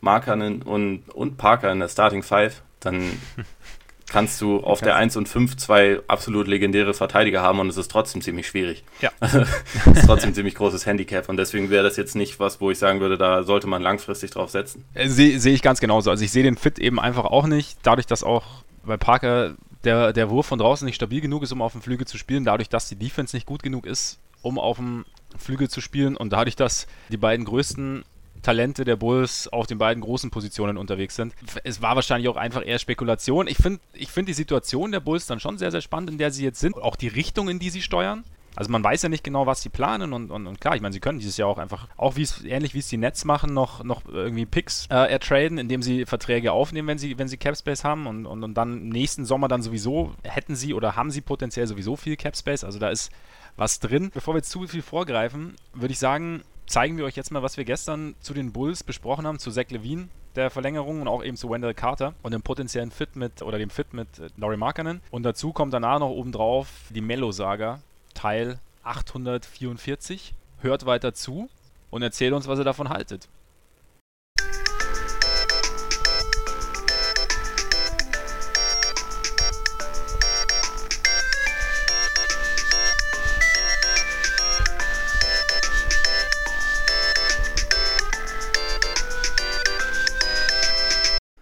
Markanen 0.00 0.62
und, 0.62 1.08
und 1.14 1.36
Parker 1.36 1.70
in 1.70 1.78
der 1.78 1.88
Starting 1.88 2.22
Five, 2.22 2.62
dann 2.80 3.02
kannst 4.08 4.40
du 4.40 4.60
auf 4.60 4.80
der 4.80 4.96
1 4.96 5.16
und 5.16 5.28
5 5.28 5.56
zwei 5.56 6.00
absolut 6.08 6.48
legendäre 6.48 6.94
Verteidiger 6.94 7.42
haben 7.42 7.60
und 7.60 7.68
es 7.68 7.76
ist 7.76 7.90
trotzdem 7.90 8.22
ziemlich 8.22 8.46
schwierig. 8.46 8.84
Ja. 9.00 9.10
es 9.20 9.34
ist 9.98 10.06
trotzdem 10.06 10.30
ein 10.30 10.34
ziemlich 10.34 10.54
großes 10.54 10.86
Handicap 10.86 11.28
und 11.28 11.36
deswegen 11.36 11.70
wäre 11.70 11.84
das 11.84 11.96
jetzt 11.96 12.14
nicht 12.14 12.38
was, 12.40 12.60
wo 12.60 12.70
ich 12.70 12.78
sagen 12.78 13.00
würde, 13.00 13.18
da 13.18 13.42
sollte 13.42 13.66
man 13.66 13.82
langfristig 13.82 14.30
drauf 14.30 14.50
setzen. 14.50 14.84
Äh, 14.94 15.08
Sehe 15.08 15.38
seh 15.40 15.52
ich 15.52 15.62
ganz 15.62 15.80
genauso. 15.80 16.10
Also 16.10 16.24
ich 16.24 16.30
sehe 16.30 16.44
den 16.44 16.56
Fit 16.56 16.78
eben 16.78 17.00
einfach 17.00 17.24
auch 17.24 17.46
nicht, 17.46 17.78
dadurch, 17.82 18.06
dass 18.06 18.22
auch 18.22 18.44
bei 18.84 18.96
Parker 18.96 19.56
der, 19.86 20.12
der 20.12 20.30
Wurf 20.30 20.46
von 20.46 20.58
draußen 20.58 20.84
nicht 20.84 20.96
stabil 20.96 21.20
genug 21.20 21.42
ist, 21.42 21.52
um 21.52 21.62
auf 21.62 21.72
dem 21.72 21.82
Flügel 21.82 22.06
zu 22.06 22.18
spielen, 22.18 22.44
dadurch, 22.44 22.68
dass 22.68 22.88
die 22.88 22.96
Defense 22.96 23.34
nicht 23.34 23.46
gut 23.46 23.62
genug 23.62 23.86
ist, 23.86 24.18
um 24.42 24.58
auf 24.58 24.76
dem 24.76 25.04
Flügel 25.38 25.70
zu 25.70 25.80
spielen 25.80 26.16
und 26.16 26.32
dadurch, 26.32 26.56
dass 26.56 26.86
die 27.08 27.16
beiden 27.16 27.46
größten 27.46 28.04
Talente 28.42 28.84
der 28.84 28.96
Bulls 28.96 29.48
auf 29.48 29.66
den 29.66 29.78
beiden 29.78 30.02
großen 30.02 30.30
Positionen 30.30 30.76
unterwegs 30.76 31.16
sind. 31.16 31.34
Es 31.64 31.82
war 31.82 31.96
wahrscheinlich 31.96 32.28
auch 32.28 32.36
einfach 32.36 32.64
eher 32.64 32.78
Spekulation. 32.78 33.48
Ich 33.48 33.56
finde 33.56 33.80
ich 33.92 34.10
find 34.10 34.28
die 34.28 34.34
Situation 34.34 34.92
der 34.92 35.00
Bulls 35.00 35.26
dann 35.26 35.40
schon 35.40 35.58
sehr, 35.58 35.70
sehr 35.70 35.80
spannend, 35.80 36.10
in 36.10 36.18
der 36.18 36.30
sie 36.30 36.44
jetzt 36.44 36.60
sind. 36.60 36.76
Auch 36.76 36.96
die 36.96 37.08
Richtung, 37.08 37.48
in 37.48 37.58
die 37.58 37.70
sie 37.70 37.82
steuern. 37.82 38.24
Also 38.56 38.70
man 38.72 38.82
weiß 38.82 39.02
ja 39.02 39.08
nicht 39.08 39.22
genau, 39.22 39.46
was 39.46 39.62
sie 39.62 39.68
planen 39.68 40.12
und, 40.12 40.30
und, 40.30 40.46
und 40.46 40.60
klar, 40.60 40.74
ich 40.74 40.82
meine, 40.82 40.92
sie 40.92 41.00
können 41.00 41.18
dieses 41.18 41.36
Jahr 41.36 41.48
auch 41.48 41.58
einfach, 41.58 41.88
auch 41.96 42.16
wie 42.16 42.22
es 42.22 42.44
ähnlich 42.44 42.74
wie 42.74 42.78
es 42.78 42.88
die 42.88 42.96
Nets 42.96 43.24
machen, 43.24 43.54
noch, 43.54 43.84
noch 43.84 44.02
irgendwie 44.06 44.46
Picks 44.46 44.86
äh, 44.90 45.12
ertraden, 45.12 45.58
indem 45.58 45.82
sie 45.82 46.06
Verträge 46.06 46.52
aufnehmen, 46.52 46.88
wenn 46.88 46.98
sie, 46.98 47.18
wenn 47.18 47.28
sie 47.28 47.36
Capspace 47.36 47.84
haben 47.84 48.06
und, 48.06 48.26
und, 48.26 48.42
und 48.42 48.54
dann 48.54 48.88
nächsten 48.88 49.24
Sommer 49.24 49.48
dann 49.48 49.62
sowieso 49.62 50.14
hätten 50.24 50.56
sie 50.56 50.74
oder 50.74 50.96
haben 50.96 51.10
sie 51.10 51.20
potenziell 51.20 51.66
sowieso 51.66 51.96
viel 51.96 52.16
Capspace. 52.16 52.64
Also 52.64 52.78
da 52.78 52.88
ist 52.88 53.12
was 53.56 53.78
drin. 53.78 54.10
Bevor 54.12 54.34
wir 54.34 54.38
jetzt 54.38 54.50
zu 54.50 54.66
viel 54.66 54.82
vorgreifen, 54.82 55.54
würde 55.74 55.92
ich 55.92 55.98
sagen, 55.98 56.42
zeigen 56.66 56.96
wir 56.96 57.04
euch 57.04 57.16
jetzt 57.16 57.30
mal, 57.30 57.42
was 57.42 57.56
wir 57.56 57.64
gestern 57.64 58.14
zu 58.20 58.34
den 58.34 58.52
Bulls 58.52 58.82
besprochen 58.82 59.26
haben, 59.26 59.38
zu 59.38 59.50
Zach 59.50 59.70
Levine, 59.70 60.08
der 60.34 60.50
Verlängerung 60.50 61.00
und 61.00 61.08
auch 61.08 61.24
eben 61.24 61.36
zu 61.36 61.50
Wendell 61.50 61.74
Carter 61.74 62.14
und 62.22 62.32
dem 62.32 62.42
potenziellen 62.42 62.90
Fit 62.90 63.16
mit, 63.16 63.42
oder 63.42 63.58
dem 63.58 63.70
Fit 63.70 63.94
mit 63.94 64.18
äh, 64.18 64.28
Laurie 64.36 64.56
Markkanen. 64.56 65.00
Und 65.10 65.22
dazu 65.22 65.52
kommt 65.52 65.72
danach 65.72 65.98
noch 65.98 66.10
obendrauf 66.10 66.68
die 66.90 67.00
Mello-Saga, 67.00 67.80
Teil 68.16 68.58
844. 68.82 70.34
Hört 70.60 70.86
weiter 70.86 71.14
zu 71.14 71.48
und 71.90 72.02
erzählt 72.02 72.32
uns, 72.32 72.48
was 72.48 72.58
ihr 72.58 72.64
davon 72.64 72.88
haltet. 72.88 73.28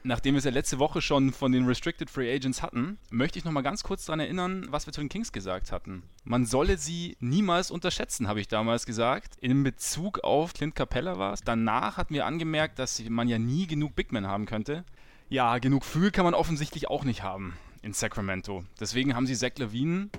Nachdem 0.07 0.35
wir 0.35 0.38
es 0.38 0.45
ja 0.45 0.51
letzte 0.51 0.79
Woche 0.79 1.01
schon 1.01 1.33
von 1.33 1.51
den 1.51 1.64
Restricted 1.64 2.11
Free 2.11 2.31
Agents 2.31 2.61
hatten, 2.61 2.99
möchte 3.11 3.38
ich 3.38 3.47
noch 3.47 3.53
mal 3.53 3.62
ganz 3.62 3.83
kurz 3.83 4.05
daran 4.05 4.21
erinnern, 4.21 4.67
was 4.69 4.85
wir 4.85 4.93
zu 4.93 5.01
den 5.01 5.09
Kings 5.09 5.33
gesagt 5.33 5.73
hatten. 5.73 6.03
Man 6.25 6.45
solle 6.45 6.77
sie 6.77 7.17
niemals 7.21 7.71
unterschätzen, 7.71 8.29
habe 8.29 8.38
ich 8.38 8.47
damals 8.47 8.85
gesagt. 8.85 9.37
In 9.40 9.62
Bezug 9.62 10.23
auf 10.23 10.53
Clint 10.53 10.75
Capella 10.75 11.19
war 11.19 11.33
es. 11.33 11.40
Danach 11.40 11.97
hatten 11.97 12.12
wir 12.12 12.27
angemerkt, 12.27 12.79
dass 12.79 13.03
man 13.09 13.29
ja 13.29 13.38
nie 13.38 13.67
genug 13.67 13.97
Big 13.97 14.12
Men 14.12 14.27
haben 14.27 14.45
könnte. 14.45 14.85
Ja, 15.31 15.57
genug 15.57 15.87
Fühl 15.87 16.11
kann 16.11 16.27
man 16.27 16.35
offensichtlich 16.35 16.90
auch 16.90 17.05
nicht 17.05 17.23
haben 17.23 17.55
in 17.81 17.95
Sacramento. 17.95 18.62
Deswegen 18.79 19.14
haben 19.17 19.27
sie 19.27 19.35
Zach 19.35 19.57
Levine 19.57 20.11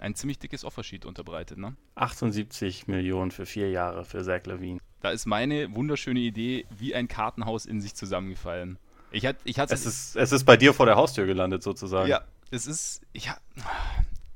ein 0.00 0.14
ziemlich 0.14 0.38
dickes 0.38 0.64
Offersheet 0.64 1.04
unterbreitet, 1.04 1.58
ne? 1.58 1.76
78 1.96 2.86
Millionen 2.86 3.30
für 3.30 3.44
vier 3.44 3.68
Jahre 3.68 4.06
für 4.06 4.24
Zach 4.24 4.46
Levine. 4.46 4.80
Da 5.02 5.10
ist 5.10 5.26
meine 5.26 5.74
wunderschöne 5.74 6.20
Idee 6.20 6.64
wie 6.70 6.94
ein 6.94 7.08
Kartenhaus 7.08 7.66
in 7.66 7.82
sich 7.82 7.94
zusammengefallen. 7.94 8.78
Ich 9.14 9.26
hat, 9.26 9.36
ich 9.44 9.58
es, 9.58 9.86
ist, 9.86 10.16
es 10.16 10.32
ist 10.32 10.44
bei 10.44 10.56
dir 10.56 10.74
vor 10.74 10.86
der 10.86 10.96
Haustür 10.96 11.26
gelandet, 11.26 11.62
sozusagen. 11.62 12.08
Ja, 12.08 12.22
es 12.50 12.66
ist. 12.66 13.02
Ich, 13.12 13.30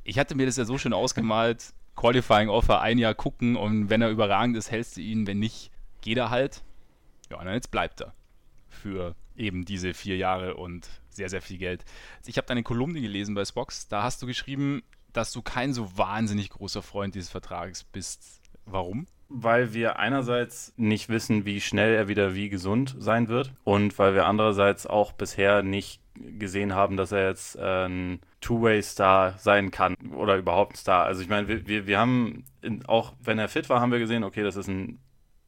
ich 0.04 0.18
hatte 0.18 0.34
mir 0.34 0.46
das 0.46 0.56
ja 0.56 0.64
so 0.64 0.78
schön 0.78 0.92
ausgemalt. 0.92 1.72
Qualifying 1.96 2.48
Offer 2.48 2.80
ein 2.80 2.96
Jahr 2.98 3.14
gucken 3.14 3.56
und 3.56 3.90
wenn 3.90 4.00
er 4.02 4.10
überragend 4.10 4.56
ist, 4.56 4.70
hältst 4.70 4.96
du 4.96 5.00
ihn. 5.00 5.26
Wenn 5.26 5.40
nicht, 5.40 5.72
geht 6.00 6.16
er 6.16 6.30
halt. 6.30 6.62
Ja, 7.28 7.38
und 7.38 7.46
dann 7.46 7.54
jetzt 7.54 7.72
bleibt 7.72 8.00
er. 8.00 8.14
Für 8.68 9.16
eben 9.36 9.64
diese 9.64 9.94
vier 9.94 10.16
Jahre 10.16 10.54
und 10.54 10.88
sehr, 11.10 11.28
sehr 11.28 11.42
viel 11.42 11.58
Geld. 11.58 11.84
Ich 12.24 12.36
habe 12.36 12.46
deine 12.46 12.62
Kolumne 12.62 13.00
gelesen 13.00 13.34
bei 13.34 13.44
Spox. 13.44 13.88
Da 13.88 14.04
hast 14.04 14.22
du 14.22 14.26
geschrieben, 14.26 14.84
dass 15.12 15.32
du 15.32 15.42
kein 15.42 15.74
so 15.74 15.96
wahnsinnig 15.98 16.50
großer 16.50 16.82
Freund 16.82 17.16
dieses 17.16 17.30
Vertrages 17.30 17.82
bist. 17.82 18.40
Warum? 18.70 19.06
weil 19.28 19.74
wir 19.74 19.98
einerseits 19.98 20.72
nicht 20.76 21.08
wissen, 21.08 21.44
wie 21.44 21.60
schnell 21.60 21.94
er 21.94 22.08
wieder 22.08 22.34
wie 22.34 22.48
gesund 22.48 22.96
sein 22.98 23.28
wird 23.28 23.52
und 23.64 23.98
weil 23.98 24.14
wir 24.14 24.26
andererseits 24.26 24.86
auch 24.86 25.12
bisher 25.12 25.62
nicht 25.62 26.00
gesehen 26.38 26.74
haben, 26.74 26.96
dass 26.96 27.12
er 27.12 27.28
jetzt 27.28 27.56
äh, 27.56 27.86
ein 27.86 28.20
Two-Way-Star 28.40 29.34
sein 29.38 29.70
kann 29.70 29.94
oder 30.14 30.36
überhaupt 30.36 30.74
ein 30.74 30.76
Star. 30.76 31.04
Also 31.04 31.22
ich 31.22 31.28
meine, 31.28 31.46
wir, 31.46 31.66
wir, 31.66 31.86
wir 31.86 31.98
haben, 31.98 32.44
in, 32.62 32.86
auch 32.86 33.12
wenn 33.22 33.38
er 33.38 33.48
fit 33.48 33.68
war, 33.68 33.80
haben 33.80 33.92
wir 33.92 33.98
gesehen, 33.98 34.24
okay, 34.24 34.42
das 34.42 34.56
ist 34.56 34.68
ein 34.68 34.98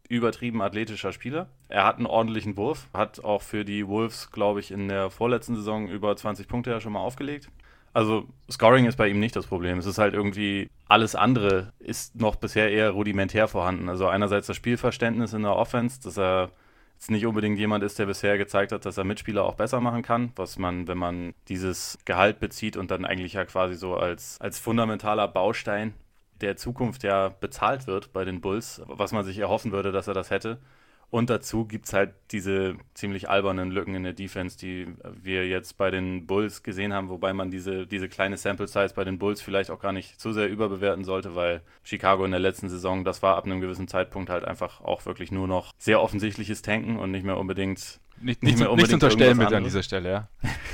übertrieben 0.09 0.61
athletischer 0.61 1.12
Spieler. 1.12 1.48
Er 1.68 1.85
hat 1.85 1.96
einen 1.96 2.06
ordentlichen 2.06 2.56
Wurf, 2.56 2.88
hat 2.92 3.24
auch 3.24 3.42
für 3.42 3.64
die 3.64 3.87
Wolves, 3.87 4.30
glaube 4.30 4.61
ich, 4.61 4.72
in 4.72 4.88
der 4.88 5.09
vorletzten 5.09 5.54
Saison 5.54 5.88
über 5.88 6.16
20 6.16 6.48
Punkte 6.48 6.70
ja 6.70 6.80
schon 6.80 6.92
mal 6.92 7.00
aufgelegt. 7.00 7.48
Also 7.92 8.29
Scoring 8.50 8.87
ist 8.87 8.96
bei 8.96 9.09
ihm 9.09 9.18
nicht 9.18 9.35
das 9.35 9.46
Problem. 9.46 9.79
Es 9.79 9.87
ist 9.87 9.98
halt 9.98 10.14
irgendwie 10.14 10.70
alles 10.87 11.14
andere 11.14 11.72
ist 11.79 12.20
noch 12.20 12.37
bisher 12.37 12.70
eher 12.70 12.90
rudimentär 12.90 13.48
vorhanden. 13.48 13.88
Also 13.88 14.09
einerseits 14.09 14.46
das 14.46 14.57
Spielverständnis 14.57 15.33
in 15.33 15.42
der 15.42 15.57
Offense, 15.57 16.00
dass 16.03 16.18
er 16.18 16.50
jetzt 16.94 17.11
nicht 17.11 17.26
unbedingt 17.26 17.59
jemand 17.59 17.83
ist, 17.83 17.98
der 17.98 18.07
bisher 18.07 18.38
gezeigt 18.38 18.72
hat, 18.72 18.85
dass 18.85 18.98
er 18.98 19.05
Mitspieler 19.05 19.44
auch 19.44 19.55
besser 19.55 19.81
machen 19.81 20.03
kann, 20.03 20.33
was 20.37 20.59
man, 20.59 20.87
wenn 20.87 20.98
man 20.98 21.33
dieses 21.48 21.98
Gehalt 22.05 22.40
bezieht 22.40 22.76
und 22.76 22.90
dann 22.90 23.05
eigentlich 23.05 23.33
ja 23.33 23.44
quasi 23.44 23.74
so 23.74 23.96
als, 23.96 24.38
als 24.40 24.59
fundamentaler 24.59 25.26
Baustein 25.26 25.94
der 26.40 26.57
Zukunft 26.57 27.03
ja 27.03 27.29
bezahlt 27.29 27.87
wird 27.87 28.12
bei 28.12 28.24
den 28.24 28.40
Bulls, 28.40 28.83
was 28.87 29.12
man 29.12 29.24
sich 29.24 29.38
erhoffen 29.38 29.72
würde, 29.72 29.92
dass 29.92 30.09
er 30.09 30.14
das 30.14 30.31
hätte. 30.31 30.59
Und 31.11 31.29
dazu 31.29 31.64
gibt 31.64 31.87
es 31.87 31.92
halt 31.92 32.14
diese 32.31 32.77
ziemlich 32.94 33.29
albernen 33.29 33.73
Lücken 33.73 33.96
in 33.96 34.05
der 34.05 34.12
Defense, 34.12 34.57
die 34.57 34.87
wir 35.20 35.49
jetzt 35.49 35.77
bei 35.77 35.90
den 35.90 36.27
Bulls 36.27 36.62
gesehen 36.62 36.92
haben, 36.92 37.09
wobei 37.09 37.33
man 37.33 37.51
diese, 37.51 37.85
diese 37.85 38.09
kleine 38.09 38.37
Sample 38.37 38.68
Size 38.68 38.92
bei 38.94 39.03
den 39.03 39.18
Bulls 39.18 39.42
vielleicht 39.42 39.70
auch 39.70 39.81
gar 39.81 39.90
nicht 39.90 40.20
zu 40.20 40.33
sehr 40.33 40.49
überbewerten 40.49 41.03
sollte, 41.03 41.35
weil 41.35 41.62
Chicago 41.83 42.25
in 42.25 42.31
der 42.31 42.38
letzten 42.38 42.68
Saison, 42.68 43.05
das 43.05 43.25
war 43.25 43.37
ab 43.37 43.44
einem 43.44 43.61
gewissen 43.61 43.88
Zeitpunkt 43.88 44.31
halt 44.31 44.44
einfach 44.44 44.83
auch 44.83 45.05
wirklich 45.05 45.33
nur 45.33 45.49
noch 45.49 45.73
sehr 45.79 46.01
offensichtliches 46.01 46.62
Tanken 46.62 46.96
und 46.96 47.11
nicht 47.11 47.25
mehr 47.25 47.38
unbedingt 47.38 47.99
nicht, 48.20 48.44
nicht, 48.44 48.59
mehr 48.59 48.70
unbedingt 48.70 49.03
nicht 49.03 49.03
unterstellen 49.03 49.37
mit 49.37 49.53
an 49.53 49.64
dieser 49.64 49.83
Stelle, 49.83 50.11
ja. 50.11 50.29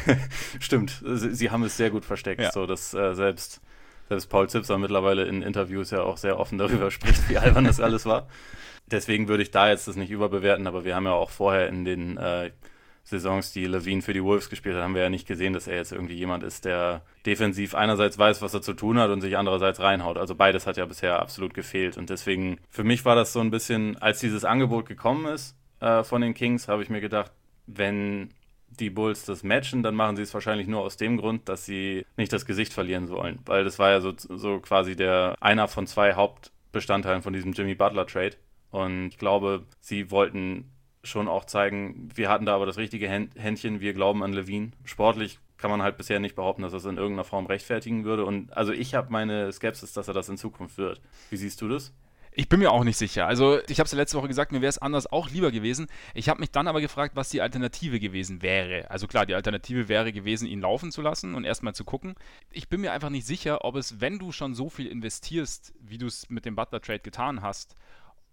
Stimmt, 0.60 1.02
sie, 1.02 1.34
sie, 1.34 1.50
haben 1.50 1.62
es 1.62 1.78
sehr 1.78 1.90
gut 1.90 2.04
versteckt, 2.04 2.42
ja. 2.42 2.52
so 2.52 2.66
dass 2.66 2.92
äh, 2.92 3.14
selbst, 3.14 3.62
selbst 4.08 4.26
Paul 4.26 4.50
Zipser 4.50 4.76
mittlerweile 4.76 5.24
in 5.24 5.40
Interviews 5.40 5.92
ja 5.92 6.02
auch 6.02 6.18
sehr 6.18 6.38
offen 6.38 6.58
darüber 6.58 6.90
spricht, 6.90 7.26
wie 7.30 7.38
albern 7.38 7.64
das 7.64 7.80
alles 7.80 8.04
war 8.04 8.26
deswegen 8.86 9.28
würde 9.28 9.42
ich 9.42 9.50
da 9.50 9.68
jetzt 9.68 9.88
das 9.88 9.96
nicht 9.96 10.10
überbewerten, 10.10 10.66
aber 10.66 10.84
wir 10.84 10.94
haben 10.94 11.04
ja 11.06 11.12
auch 11.12 11.30
vorher 11.30 11.68
in 11.68 11.84
den 11.84 12.16
äh, 12.16 12.50
Saisons, 13.06 13.52
die 13.52 13.66
Levine 13.66 14.02
für 14.02 14.12
die 14.12 14.22
Wolves 14.22 14.50
gespielt 14.50 14.74
hat, 14.74 14.82
haben 14.82 14.96
wir 14.96 15.02
ja 15.02 15.10
nicht 15.10 15.28
gesehen, 15.28 15.52
dass 15.52 15.68
er 15.68 15.76
jetzt 15.76 15.92
irgendwie 15.92 16.16
jemand 16.16 16.42
ist, 16.42 16.64
der 16.64 17.02
defensiv 17.24 17.76
einerseits 17.76 18.18
weiß, 18.18 18.42
was 18.42 18.52
er 18.52 18.62
zu 18.62 18.74
tun 18.74 18.98
hat 18.98 19.10
und 19.10 19.20
sich 19.20 19.36
andererseits 19.36 19.78
reinhaut. 19.78 20.18
Also 20.18 20.34
beides 20.34 20.66
hat 20.66 20.76
ja 20.76 20.86
bisher 20.86 21.20
absolut 21.20 21.54
gefehlt. 21.54 21.96
Und 21.98 22.10
deswegen, 22.10 22.58
für 22.68 22.82
mich 22.82 23.04
war 23.04 23.14
das 23.14 23.32
so 23.32 23.40
ein 23.40 23.52
bisschen, 23.52 23.96
als 23.98 24.18
dieses 24.18 24.44
Angebot 24.44 24.86
gekommen 24.86 25.26
ist 25.26 25.56
äh, 25.78 26.02
von 26.02 26.20
den 26.20 26.34
Kings, 26.34 26.66
habe 26.66 26.82
ich 26.82 26.90
mir 26.90 27.00
gedacht, 27.00 27.30
wenn 27.68 28.30
die 28.68 28.90
Bulls 28.90 29.24
das 29.24 29.44
matchen, 29.44 29.84
dann 29.84 29.94
machen 29.94 30.16
sie 30.16 30.22
es 30.22 30.34
wahrscheinlich 30.34 30.66
nur 30.66 30.80
aus 30.80 30.96
dem 30.96 31.16
Grund, 31.16 31.48
dass 31.48 31.64
sie 31.64 32.04
nicht 32.16 32.32
das 32.32 32.44
Gesicht 32.44 32.72
verlieren 32.72 33.08
wollen. 33.08 33.38
Weil 33.46 33.62
das 33.62 33.78
war 33.78 33.90
ja 33.90 34.00
so, 34.00 34.14
so 34.16 34.58
quasi 34.58 34.96
der 34.96 35.36
einer 35.40 35.68
von 35.68 35.86
zwei 35.86 36.14
Hauptbestandteilen 36.14 37.22
von 37.22 37.32
diesem 37.32 37.52
Jimmy 37.52 37.76
Butler 37.76 38.06
Trade. 38.06 38.36
Und 38.76 39.08
ich 39.08 39.16
glaube, 39.16 39.64
sie 39.80 40.10
wollten 40.10 40.70
schon 41.02 41.28
auch 41.28 41.46
zeigen, 41.46 42.10
wir 42.14 42.28
hatten 42.28 42.44
da 42.44 42.54
aber 42.54 42.66
das 42.66 42.76
richtige 42.76 43.08
Händchen, 43.08 43.80
wir 43.80 43.94
glauben 43.94 44.22
an 44.22 44.34
Levine. 44.34 44.72
Sportlich 44.84 45.38
kann 45.56 45.70
man 45.70 45.80
halt 45.80 45.96
bisher 45.96 46.20
nicht 46.20 46.36
behaupten, 46.36 46.60
dass 46.60 46.74
es 46.74 46.84
in 46.84 46.98
irgendeiner 46.98 47.24
Form 47.24 47.46
rechtfertigen 47.46 48.04
würde. 48.04 48.26
Und 48.26 48.54
also 48.54 48.72
ich 48.72 48.94
habe 48.94 49.10
meine 49.10 49.50
Skepsis, 49.50 49.94
dass 49.94 50.08
er 50.08 50.14
das 50.14 50.28
in 50.28 50.36
Zukunft 50.36 50.76
wird. 50.76 51.00
Wie 51.30 51.38
siehst 51.38 51.62
du 51.62 51.68
das? 51.68 51.94
Ich 52.32 52.50
bin 52.50 52.58
mir 52.58 52.70
auch 52.70 52.84
nicht 52.84 52.98
sicher. 52.98 53.26
Also, 53.26 53.60
ich 53.66 53.78
habe 53.78 53.86
es 53.86 53.92
ja 53.92 53.96
letzte 53.96 54.18
Woche 54.18 54.28
gesagt, 54.28 54.52
mir 54.52 54.60
wäre 54.60 54.68
es 54.68 54.76
anders 54.76 55.10
auch 55.10 55.30
lieber 55.30 55.50
gewesen. 55.50 55.86
Ich 56.12 56.28
habe 56.28 56.40
mich 56.40 56.50
dann 56.50 56.68
aber 56.68 56.82
gefragt, 56.82 57.16
was 57.16 57.30
die 57.30 57.40
Alternative 57.40 57.98
gewesen 57.98 58.42
wäre. 58.42 58.90
Also 58.90 59.06
klar, 59.06 59.24
die 59.24 59.34
Alternative 59.34 59.88
wäre 59.88 60.12
gewesen, 60.12 60.46
ihn 60.46 60.60
laufen 60.60 60.92
zu 60.92 61.00
lassen 61.00 61.34
und 61.34 61.44
erstmal 61.44 61.74
zu 61.74 61.86
gucken. 61.86 62.14
Ich 62.50 62.68
bin 62.68 62.82
mir 62.82 62.92
einfach 62.92 63.08
nicht 63.08 63.26
sicher, 63.26 63.64
ob 63.64 63.76
es, 63.76 64.02
wenn 64.02 64.18
du 64.18 64.32
schon 64.32 64.52
so 64.52 64.68
viel 64.68 64.86
investierst, 64.86 65.72
wie 65.80 65.96
du 65.96 66.04
es 66.04 66.28
mit 66.28 66.44
dem 66.44 66.56
Butler 66.56 66.82
Trade 66.82 66.98
getan 66.98 67.40
hast, 67.40 67.74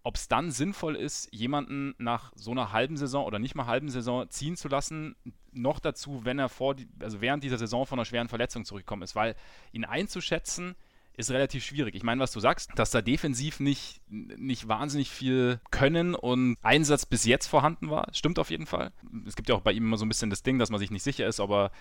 ob 0.03 0.15
es 0.15 0.27
dann 0.27 0.51
sinnvoll 0.51 0.95
ist, 0.95 1.29
jemanden 1.31 1.95
nach 1.97 2.33
so 2.35 2.51
einer 2.51 2.71
halben 2.71 2.97
Saison 2.97 3.25
oder 3.25 3.39
nicht 3.39 3.55
mal 3.55 3.65
halben 3.65 3.89
Saison 3.89 4.29
ziehen 4.29 4.57
zu 4.57 4.67
lassen, 4.67 5.15
noch 5.53 5.79
dazu, 5.79 6.25
wenn 6.25 6.39
er 6.39 6.49
vor 6.49 6.75
die, 6.75 6.87
also 6.99 7.21
während 7.21 7.43
dieser 7.43 7.57
Saison 7.57 7.85
von 7.85 7.97
einer 7.97 8.05
schweren 8.05 8.27
Verletzung 8.27 8.65
zurückgekommen 8.65 9.03
ist, 9.03 9.15
weil 9.15 9.35
ihn 9.71 9.85
einzuschätzen 9.85 10.75
ist 11.15 11.31
relativ 11.31 11.63
schwierig. 11.63 11.95
Ich 11.95 12.03
meine, 12.03 12.21
was 12.21 12.31
du 12.31 12.39
sagst, 12.39 12.71
dass 12.75 12.91
da 12.91 13.01
defensiv 13.01 13.59
nicht, 13.59 14.01
nicht 14.09 14.67
wahnsinnig 14.67 15.09
viel 15.09 15.59
Können 15.69 16.15
und 16.15 16.57
Einsatz 16.63 17.05
bis 17.05 17.23
jetzt 17.25 17.47
vorhanden 17.47 17.89
war, 17.89 18.07
stimmt 18.13 18.39
auf 18.39 18.49
jeden 18.49 18.65
Fall. 18.65 18.91
Es 19.27 19.35
gibt 19.35 19.47
ja 19.49 19.55
auch 19.55 19.61
bei 19.61 19.73
ihm 19.73 19.83
immer 19.83 19.97
so 19.97 20.05
ein 20.05 20.09
bisschen 20.09 20.31
das 20.31 20.43
Ding, 20.43 20.57
dass 20.57 20.71
man 20.71 20.79
sich 20.79 20.91
nicht 20.91 21.03
sicher 21.03 21.27
ist, 21.27 21.39
ob 21.39 21.51
er 21.51 21.71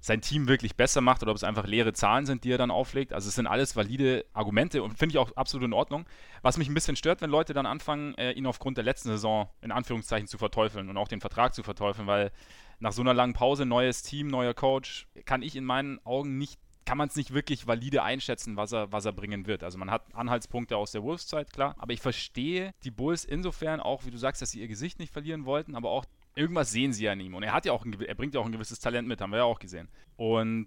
sein 0.00 0.20
Team 0.20 0.48
wirklich 0.48 0.76
besser 0.76 1.00
macht 1.00 1.22
oder 1.22 1.32
ob 1.32 1.36
es 1.36 1.44
einfach 1.44 1.66
leere 1.66 1.92
Zahlen 1.92 2.26
sind, 2.26 2.44
die 2.44 2.52
er 2.52 2.58
dann 2.58 2.70
auflegt. 2.70 3.12
Also 3.12 3.28
es 3.28 3.34
sind 3.34 3.46
alles 3.46 3.74
valide 3.76 4.24
Argumente 4.32 4.82
und 4.82 4.96
finde 4.96 5.14
ich 5.14 5.18
auch 5.18 5.34
absolut 5.36 5.66
in 5.66 5.72
Ordnung. 5.72 6.06
Was 6.42 6.56
mich 6.56 6.68
ein 6.68 6.74
bisschen 6.74 6.96
stört, 6.96 7.20
wenn 7.20 7.30
Leute 7.30 7.52
dann 7.52 7.66
anfangen, 7.66 8.14
äh, 8.14 8.32
ihn 8.32 8.46
aufgrund 8.46 8.76
der 8.76 8.84
letzten 8.84 9.08
Saison 9.08 9.48
in 9.60 9.72
Anführungszeichen 9.72 10.28
zu 10.28 10.38
verteufeln 10.38 10.88
und 10.88 10.96
auch 10.96 11.08
den 11.08 11.20
Vertrag 11.20 11.54
zu 11.54 11.62
verteufeln, 11.62 12.06
weil 12.06 12.30
nach 12.78 12.92
so 12.92 13.02
einer 13.02 13.14
langen 13.14 13.32
Pause, 13.32 13.66
neues 13.66 14.02
Team, 14.02 14.28
neuer 14.28 14.54
Coach, 14.54 15.08
kann 15.24 15.42
ich 15.42 15.56
in 15.56 15.64
meinen 15.64 15.98
Augen 16.04 16.38
nicht 16.38 16.58
kann 16.88 16.96
man 16.96 17.08
es 17.08 17.16
nicht 17.16 17.34
wirklich 17.34 17.66
valide 17.66 18.02
einschätzen, 18.02 18.56
was 18.56 18.72
er, 18.72 18.90
was 18.90 19.04
er 19.04 19.12
bringen 19.12 19.46
wird. 19.46 19.62
Also 19.62 19.76
man 19.76 19.90
hat 19.90 20.06
Anhaltspunkte 20.14 20.78
aus 20.78 20.90
der 20.90 21.02
Wolves-Zeit, 21.02 21.52
klar. 21.52 21.74
Aber 21.76 21.92
ich 21.92 22.00
verstehe 22.00 22.72
die 22.82 22.90
Bulls 22.90 23.26
insofern 23.26 23.80
auch, 23.80 24.06
wie 24.06 24.10
du 24.10 24.16
sagst, 24.16 24.40
dass 24.40 24.52
sie 24.52 24.60
ihr 24.62 24.68
Gesicht 24.68 24.98
nicht 24.98 25.12
verlieren 25.12 25.44
wollten, 25.44 25.74
aber 25.74 25.90
auch 25.90 26.06
irgendwas 26.38 26.70
sehen 26.70 26.92
sie 26.92 27.08
an 27.08 27.20
ihm. 27.20 27.34
Und 27.34 27.42
er 27.42 27.52
hat 27.52 27.66
ja 27.66 27.72
auch 27.72 27.84
ein, 27.84 28.00
er 28.00 28.14
bringt 28.14 28.34
ja 28.34 28.40
auch 28.40 28.46
ein 28.46 28.52
gewisses 28.52 28.80
Talent 28.80 29.08
mit, 29.08 29.20
haben 29.20 29.30
wir 29.30 29.38
ja 29.38 29.44
auch 29.44 29.58
gesehen. 29.58 29.88
Und 30.16 30.66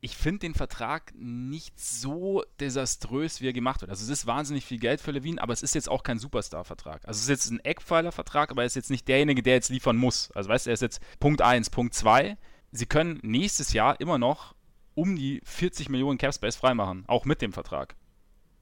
ich 0.00 0.16
finde 0.16 0.40
den 0.40 0.54
Vertrag 0.54 1.12
nicht 1.14 1.78
so 1.78 2.42
desaströs, 2.58 3.40
wie 3.40 3.48
er 3.48 3.52
gemacht 3.52 3.82
wird. 3.82 3.90
Also 3.90 4.02
es 4.02 4.08
ist 4.08 4.26
wahnsinnig 4.26 4.64
viel 4.64 4.78
Geld 4.78 5.00
für 5.00 5.10
Levine, 5.10 5.42
aber 5.42 5.52
es 5.52 5.62
ist 5.62 5.74
jetzt 5.74 5.90
auch 5.90 6.02
kein 6.02 6.18
Superstar-Vertrag. 6.18 7.06
Also 7.06 7.18
es 7.18 7.22
ist 7.24 7.28
jetzt 7.28 7.50
ein 7.50 7.60
Eckpfeiler-Vertrag, 7.60 8.50
aber 8.50 8.62
er 8.62 8.66
ist 8.66 8.76
jetzt 8.76 8.90
nicht 8.90 9.06
derjenige, 9.08 9.42
der 9.42 9.54
jetzt 9.54 9.68
liefern 9.68 9.96
muss. 9.96 10.30
Also 10.32 10.48
weißt 10.48 10.66
du, 10.66 10.70
er 10.70 10.74
ist 10.74 10.80
jetzt 10.80 11.02
Punkt 11.20 11.42
1, 11.42 11.68
Punkt 11.68 11.94
2. 11.94 12.38
Sie 12.72 12.86
können 12.86 13.18
nächstes 13.22 13.74
Jahr 13.74 14.00
immer 14.00 14.16
noch 14.16 14.54
um 14.94 15.16
die 15.16 15.42
40 15.44 15.90
Millionen 15.90 16.18
Cap 16.18 16.34
Space 16.34 16.56
freimachen, 16.56 17.04
auch 17.06 17.26
mit 17.26 17.42
dem 17.42 17.52
Vertrag. 17.52 17.94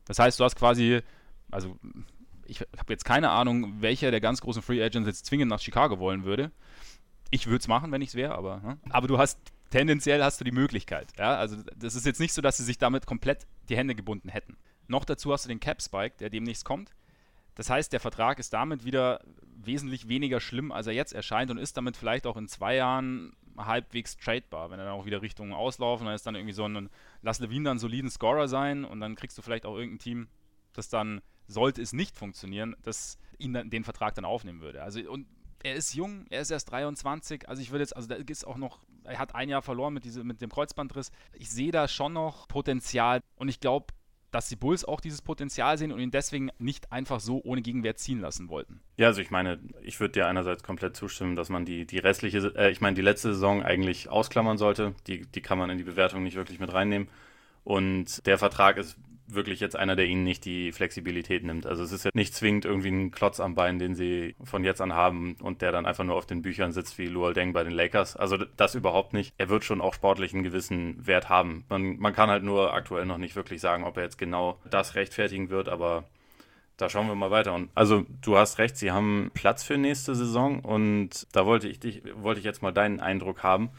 Das 0.07 0.19
heißt, 0.19 0.41
du 0.41 0.45
hast 0.45 0.57
quasi, 0.57 1.03
also 1.51 1.79
ich 2.49 2.61
habe 2.61 2.93
jetzt 2.93 3.05
keine 3.05 3.31
Ahnung, 3.31 3.81
welcher 3.81 4.11
der 4.11 4.21
ganz 4.21 4.41
großen 4.41 4.63
Free 4.63 4.83
Agents 4.83 5.07
jetzt 5.07 5.27
zwingend 5.27 5.51
nach 5.51 5.61
Chicago 5.61 5.99
wollen 5.99 6.25
würde. 6.25 6.51
Ich 7.31 7.47
würde 7.47 7.59
es 7.59 7.69
machen, 7.69 7.93
wenn 7.93 8.03
ich 8.03 8.11
es 8.11 8.15
wäre, 8.15 8.35
aber, 8.35 8.61
ne? 8.61 8.79
aber 8.91 9.07
du 9.07 9.19
hast 9.19 9.39
tendenziell 9.71 10.23
hast 10.23 10.41
du 10.41 10.45
die 10.45 10.53
Möglichkeit. 10.53 11.13
Ja? 11.19 11.37
Also 11.37 11.57
das 11.77 11.95
ist 11.95 12.07
jetzt 12.07 12.21
nicht 12.21 12.33
so, 12.33 12.41
dass 12.41 12.57
sie 12.57 12.65
sich 12.65 12.79
damit 12.79 13.07
komplett 13.07 13.47
die 13.69 13.77
Hände 13.77 13.95
gebunden 13.95 14.29
hätten. 14.29 14.57
Noch 14.87 15.05
dazu 15.05 15.33
hast 15.33 15.45
du 15.45 15.49
den 15.49 15.61
Cap 15.61 15.83
Spike, 15.83 16.17
der 16.19 16.31
demnächst 16.31 16.65
kommt. 16.65 16.95
Das 17.55 17.69
heißt, 17.69 17.93
der 17.93 18.01
Vertrag 18.01 18.39
ist 18.39 18.53
damit 18.53 18.85
wieder 18.85 19.21
wesentlich 19.43 20.09
weniger 20.09 20.41
schlimm, 20.41 20.73
als 20.73 20.87
er 20.87 20.95
jetzt 20.95 21.13
erscheint 21.13 21.51
und 21.51 21.59
ist 21.59 21.77
damit 21.77 21.97
vielleicht 21.97 22.27
auch 22.27 22.37
in 22.37 22.49
zwei 22.49 22.77
Jahren 22.77 23.33
halbwegs 23.57 24.17
tradebar, 24.17 24.71
wenn 24.71 24.79
er 24.79 24.87
dann 24.87 24.95
auch 24.95 25.07
wieder 25.07 25.23
Richtung 25.23 25.53
auslaufen, 25.53 26.07
dann 26.07 26.15
ist 26.15 26.27
dann 26.27 26.37
irgendwie 26.37 26.55
so 26.55 26.65
ein, 26.65 26.89
lass 27.23 27.41
Levine 27.41 27.65
dann 27.65 27.79
soliden 27.79 28.11
Scorer 28.11 28.49
sein 28.49 28.85
und 28.85 29.01
dann 29.01 29.17
kriegst 29.17 29.37
du 29.37 29.43
vielleicht 29.43 29.67
auch 29.67 29.77
irgendein 29.77 29.99
Team, 29.99 30.29
das 30.73 30.89
dann, 30.89 31.21
sollte 31.49 31.83
es 31.83 31.93
nicht 31.93 32.17
funktionieren, 32.17 32.77
das 32.83 33.19
ihn 33.39 33.53
dann, 33.53 33.71
den 33.71 33.85
Vertrag 33.85 34.15
dann 34.15 34.25
aufnehmen 34.25 34.61
würde. 34.61 34.83
Also 34.83 35.01
und 35.11 35.27
er 35.63 35.75
ist 35.75 35.95
jung, 35.95 36.27
er 36.31 36.43
ist 36.43 36.51
erst 36.51 36.71
23, 36.71 37.49
also 37.49 37.61
ich 37.61 37.71
würde 37.71 37.83
jetzt, 37.83 37.97
also 37.97 38.09
da 38.09 38.15
ist 38.15 38.47
auch 38.47 38.57
noch, 38.57 38.79
er 39.05 39.19
hat 39.19 39.35
ein 39.35 39.49
Jahr 39.49 39.63
verloren 39.63 39.95
mit, 39.95 40.05
diese, 40.05 40.23
mit 40.23 40.41
dem 40.41 40.51
Kreuzbandriss. 40.51 41.11
Ich 41.33 41.51
sehe 41.51 41.73
da 41.73 41.89
schon 41.89 42.13
noch 42.13 42.47
Potenzial 42.47 43.21
und 43.37 43.49
ich 43.49 43.59
glaube, 43.59 43.87
dass 44.31 44.49
die 44.49 44.57
Bulls 44.57 44.85
auch 44.85 45.01
dieses 45.01 45.23
Potenzial 45.23 45.79
sehen 45.79 45.91
und 45.91 46.01
ihn 46.01 46.11
deswegen 46.11 46.51
nicht 46.59 46.93
einfach 46.93 47.19
so 47.19 47.41
ohne 47.43 47.63
Gegenwehr 47.63 47.97
ziehen 47.97 48.21
lassen 48.21 48.49
wollten. 48.51 48.81
Ja, 48.99 49.07
also 49.07 49.23
ich 49.23 49.31
meine, 49.31 49.59
ich 49.81 50.01
würde 50.01 50.13
dir 50.13 50.27
einerseits 50.27 50.63
komplett 50.63 50.97
zustimmen, 50.97 51.35
dass 51.35 51.49
man 51.49 51.65
die, 51.65 51.87
die 51.87 51.99
restliche, 51.99 52.53
äh, 52.57 52.71
ich 52.71 52.81
meine, 52.81 52.95
die 52.95 53.03
letzte 53.03 53.33
Saison 53.33 53.63
eigentlich 53.63 54.11
ausklammern 54.11 54.59
sollte. 54.59 54.95
Die, 55.07 55.23
die 55.23 55.41
kann 55.41 55.59
man 55.59 55.71
in 55.71 55.79
die 55.79 55.85
Bewertung 55.85 56.23
nicht 56.23 56.37
wirklich 56.37 56.61
mit 56.61 56.73
reinnehmen. 56.73 57.09
Und 57.65 58.27
der 58.27 58.39
Vertrag 58.39 58.77
ist 58.77 58.99
wirklich 59.29 59.61
jetzt 59.61 59.77
einer, 59.77 59.95
der 59.95 60.07
ihnen 60.07 60.25
nicht 60.25 60.45
die 60.45 60.73
Flexibilität 60.73 61.45
nimmt. 61.45 61.67
Also 61.67 61.83
es 61.83 61.93
ist 61.93 62.05
ja 62.05 62.11
nicht 62.15 62.35
zwingend 62.35 62.65
irgendwie 62.65 62.89
ein 62.89 63.11
Klotz 63.11 63.41
am 63.41 63.55
Bein, 63.55 63.79
den 63.79 63.95
sie 63.95 64.35
von 64.43 64.65
jetzt 64.65 64.81
an 64.81 64.95
haben 64.95 65.37
und 65.43 65.63
der 65.63 65.71
dann 65.71 65.87
einfach 65.87 66.05
nur 66.05 66.17
auf 66.17 66.27
den 66.27 66.43
Büchern 66.43 66.73
sitzt 66.73 66.99
wie 66.99 67.07
Luol 67.07 67.35
Deng 67.35 67.53
bei 67.53 67.63
den 67.63 67.73
Lakers. 67.73 68.17
Also 68.17 68.39
das 68.57 68.75
überhaupt 68.75 69.13
nicht. 69.13 69.35
Er 69.37 69.49
wird 69.49 69.65
schon 69.65 69.81
auch 69.81 69.95
sportlich 69.95 70.33
einen 70.33 70.43
gewissen 70.43 71.07
Wert 71.07 71.29
haben. 71.29 71.65
Man, 71.69 71.99
man 71.99 72.15
kann 72.15 72.31
halt 72.31 72.43
nur 72.43 72.73
aktuell 72.73 73.07
noch 73.07 73.19
nicht 73.19 73.37
wirklich 73.37 73.61
sagen, 73.61 73.85
ob 73.85 73.97
er 73.97 74.05
jetzt 74.05 74.19
genau 74.19 74.59
das 74.71 74.95
rechtfertigen 74.95 75.51
wird, 75.51 75.69
aber 75.69 76.05
da 76.79 76.89
schauen 76.89 77.09
wir 77.09 77.15
mal 77.15 77.31
weiter. 77.31 77.55
Und 77.55 77.71
also 77.75 78.07
du 78.23 78.39
hast 78.39 78.59
recht, 78.59 78.77
sie 78.77 78.93
haben 78.93 79.31
Platz 79.35 79.63
für 79.63 79.77
nächste 79.77 80.15
Saison 80.15 80.61
und 80.61 81.27
da 81.33 81.45
wollte 81.45 81.69
ich 81.69 81.81
dich, 81.81 82.03
wollte 82.15 82.39
ich 82.39 82.47
jetzt 82.47 82.63
mal 82.63 82.73
deinen 82.73 83.01
Eindruck 83.01 83.43
haben, 83.43 83.71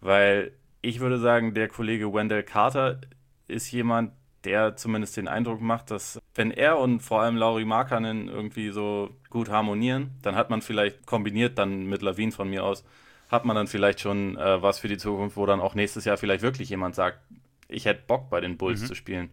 weil 0.00 0.52
ich 0.80 1.00
würde 1.00 1.18
sagen, 1.18 1.52
der 1.54 1.68
Kollege 1.68 2.12
Wendell 2.14 2.44
Carter 2.44 3.00
ist 3.48 3.70
jemand, 3.72 4.12
der 4.44 4.76
zumindest 4.76 5.16
den 5.16 5.28
Eindruck 5.28 5.60
macht, 5.60 5.90
dass 5.90 6.20
wenn 6.34 6.50
er 6.50 6.78
und 6.78 7.00
vor 7.00 7.22
allem 7.22 7.36
Lauri 7.36 7.64
Markkanen 7.64 8.28
irgendwie 8.28 8.70
so 8.70 9.10
gut 9.30 9.48
harmonieren, 9.48 10.12
dann 10.22 10.36
hat 10.36 10.50
man 10.50 10.62
vielleicht 10.62 11.06
kombiniert 11.06 11.58
dann 11.58 11.86
mit 11.86 12.02
Lawin 12.02 12.32
von 12.32 12.48
mir 12.48 12.64
aus, 12.64 12.84
hat 13.30 13.44
man 13.44 13.56
dann 13.56 13.66
vielleicht 13.66 14.00
schon 14.00 14.36
äh, 14.36 14.62
was 14.62 14.78
für 14.78 14.88
die 14.88 14.96
Zukunft, 14.96 15.36
wo 15.36 15.44
dann 15.46 15.60
auch 15.60 15.74
nächstes 15.74 16.04
Jahr 16.04 16.16
vielleicht 16.16 16.42
wirklich 16.42 16.68
jemand 16.68 16.94
sagt, 16.94 17.20
ich 17.68 17.84
hätte 17.84 18.04
Bock 18.06 18.30
bei 18.30 18.40
den 18.40 18.56
Bulls 18.56 18.82
mhm. 18.82 18.86
zu 18.86 18.94
spielen. 18.94 19.30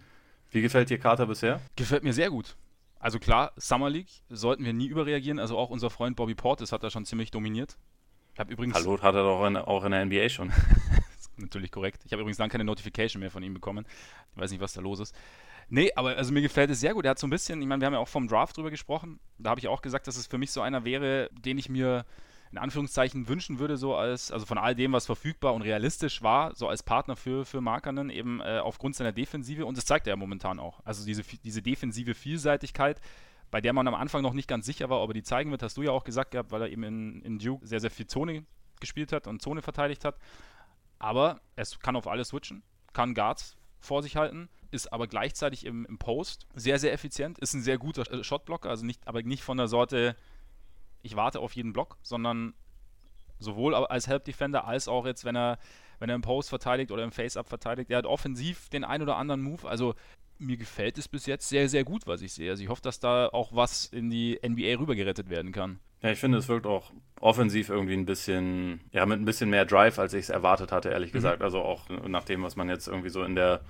Wie 0.51 0.61
gefällt 0.61 0.89
dir 0.89 0.97
Carter 0.97 1.27
bisher? 1.27 1.61
Gefällt 1.75 2.03
mir 2.03 2.13
sehr 2.13 2.29
gut. 2.29 2.55
Also 2.99 3.19
klar, 3.19 3.51
Summer 3.55 3.89
League 3.89 4.09
sollten 4.29 4.65
wir 4.65 4.73
nie 4.73 4.87
überreagieren. 4.87 5.39
Also 5.39 5.57
auch 5.57 5.69
unser 5.69 5.89
Freund 5.89 6.15
Bobby 6.15 6.33
Portis 6.33 6.71
hat 6.71 6.83
da 6.83 6.89
schon 6.89 7.05
ziemlich 7.05 7.29
dominiert. 7.31 7.77
Ich 8.33 8.39
habe 8.39 8.51
übrigens. 8.51 8.75
Hallo, 8.75 9.01
hat 9.01 9.15
er 9.15 9.23
doch 9.23 9.45
in, 9.45 9.57
auch 9.57 9.83
in 9.85 9.91
der 9.91 10.05
NBA 10.05 10.29
schon. 10.29 10.51
natürlich 11.37 11.71
korrekt. 11.71 12.01
Ich 12.05 12.11
habe 12.11 12.21
übrigens 12.21 12.37
dann 12.37 12.49
keine 12.49 12.63
Notification 12.63 13.19
mehr 13.19 13.31
von 13.31 13.43
ihm 13.43 13.53
bekommen. 13.53 13.85
Ich 14.35 14.41
weiß 14.41 14.51
nicht, 14.51 14.61
was 14.61 14.73
da 14.73 14.81
los 14.81 14.99
ist. 14.99 15.15
Nee, 15.69 15.91
aber 15.95 16.15
also 16.15 16.31
mir 16.31 16.41
gefällt 16.41 16.69
es 16.69 16.79
sehr 16.79 16.93
gut. 16.93 17.05
Er 17.05 17.11
hat 17.11 17.19
so 17.19 17.27
ein 17.27 17.31
bisschen, 17.31 17.61
ich 17.61 17.67
meine, 17.67 17.81
wir 17.81 17.87
haben 17.87 17.93
ja 17.93 17.99
auch 17.99 18.07
vom 18.07 18.27
Draft 18.27 18.55
drüber 18.57 18.69
gesprochen. 18.69 19.19
Da 19.39 19.49
habe 19.49 19.59
ich 19.59 19.67
auch 19.67 19.81
gesagt, 19.81 20.07
dass 20.07 20.17
es 20.17 20.27
für 20.27 20.37
mich 20.37 20.51
so 20.51 20.61
einer 20.61 20.85
wäre, 20.85 21.29
den 21.31 21.57
ich 21.57 21.69
mir 21.69 22.05
in 22.51 22.59
Anführungszeichen 22.59 23.27
wünschen 23.27 23.59
würde, 23.59 23.75
so 23.75 23.95
als, 23.95 24.31
also 24.31 24.45
von 24.45 24.57
all 24.57 24.75
dem, 24.75 24.93
was 24.93 25.05
verfügbar 25.05 25.53
und 25.53 25.61
realistisch 25.61 26.21
war, 26.21 26.55
so 26.55 26.69
als 26.69 26.83
Partner 26.83 27.15
für, 27.15 27.43
für 27.43 27.59
Markanen, 27.59 28.09
eben 28.09 28.39
äh, 28.39 28.59
aufgrund 28.59 28.95
seiner 28.95 29.11
Defensive. 29.11 29.65
Und 29.65 29.77
das 29.77 29.85
zeigt 29.85 30.07
er 30.07 30.11
ja 30.11 30.15
momentan 30.15 30.59
auch. 30.59 30.79
Also 30.85 31.05
diese, 31.05 31.23
diese 31.43 31.61
defensive 31.61 32.13
Vielseitigkeit, 32.13 33.01
bei 33.51 33.59
der 33.59 33.73
man 33.73 33.87
am 33.87 33.95
Anfang 33.95 34.21
noch 34.21 34.33
nicht 34.33 34.47
ganz 34.47 34.65
sicher 34.65 34.89
war, 34.89 35.01
ob 35.01 35.09
er 35.09 35.13
die 35.15 35.23
zeigen 35.23 35.51
wird, 35.51 35.63
hast 35.63 35.77
du 35.77 35.81
ja 35.81 35.91
auch 35.91 36.03
gesagt 36.03 36.31
gehabt, 36.31 36.51
weil 36.51 36.61
er 36.61 36.69
eben 36.69 36.83
in, 36.83 37.21
in 37.23 37.39
Duke 37.39 37.65
sehr, 37.65 37.79
sehr 37.79 37.91
viel 37.91 38.07
Zone 38.07 38.45
gespielt 38.79 39.11
hat 39.11 39.27
und 39.27 39.41
Zone 39.41 39.61
verteidigt 39.61 40.05
hat. 40.05 40.17
Aber 40.99 41.41
es 41.55 41.79
kann 41.79 41.95
auf 41.95 42.07
alles 42.07 42.29
switchen, 42.29 42.63
kann 42.93 43.13
Guards 43.13 43.57
vor 43.79 44.01
sich 44.01 44.15
halten, 44.15 44.49
ist 44.71 44.91
aber 44.91 45.07
gleichzeitig 45.07 45.65
im, 45.65 45.85
im 45.85 45.97
Post 45.97 46.47
sehr, 46.55 46.79
sehr 46.79 46.93
effizient, 46.93 47.39
ist 47.39 47.53
ein 47.53 47.61
sehr 47.61 47.77
guter 47.77 48.11
äh, 48.11 48.23
Shotblocker, 48.23 48.69
also 48.69 48.85
nicht, 48.85 49.07
aber 49.07 49.21
nicht 49.21 49.43
von 49.43 49.57
der 49.57 49.67
Sorte, 49.67 50.15
ich 51.01 51.15
warte 51.15 51.39
auf 51.39 51.53
jeden 51.53 51.73
Block, 51.73 51.97
sondern 52.01 52.53
sowohl 53.39 53.75
als 53.75 54.07
Help 54.07 54.25
Defender 54.25 54.65
als 54.65 54.87
auch 54.87 55.05
jetzt, 55.05 55.25
wenn 55.25 55.35
er, 55.35 55.59
wenn 55.99 56.09
er 56.09 56.15
im 56.15 56.21
Post 56.21 56.49
verteidigt 56.49 56.91
oder 56.91 57.03
im 57.03 57.11
Face-Up 57.11 57.47
verteidigt. 57.47 57.91
Er 57.91 57.97
hat 57.99 58.05
offensiv 58.05 58.69
den 58.69 58.83
ein 58.83 59.01
oder 59.01 59.17
anderen 59.17 59.41
Move, 59.41 59.67
also 59.67 59.93
mir 60.37 60.57
gefällt 60.57 60.97
es 60.97 61.07
bis 61.07 61.25
jetzt 61.25 61.47
sehr, 61.47 61.69
sehr 61.69 61.83
gut, 61.83 62.07
was 62.07 62.21
ich 62.21 62.33
sehe. 62.33 62.51
Also 62.51 62.63
ich 62.63 62.69
hoffe, 62.69 62.81
dass 62.81 62.99
da 62.99 63.27
auch 63.27 63.55
was 63.55 63.85
in 63.85 64.09
die 64.09 64.39
NBA 64.45 64.79
rübergerettet 64.79 65.29
werden 65.29 65.51
kann. 65.51 65.79
Ja, 66.05 66.11
ich 66.11 66.19
finde, 66.19 66.37
es 66.37 66.47
wirkt 66.47 66.67
auch 66.67 66.91
offensiv 67.19 67.69
irgendwie 67.69 67.95
ein 67.95 68.05
bisschen, 68.05 68.79
ja, 68.91 69.07
mit 69.07 69.19
ein 69.19 69.25
bisschen 69.25 69.49
mehr 69.49 69.65
Drive, 69.65 69.97
als 69.97 70.13
ich 70.13 70.25
es 70.25 70.29
erwartet 70.29 70.71
hatte, 70.71 70.89
ehrlich 70.89 71.09
mhm. 71.09 71.15
gesagt. 71.15 71.41
Also 71.41 71.61
auch 71.61 71.89
nach 72.07 72.25
dem, 72.25 72.43
was 72.43 72.55
man 72.55 72.69
jetzt 72.69 72.87
irgendwie 72.87 73.09
so 73.09 73.23
in 73.23 73.33
der 73.33 73.61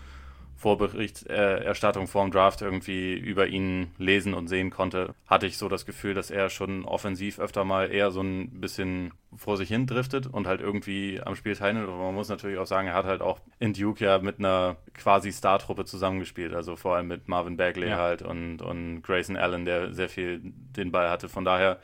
Vorberichterstattung 0.57 2.07
vorm 2.07 2.31
Draft 2.31 2.61
irgendwie 2.61 3.13
über 3.13 3.47
ihn 3.47 3.91
lesen 3.97 4.33
und 4.33 4.49
sehen 4.49 4.69
konnte, 4.69 5.15
hatte 5.27 5.47
ich 5.47 5.57
so 5.57 5.69
das 5.69 5.85
Gefühl, 5.85 6.13
dass 6.13 6.29
er 6.29 6.49
schon 6.49 6.83
offensiv 6.83 7.39
öfter 7.39 7.63
mal 7.63 7.89
eher 7.89 8.11
so 8.11 8.19
ein 8.19 8.59
bisschen 8.59 9.13
vor 9.37 9.55
sich 9.55 9.69
hin 9.69 9.87
driftet 9.87 10.27
und 10.27 10.45
halt 10.45 10.59
irgendwie 10.59 11.21
am 11.23 11.35
Spiel 11.35 11.55
teilnimmt. 11.55 11.87
Aber 11.87 11.97
man 11.97 12.15
muss 12.15 12.27
natürlich 12.27 12.57
auch 12.57 12.67
sagen, 12.67 12.89
er 12.89 12.95
hat 12.95 13.05
halt 13.05 13.21
auch 13.21 13.39
in 13.59 13.71
Duke 13.71 14.03
ja 14.03 14.19
mit 14.19 14.39
einer 14.39 14.75
quasi 14.93 15.31
Star-Truppe 15.31 15.85
zusammengespielt. 15.85 16.53
Also 16.53 16.75
vor 16.75 16.97
allem 16.97 17.07
mit 17.07 17.29
Marvin 17.29 17.55
Bagley 17.55 17.91
ja. 17.91 17.97
halt 17.97 18.23
und, 18.23 18.61
und 18.61 19.03
Grayson 19.03 19.37
Allen, 19.37 19.63
der 19.63 19.93
sehr 19.93 20.09
viel 20.09 20.41
den 20.43 20.91
Ball 20.91 21.09
hatte. 21.09 21.29
Von 21.29 21.45
daher 21.45 21.79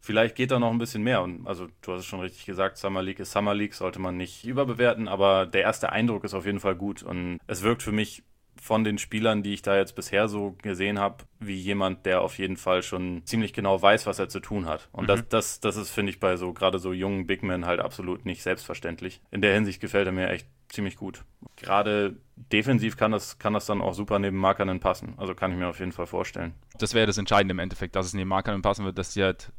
vielleicht 0.00 0.34
geht 0.34 0.50
da 0.50 0.58
noch 0.58 0.70
ein 0.70 0.78
bisschen 0.78 1.02
mehr. 1.02 1.22
Und 1.22 1.46
also 1.46 1.68
du 1.82 1.92
hast 1.92 2.00
es 2.00 2.06
schon 2.06 2.20
richtig 2.20 2.46
gesagt, 2.46 2.78
Summer 2.78 3.02
League 3.02 3.20
ist 3.20 3.32
Summer 3.32 3.54
League, 3.54 3.74
sollte 3.74 4.00
man 4.00 4.16
nicht 4.16 4.44
überbewerten, 4.44 5.08
aber 5.08 5.46
der 5.46 5.62
erste 5.62 5.92
Eindruck 5.92 6.24
ist 6.24 6.34
auf 6.34 6.46
jeden 6.46 6.60
Fall 6.60 6.74
gut. 6.74 7.02
Und 7.02 7.38
es 7.46 7.62
wirkt 7.62 7.82
für 7.82 7.92
mich 7.92 8.24
von 8.60 8.84
den 8.84 8.98
Spielern, 8.98 9.42
die 9.42 9.54
ich 9.54 9.62
da 9.62 9.76
jetzt 9.76 9.94
bisher 9.94 10.28
so 10.28 10.54
gesehen 10.62 10.98
habe, 10.98 11.24
wie 11.38 11.56
jemand, 11.56 12.04
der 12.04 12.20
auf 12.20 12.38
jeden 12.38 12.58
Fall 12.58 12.82
schon 12.82 13.22
ziemlich 13.24 13.54
genau 13.54 13.80
weiß, 13.80 14.06
was 14.06 14.18
er 14.18 14.28
zu 14.28 14.40
tun 14.40 14.66
hat. 14.66 14.88
Und 14.92 15.04
mhm. 15.04 15.08
das, 15.08 15.28
das, 15.28 15.60
das 15.60 15.76
ist, 15.76 15.90
finde 15.90 16.10
ich, 16.10 16.20
bei 16.20 16.36
so 16.36 16.52
gerade 16.52 16.78
so 16.78 16.92
jungen 16.92 17.26
Big 17.26 17.42
Men 17.42 17.64
halt 17.64 17.80
absolut 17.80 18.26
nicht 18.26 18.42
selbstverständlich. 18.42 19.22
In 19.30 19.40
der 19.40 19.54
Hinsicht 19.54 19.80
gefällt 19.80 20.06
er 20.06 20.12
mir 20.12 20.28
echt 20.28 20.46
ziemlich 20.68 20.96
gut. 20.96 21.24
Gerade 21.56 22.16
defensiv 22.36 22.96
kann 22.96 23.12
das, 23.12 23.38
kann 23.38 23.54
das 23.54 23.66
dann 23.66 23.80
auch 23.80 23.94
super 23.94 24.18
neben 24.18 24.36
Markern 24.36 24.78
passen. 24.78 25.14
Also 25.16 25.34
kann 25.34 25.52
ich 25.52 25.58
mir 25.58 25.68
auf 25.68 25.80
jeden 25.80 25.92
Fall 25.92 26.06
vorstellen. 26.06 26.54
Das 26.78 26.92
wäre 26.92 27.06
das 27.06 27.18
Entscheidende 27.18 27.52
im 27.52 27.58
Endeffekt, 27.58 27.96
dass 27.96 28.06
es 28.06 28.14
neben 28.14 28.28
Markern 28.28 28.60
passen 28.62 28.84
wird, 28.84 28.98
dass 28.98 29.14
sie 29.14 29.22
halt 29.24 29.52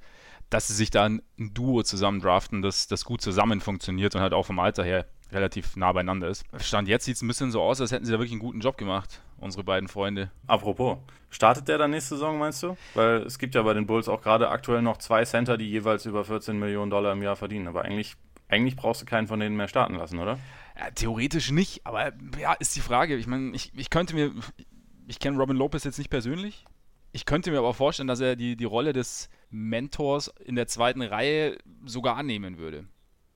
dass 0.52 0.68
sie 0.68 0.76
sich 0.76 0.92
da 0.92 1.06
ein 1.06 1.22
Duo 1.38 1.82
zusammen 1.82 2.20
draften, 2.20 2.62
das, 2.62 2.88
das 2.88 3.04
gut 3.04 3.22
zusammen 3.22 3.62
funktioniert 3.62 4.14
und 4.14 4.22
halt 4.22 4.34
auch 4.34 4.46
vom 4.46 4.60
Alter 4.60 4.84
her 4.84 5.08
relativ 5.32 5.76
nah 5.78 5.92
beieinander 5.94 6.28
ist. 6.28 6.46
Stand 6.60 6.88
jetzt 6.88 7.06
sieht 7.06 7.16
es 7.16 7.22
ein 7.22 7.28
bisschen 7.28 7.52
so 7.52 7.62
aus, 7.62 7.82
als 7.82 7.92
hätten 7.92 8.06
sie 8.06 8.12
da 8.12 8.20
wirklich 8.20 8.34
einen 8.34 8.42
guten 8.42 8.60
Job 8.60 8.78
gemacht, 8.78 9.22
unsere 9.38 9.64
beiden 9.64 9.88
Freunde. 9.88 10.30
Apropos, 10.48 10.98
startet 11.30 11.70
der 11.70 11.78
dann 11.78 11.92
nächste 11.92 12.16
Saison, 12.16 12.38
meinst 12.38 12.62
du? 12.64 12.78
Weil 12.94 13.22
es 13.22 13.40
gibt 13.40 13.56
ja 13.56 13.62
bei 13.64 13.74
den 13.74 13.88
Bulls 13.88 14.10
auch 14.10 14.22
gerade 14.22 14.50
aktuell 14.50 14.82
noch 14.82 14.98
zwei 14.98 15.24
Center, 15.24 15.58
die 15.58 15.70
jeweils 15.70 16.06
über 16.06 16.26
14 16.26 16.60
Millionen 16.60 16.92
Dollar 16.92 17.14
im 17.14 17.24
Jahr 17.24 17.38
verdienen. 17.38 17.68
Aber 17.68 17.84
eigentlich 17.84 18.18
eigentlich 18.52 18.76
brauchst 18.76 19.02
du 19.02 19.06
keinen 19.06 19.28
von 19.28 19.40
denen 19.40 19.56
mehr 19.56 19.70
starten 19.70 19.96
lassen, 19.96 20.20
oder? 20.20 20.38
Ja, 20.78 20.92
theoretisch 20.92 21.52
nicht, 21.52 21.86
aber 21.86 22.12
ja, 22.40 22.54
ist 22.54 22.76
die 22.76 22.82
Frage. 22.82 23.16
Ich 23.16 23.28
meine, 23.28 23.56
ich, 23.56 23.72
ich 23.76 23.90
könnte 23.90 24.14
mir, 24.14 24.32
ich 25.08 25.20
kenne 25.20 25.38
Robin 25.38 25.56
Lopez 25.56 25.86
jetzt 25.86 25.98
nicht 25.98 26.10
persönlich. 26.10 26.66
Ich 27.12 27.26
könnte 27.26 27.52
mir 27.52 27.60
aber 27.60 27.74
vorstellen, 27.74 28.08
dass 28.08 28.20
er 28.20 28.36
die, 28.36 28.56
die 28.56 28.66
Rolle 28.66 28.94
des 28.94 29.30
Mentors 29.50 30.30
in 30.46 30.56
der 30.56 30.68
zweiten 30.68 31.02
Reihe 31.02 31.58
sogar 31.86 32.16
annehmen 32.16 32.58
würde. 32.58 32.88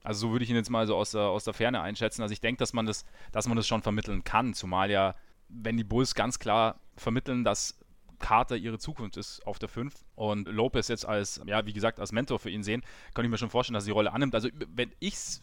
Also 0.02 0.28
so 0.28 0.32
würde 0.32 0.44
ich 0.44 0.50
ihn 0.50 0.56
jetzt 0.56 0.70
mal 0.70 0.86
so 0.86 0.96
aus 0.96 1.10
der, 1.10 1.22
aus 1.22 1.44
der 1.44 1.52
Ferne 1.52 1.80
einschätzen. 1.80 2.22
Also 2.22 2.32
ich 2.32 2.40
denke, 2.40 2.58
dass 2.58 2.72
man 2.72 2.86
das, 2.86 3.04
dass 3.32 3.48
man 3.48 3.56
das 3.56 3.66
schon 3.66 3.82
vermitteln 3.82 4.24
kann, 4.24 4.54
zumal 4.54 4.90
ja, 4.90 5.14
wenn 5.48 5.76
die 5.76 5.84
Bulls 5.84 6.14
ganz 6.14 6.38
klar 6.38 6.80
vermitteln, 6.96 7.44
dass 7.44 7.78
Carter 8.18 8.56
ihre 8.56 8.78
Zukunft 8.78 9.16
ist 9.16 9.46
auf 9.46 9.58
der 9.58 9.68
5 9.68 9.94
und 10.14 10.48
Lopez 10.48 10.88
jetzt 10.88 11.04
als, 11.04 11.42
ja, 11.44 11.66
wie 11.66 11.72
gesagt, 11.72 12.00
als 12.00 12.12
Mentor 12.12 12.38
für 12.38 12.50
ihn 12.50 12.62
sehen, 12.62 12.82
kann 13.14 13.24
ich 13.24 13.30
mir 13.30 13.36
schon 13.36 13.50
vorstellen, 13.50 13.74
dass 13.74 13.84
er 13.84 13.88
die 13.88 13.92
Rolle 13.92 14.12
annimmt. 14.12 14.34
Also 14.34 14.48
wenn 14.74 14.92
ich's 15.00 15.40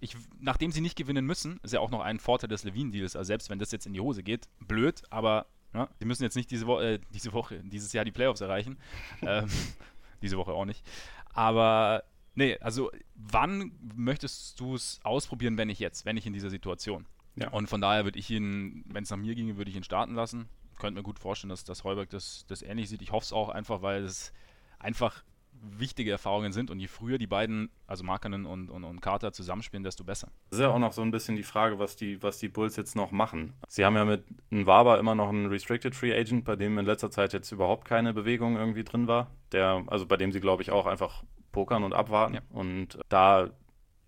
ich, 0.00 0.16
nachdem 0.38 0.70
sie 0.70 0.82
nicht 0.82 0.96
gewinnen 0.96 1.24
müssen, 1.24 1.58
ist 1.62 1.72
ja 1.72 1.80
auch 1.80 1.90
noch 1.90 2.00
ein 2.00 2.18
Vorteil 2.18 2.48
des 2.48 2.62
Levine-Deals. 2.64 3.16
Also 3.16 3.26
selbst 3.26 3.48
wenn 3.48 3.58
das 3.58 3.72
jetzt 3.72 3.86
in 3.86 3.94
die 3.94 4.00
Hose 4.00 4.22
geht, 4.22 4.48
blöd, 4.60 5.02
aber 5.10 5.46
ja, 5.74 5.88
sie 5.98 6.04
müssen 6.04 6.22
jetzt 6.22 6.36
nicht 6.36 6.50
diese, 6.50 6.66
Wo 6.66 6.78
äh, 6.78 7.00
diese 7.12 7.32
Woche, 7.32 7.60
dieses 7.64 7.92
Jahr 7.92 8.04
die 8.04 8.12
Playoffs 8.12 8.40
erreichen. 8.40 8.78
ähm, 9.22 9.48
diese 10.22 10.36
Woche 10.36 10.52
auch 10.52 10.64
nicht. 10.64 10.84
Aber 11.32 12.04
nee, 12.34 12.56
also 12.58 12.90
wann 13.14 13.72
möchtest 13.94 14.58
du 14.60 14.74
es 14.74 15.00
ausprobieren, 15.02 15.58
wenn 15.58 15.68
nicht 15.68 15.80
jetzt, 15.80 16.04
wenn 16.04 16.14
nicht 16.14 16.26
in 16.26 16.32
dieser 16.32 16.50
Situation? 16.50 17.06
Ja. 17.36 17.48
Und 17.50 17.68
von 17.68 17.80
daher 17.80 18.04
würde 18.04 18.18
ich 18.18 18.30
ihn, 18.30 18.84
wenn 18.86 19.02
es 19.02 19.10
nach 19.10 19.16
mir 19.16 19.34
ginge, 19.34 19.56
würde 19.56 19.70
ich 19.70 19.76
ihn 19.76 19.82
starten 19.82 20.14
lassen. 20.14 20.48
Könnte 20.78 20.98
mir 20.98 21.04
gut 21.04 21.18
vorstellen, 21.18 21.50
dass, 21.50 21.64
dass 21.64 21.84
Heuberg 21.84 22.10
das, 22.10 22.46
das 22.46 22.62
ähnlich 22.62 22.88
sieht. 22.88 23.02
Ich 23.02 23.12
hoffe 23.12 23.24
es 23.24 23.32
auch 23.32 23.48
einfach, 23.48 23.82
weil 23.82 24.04
es 24.04 24.32
einfach 24.78 25.24
wichtige 25.60 26.10
Erfahrungen 26.10 26.52
sind 26.52 26.70
und 26.70 26.78
je 26.78 26.86
früher 26.86 27.18
die 27.18 27.26
beiden, 27.26 27.70
also 27.86 28.04
Markanen 28.04 28.46
und, 28.46 28.70
und, 28.70 28.84
und 28.84 29.00
Carter 29.00 29.32
zusammenspielen, 29.32 29.84
desto 29.84 30.04
besser. 30.04 30.28
Das 30.50 30.58
ist 30.58 30.62
ja 30.62 30.70
auch 30.70 30.78
noch 30.78 30.92
so 30.92 31.02
ein 31.02 31.10
bisschen 31.10 31.36
die 31.36 31.42
Frage, 31.42 31.78
was 31.78 31.96
die, 31.96 32.22
was 32.22 32.38
die 32.38 32.48
Bulls 32.48 32.76
jetzt 32.76 32.96
noch 32.96 33.10
machen. 33.10 33.54
Sie 33.68 33.84
haben 33.84 33.96
ja 33.96 34.04
mit 34.04 34.24
Nwaba 34.50 34.98
immer 34.98 35.14
noch 35.14 35.28
einen 35.28 35.46
Restricted 35.46 35.94
Free 35.94 36.14
Agent, 36.14 36.44
bei 36.44 36.56
dem 36.56 36.78
in 36.78 36.86
letzter 36.86 37.10
Zeit 37.10 37.32
jetzt 37.32 37.50
überhaupt 37.52 37.86
keine 37.86 38.12
Bewegung 38.12 38.56
irgendwie 38.56 38.84
drin 38.84 39.06
war. 39.06 39.30
Der, 39.52 39.84
also 39.86 40.06
bei 40.06 40.16
dem 40.16 40.32
sie, 40.32 40.40
glaube 40.40 40.62
ich, 40.62 40.70
auch 40.70 40.86
einfach 40.86 41.22
pokern 41.52 41.84
und 41.84 41.94
abwarten. 41.94 42.34
Ja. 42.34 42.40
Und 42.50 42.98
da 43.08 43.50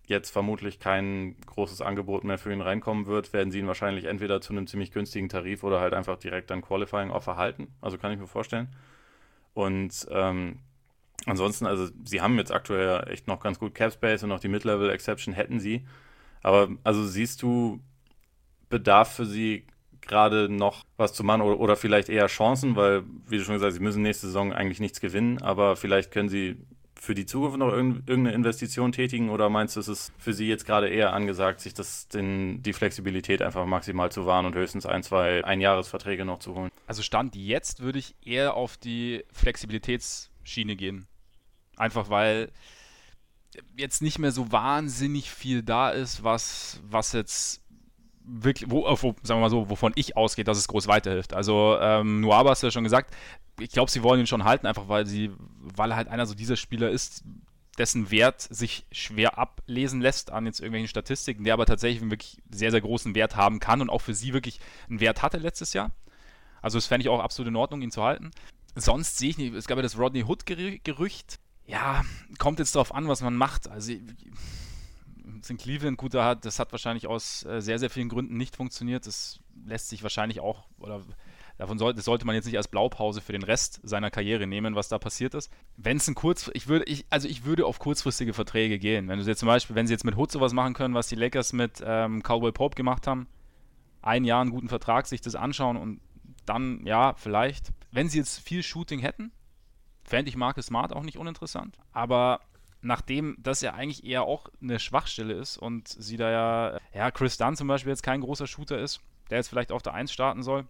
jetzt 0.07 0.31
vermutlich 0.31 0.79
kein 0.79 1.35
großes 1.45 1.81
Angebot 1.81 2.23
mehr 2.23 2.37
für 2.37 2.51
ihn 2.51 2.61
reinkommen 2.61 3.07
wird, 3.07 3.33
werden 3.33 3.51
sie 3.51 3.59
ihn 3.59 3.67
wahrscheinlich 3.67 4.05
entweder 4.05 4.39
zu 4.39 4.53
einem 4.53 4.65
ziemlich 4.67 4.91
günstigen 4.91 5.27
Tarif 5.27 5.63
oder 5.63 5.81
halt 5.81 5.93
einfach 5.93 6.17
direkt 6.17 6.51
ein 6.51 6.61
Qualifying 6.61 7.11
Offer 7.11 7.35
halten. 7.35 7.67
Also 7.81 7.97
kann 7.97 8.13
ich 8.13 8.19
mir 8.19 8.27
vorstellen. 8.27 8.69
Und 9.53 10.07
ähm, 10.11 10.59
Ansonsten, 11.27 11.65
also 11.65 11.89
sie 12.05 12.21
haben 12.21 12.37
jetzt 12.37 12.51
aktuell 12.51 13.07
echt 13.09 13.27
noch 13.27 13.39
ganz 13.39 13.59
gut 13.59 13.75
Cap 13.75 13.91
Space 13.91 14.23
und 14.23 14.29
noch 14.29 14.39
die 14.39 14.47
Mid-Level 14.47 14.89
Exception 14.89 15.33
hätten 15.33 15.59
sie. 15.59 15.85
Aber 16.41 16.69
also 16.83 17.05
siehst 17.05 17.41
du 17.41 17.81
Bedarf 18.69 19.15
für 19.15 19.25
sie 19.25 19.67
gerade 20.01 20.49
noch 20.49 20.83
was 20.95 21.13
zu 21.13 21.23
machen 21.23 21.41
oder, 21.41 21.59
oder 21.59 21.75
vielleicht 21.75 22.09
eher 22.09 22.27
Chancen, 22.27 22.75
weil, 22.75 23.03
wie 23.27 23.37
du 23.37 23.43
schon 23.43 23.55
gesagt 23.55 23.71
hast, 23.71 23.77
sie 23.77 23.83
müssen 23.83 24.01
nächste 24.01 24.27
Saison 24.27 24.53
eigentlich 24.53 24.79
nichts 24.79 25.01
gewinnen, 25.01 25.41
aber 25.41 25.75
vielleicht 25.75 26.11
können 26.11 26.29
sie 26.29 26.57
für 26.99 27.13
die 27.13 27.25
Zukunft 27.25 27.57
noch 27.57 27.71
irgendeine 27.71 28.31
Investition 28.31 28.91
tätigen 28.91 29.29
oder 29.29 29.49
meinst 29.49 29.75
du, 29.75 29.79
es 29.79 29.87
ist 29.87 30.13
für 30.17 30.33
sie 30.33 30.47
jetzt 30.47 30.65
gerade 30.65 30.89
eher 30.89 31.13
angesagt, 31.13 31.59
sich 31.59 31.73
das, 31.73 32.07
den, 32.07 32.61
die 32.63 32.73
Flexibilität 32.73 33.41
einfach 33.41 33.65
maximal 33.65 34.11
zu 34.11 34.25
wahren 34.25 34.45
und 34.45 34.55
höchstens 34.55 34.85
ein, 34.85 35.03
zwei 35.03 35.43
Einjahresverträge 35.43 36.25
noch 36.25 36.39
zu 36.39 36.55
holen? 36.55 36.71
Also 36.87 37.03
Stand 37.03 37.35
jetzt 37.35 37.81
würde 37.81 37.99
ich 37.99 38.15
eher 38.25 38.55
auf 38.55 38.77
die 38.77 39.23
Flexibilitätsschiene 39.31 40.75
gehen. 40.75 41.07
Einfach 41.77 42.09
weil 42.09 42.51
jetzt 43.75 44.01
nicht 44.01 44.19
mehr 44.19 44.31
so 44.31 44.51
wahnsinnig 44.51 45.31
viel 45.31 45.63
da 45.63 45.89
ist, 45.89 46.23
was, 46.23 46.81
was 46.83 47.13
jetzt 47.13 47.61
wirklich, 48.23 48.69
wo, 48.69 48.83
wo, 48.83 49.15
sagen 49.23 49.39
wir 49.39 49.45
mal 49.45 49.49
so, 49.49 49.69
wovon 49.69 49.93
ich 49.95 50.17
ausgehe, 50.17 50.43
dass 50.43 50.57
es 50.57 50.67
groß 50.67 50.87
weiterhilft. 50.87 51.33
Also 51.33 51.77
ähm, 51.79 52.21
Nuaba 52.21 52.51
hast 52.51 52.61
du 52.61 52.67
ja 52.67 52.71
schon 52.71 52.83
gesagt, 52.83 53.15
ich 53.59 53.71
glaube, 53.71 53.89
sie 53.89 54.03
wollen 54.03 54.19
ihn 54.19 54.27
schon 54.27 54.43
halten, 54.43 54.67
einfach 54.67 54.89
weil 54.89 55.05
sie, 55.05 55.31
weil 55.59 55.91
er 55.91 55.97
halt 55.97 56.09
einer 56.09 56.25
so 56.25 56.35
dieser 56.35 56.57
Spieler 56.57 56.89
ist, 56.89 57.23
dessen 57.77 58.11
Wert 58.11 58.41
sich 58.41 58.85
schwer 58.91 59.37
ablesen 59.37 60.01
lässt 60.01 60.31
an 60.31 60.45
jetzt 60.45 60.59
irgendwelchen 60.59 60.87
Statistiken, 60.87 61.43
der 61.43 61.53
aber 61.53 61.65
tatsächlich 61.65 62.01
einen 62.01 62.11
wirklich 62.11 62.41
sehr, 62.51 62.71
sehr 62.71 62.81
großen 62.81 63.15
Wert 63.15 63.35
haben 63.35 63.59
kann 63.59 63.81
und 63.81 63.89
auch 63.89 64.01
für 64.01 64.13
sie 64.13 64.33
wirklich 64.33 64.59
einen 64.89 64.99
Wert 64.99 65.21
hatte 65.21 65.37
letztes 65.37 65.73
Jahr. 65.73 65.91
Also 66.61 66.77
das 66.77 66.87
fände 66.87 67.03
ich 67.03 67.09
auch 67.09 67.21
absolut 67.21 67.49
in 67.49 67.55
Ordnung, 67.55 67.81
ihn 67.81 67.91
zu 67.91 68.03
halten. 68.03 68.31
Sonst 68.75 69.17
sehe 69.17 69.29
ich 69.29 69.37
nicht, 69.37 69.53
es 69.53 69.67
gab 69.67 69.77
ja 69.77 69.83
das 69.83 69.97
Rodney 69.97 70.23
Hood-Gerücht, 70.23 71.39
ja, 71.67 72.03
kommt 72.39 72.59
jetzt 72.59 72.75
darauf 72.75 72.95
an, 72.95 73.07
was 73.07 73.21
man 73.21 73.35
macht. 73.35 73.69
Also 73.69 73.91
in 75.49 75.57
Cleveland 75.57 75.97
gut, 75.97 76.13
das 76.13 76.59
hat 76.59 76.71
wahrscheinlich 76.71 77.07
aus 77.07 77.45
äh, 77.45 77.61
sehr, 77.61 77.77
sehr 77.77 77.89
vielen 77.89 78.09
Gründen 78.09 78.37
nicht 78.37 78.55
funktioniert. 78.55 79.05
Das 79.05 79.39
lässt 79.65 79.89
sich 79.89 80.01
wahrscheinlich 80.01 80.39
auch, 80.39 80.65
oder 80.79 81.03
davon 81.57 81.77
sollte, 81.77 82.01
sollte 82.01 82.25
man 82.25 82.35
jetzt 82.35 82.45
nicht 82.45 82.57
als 82.57 82.67
Blaupause 82.67 83.21
für 83.21 83.33
den 83.33 83.43
Rest 83.43 83.81
seiner 83.83 84.11
Karriere 84.11 84.47
nehmen, 84.47 84.75
was 84.75 84.89
da 84.89 84.99
passiert 84.99 85.33
ist. 85.33 85.51
Wenn 85.75 85.97
es 85.97 86.07
ein 86.07 86.15
kurz, 86.15 86.49
ich 86.53 86.67
würde, 86.67 86.85
ich, 86.85 87.05
also 87.09 87.27
ich 87.27 87.45
würde 87.45 87.65
auf 87.65 87.79
kurzfristige 87.79 88.33
Verträge 88.33 88.79
gehen. 88.79 89.07
Wenn 89.07 89.19
du 89.19 89.25
jetzt 89.25 89.39
zum 89.39 89.47
Beispiel, 89.47 89.75
wenn 89.75 89.87
sie 89.87 89.93
jetzt 89.93 90.05
mit 90.05 90.15
Hood 90.15 90.31
sowas 90.31 90.53
machen 90.53 90.73
können, 90.73 90.93
was 90.93 91.07
die 91.07 91.15
Lakers 91.15 91.53
mit 91.53 91.83
ähm, 91.83 92.21
Cowboy 92.21 92.51
Pope 92.51 92.75
gemacht 92.75 93.07
haben, 93.07 93.27
ein 94.01 94.23
Jahr 94.23 94.41
einen 94.41 94.51
guten 94.51 94.69
Vertrag, 94.69 95.07
sich 95.07 95.21
das 95.21 95.35
anschauen 95.35 95.77
und 95.77 95.99
dann, 96.45 96.85
ja, 96.85 97.13
vielleicht. 97.15 97.71
Wenn 97.91 98.07
sie 98.07 98.19
jetzt 98.19 98.39
viel 98.39 98.63
Shooting 98.63 98.99
hätten, 98.99 99.31
fände 100.07 100.29
ich 100.29 100.37
Marcus 100.37 100.67
Smart 100.67 100.93
auch 100.93 101.03
nicht 101.03 101.17
uninteressant. 101.17 101.77
Aber 101.91 102.39
nachdem 102.81 103.35
das 103.39 103.61
ja 103.61 103.73
eigentlich 103.73 104.03
eher 104.05 104.23
auch 104.23 104.47
eine 104.61 104.79
Schwachstelle 104.79 105.33
ist 105.33 105.57
und 105.57 105.87
sie 105.87 106.17
da 106.17 106.31
ja, 106.31 106.79
ja, 106.93 107.11
Chris 107.11 107.37
Dunn 107.37 107.55
zum 107.55 107.67
Beispiel 107.67 107.91
jetzt 107.91 108.03
kein 108.03 108.21
großer 108.21 108.47
Shooter 108.47 108.79
ist, 108.79 109.01
der 109.29 109.37
jetzt 109.37 109.49
vielleicht 109.49 109.71
auf 109.71 109.83
der 109.83 109.93
1 109.93 110.11
starten 110.11 110.41
soll, 110.41 110.65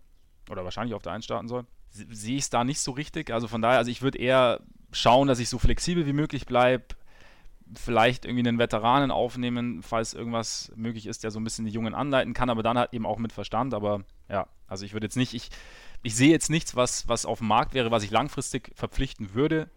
oder 0.50 0.64
wahrscheinlich 0.64 0.96
auf 0.96 1.04
der 1.04 1.14
1 1.14 1.26
starten 1.26 1.48
soll, 1.48 1.66
sehe 1.90 2.38
ich 2.38 2.44
es 2.44 2.50
da 2.50 2.64
nicht 2.64 2.80
so 2.80 2.92
richtig. 2.92 3.32
Also 3.32 3.48
von 3.48 3.62
daher, 3.62 3.78
also 3.78 3.92
ich 3.92 4.02
würde 4.02 4.18
eher 4.18 4.62
schauen, 4.92 5.28
dass 5.28 5.40
ich 5.40 5.50
so 5.50 5.60
flexibel 5.60 6.06
wie 6.06 6.14
möglich 6.14 6.46
bleibe, 6.46 6.86
vielleicht 7.76 8.26
irgendwie 8.26 8.48
einen 8.48 8.60
Veteranen 8.60 9.12
aufnehmen, 9.12 9.84
falls 9.84 10.14
irgendwas 10.14 10.72
möglich 10.76 11.06
ist, 11.06 11.24
der 11.24 11.32
so 11.32 11.40
ein 11.40 11.44
bisschen 11.44 11.66
die 11.66 11.72
Jungen 11.72 11.94
anleiten 11.94 12.34
kann, 12.34 12.50
aber 12.50 12.64
dann 12.64 12.78
halt 12.78 12.94
eben 12.94 13.06
auch 13.06 13.18
mit 13.18 13.34
Verstand. 13.34 13.74
Aber 13.74 14.04
ja, 14.30 14.48
also 14.68 14.86
ich 14.86 14.94
würde 14.94 15.06
jetzt 15.06 15.18
nicht, 15.18 15.34
ich, 15.34 15.50
ich 16.04 16.16
sehe 16.16 16.30
jetzt 16.30 16.50
nichts, 16.50 16.76
was, 16.76 17.08
was 17.08 17.26
auf 17.26 17.40
dem 17.40 17.48
Markt 17.48 17.74
wäre, 17.74 17.92
was 17.92 18.04
ich 18.04 18.12
langfristig 18.12 18.72
verpflichten 18.76 19.34
würde, 19.34 19.70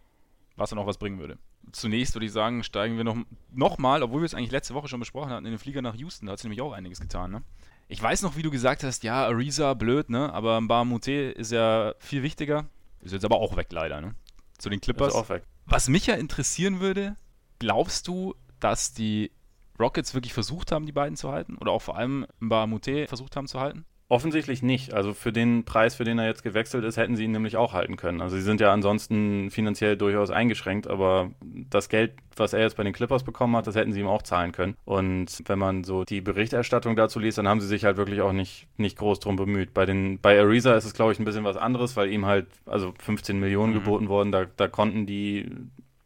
was 0.56 0.70
dann 0.70 0.78
auch 0.78 0.86
was 0.86 0.98
bringen 0.98 1.18
würde. 1.18 1.38
Zunächst 1.72 2.14
würde 2.14 2.26
ich 2.26 2.32
sagen, 2.32 2.64
steigen 2.64 2.96
wir 2.96 3.04
noch, 3.04 3.16
noch 3.52 3.78
mal, 3.78 4.02
obwohl 4.02 4.22
wir 4.22 4.26
es 4.26 4.34
eigentlich 4.34 4.50
letzte 4.50 4.74
Woche 4.74 4.88
schon 4.88 5.00
besprochen 5.00 5.30
hatten, 5.30 5.46
in 5.46 5.52
den 5.52 5.58
Flieger 5.58 5.82
nach 5.82 5.94
Houston. 5.94 6.26
Da 6.26 6.32
hat 6.32 6.38
es 6.38 6.44
nämlich 6.44 6.60
auch 6.60 6.72
einiges 6.72 7.00
getan. 7.00 7.30
Ne? 7.30 7.42
Ich 7.88 8.02
weiß 8.02 8.22
noch, 8.22 8.36
wie 8.36 8.42
du 8.42 8.50
gesagt 8.50 8.82
hast, 8.82 9.02
ja, 9.04 9.26
Ariza, 9.26 9.74
blöd, 9.74 10.10
ne? 10.10 10.32
aber 10.32 10.60
Mute 10.60 11.12
ist 11.12 11.52
ja 11.52 11.94
viel 11.98 12.22
wichtiger. 12.22 12.68
Ist 13.00 13.12
jetzt 13.12 13.24
aber 13.24 13.36
auch 13.36 13.56
weg, 13.56 13.68
leider. 13.70 14.00
Ne? 14.00 14.14
Zu 14.58 14.68
den 14.68 14.80
Clippers. 14.80 15.14
Ist 15.14 15.20
auch 15.20 15.28
weg. 15.28 15.44
Was 15.66 15.88
mich 15.88 16.06
ja 16.06 16.14
interessieren 16.14 16.80
würde, 16.80 17.16
glaubst 17.58 18.08
du, 18.08 18.34
dass 18.58 18.92
die 18.92 19.30
Rockets 19.78 20.14
wirklich 20.14 20.34
versucht 20.34 20.72
haben, 20.72 20.86
die 20.86 20.92
beiden 20.92 21.16
zu 21.16 21.30
halten? 21.30 21.56
Oder 21.56 21.72
auch 21.72 21.82
vor 21.82 21.96
allem 21.96 22.26
Mute 22.38 23.06
versucht 23.06 23.36
haben 23.36 23.46
zu 23.46 23.60
halten? 23.60 23.84
Offensichtlich 24.10 24.60
nicht. 24.60 24.92
Also 24.92 25.14
für 25.14 25.30
den 25.30 25.64
Preis, 25.64 25.94
für 25.94 26.02
den 26.02 26.18
er 26.18 26.26
jetzt 26.26 26.42
gewechselt 26.42 26.82
ist, 26.82 26.96
hätten 26.96 27.14
sie 27.14 27.26
ihn 27.26 27.30
nämlich 27.30 27.56
auch 27.56 27.74
halten 27.74 27.94
können. 27.94 28.20
Also 28.20 28.34
sie 28.34 28.42
sind 28.42 28.60
ja 28.60 28.72
ansonsten 28.72 29.52
finanziell 29.52 29.96
durchaus 29.96 30.30
eingeschränkt, 30.30 30.88
aber 30.88 31.30
das 31.40 31.88
Geld, 31.88 32.14
was 32.34 32.52
er 32.52 32.62
jetzt 32.62 32.76
bei 32.76 32.82
den 32.82 32.92
Clippers 32.92 33.22
bekommen 33.22 33.54
hat, 33.54 33.68
das 33.68 33.76
hätten 33.76 33.92
sie 33.92 34.00
ihm 34.00 34.08
auch 34.08 34.22
zahlen 34.22 34.50
können. 34.50 34.76
Und 34.84 35.44
wenn 35.46 35.60
man 35.60 35.84
so 35.84 36.02
die 36.02 36.20
Berichterstattung 36.20 36.96
dazu 36.96 37.20
liest, 37.20 37.38
dann 37.38 37.46
haben 37.46 37.60
sie 37.60 37.68
sich 37.68 37.84
halt 37.84 37.98
wirklich 37.98 38.20
auch 38.20 38.32
nicht, 38.32 38.66
nicht 38.78 38.98
groß 38.98 39.20
drum 39.20 39.36
bemüht. 39.36 39.74
Bei 39.74 39.86
den, 39.86 40.18
bei 40.18 40.40
Ariza 40.40 40.74
ist 40.74 40.86
es, 40.86 40.94
glaube 40.94 41.12
ich, 41.12 41.20
ein 41.20 41.24
bisschen 41.24 41.44
was 41.44 41.56
anderes, 41.56 41.96
weil 41.96 42.10
ihm 42.10 42.26
halt 42.26 42.48
also 42.66 42.92
15 42.98 43.38
Millionen 43.38 43.74
mhm. 43.74 43.78
geboten 43.78 44.08
wurden. 44.08 44.32
Da, 44.32 44.44
da 44.56 44.66
konnten 44.66 45.06
die 45.06 45.48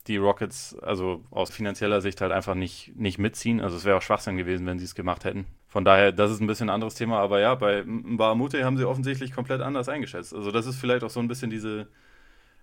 die 0.07 0.19
Rockets 0.19 0.77
also 0.81 1.25
aus 1.31 1.51
finanzieller 1.51 2.01
Sicht 2.01 2.21
halt 2.21 2.33
einfach 2.33 2.55
nicht, 2.55 2.93
nicht 2.97 3.19
mitziehen. 3.19 3.61
Also 3.61 3.77
es 3.77 3.87
wäre 3.87 3.97
auch 3.97 4.03
Schwachsinn 4.03 4.37
gewesen, 4.37 4.67
wenn 4.67 4.79
sie 4.79 4.85
es 4.85 4.95
gemacht 4.95 5.25
hätten. 5.25 5.47
Von 5.75 5.85
daher, 5.85 6.13
das 6.13 6.31
ist 6.31 6.41
ein 6.41 6.47
bisschen 6.47 6.69
ein 6.69 6.75
anderes 6.75 6.95
Thema. 6.95 7.19
Aber 7.19 7.41
ja, 7.41 7.57
bei 7.57 7.83
Bahamute 7.85 8.65
haben 8.65 8.77
sie 8.77 8.85
offensichtlich 8.85 9.33
komplett 9.33 9.61
anders 9.61 9.89
eingeschätzt. 9.89 10.33
Also 10.33 10.53
das 10.53 10.67
ist 10.67 10.77
vielleicht 10.77 11.03
auch 11.03 11.11
so 11.11 11.19
ein 11.19 11.27
bisschen 11.27 11.51
diese 11.51 11.89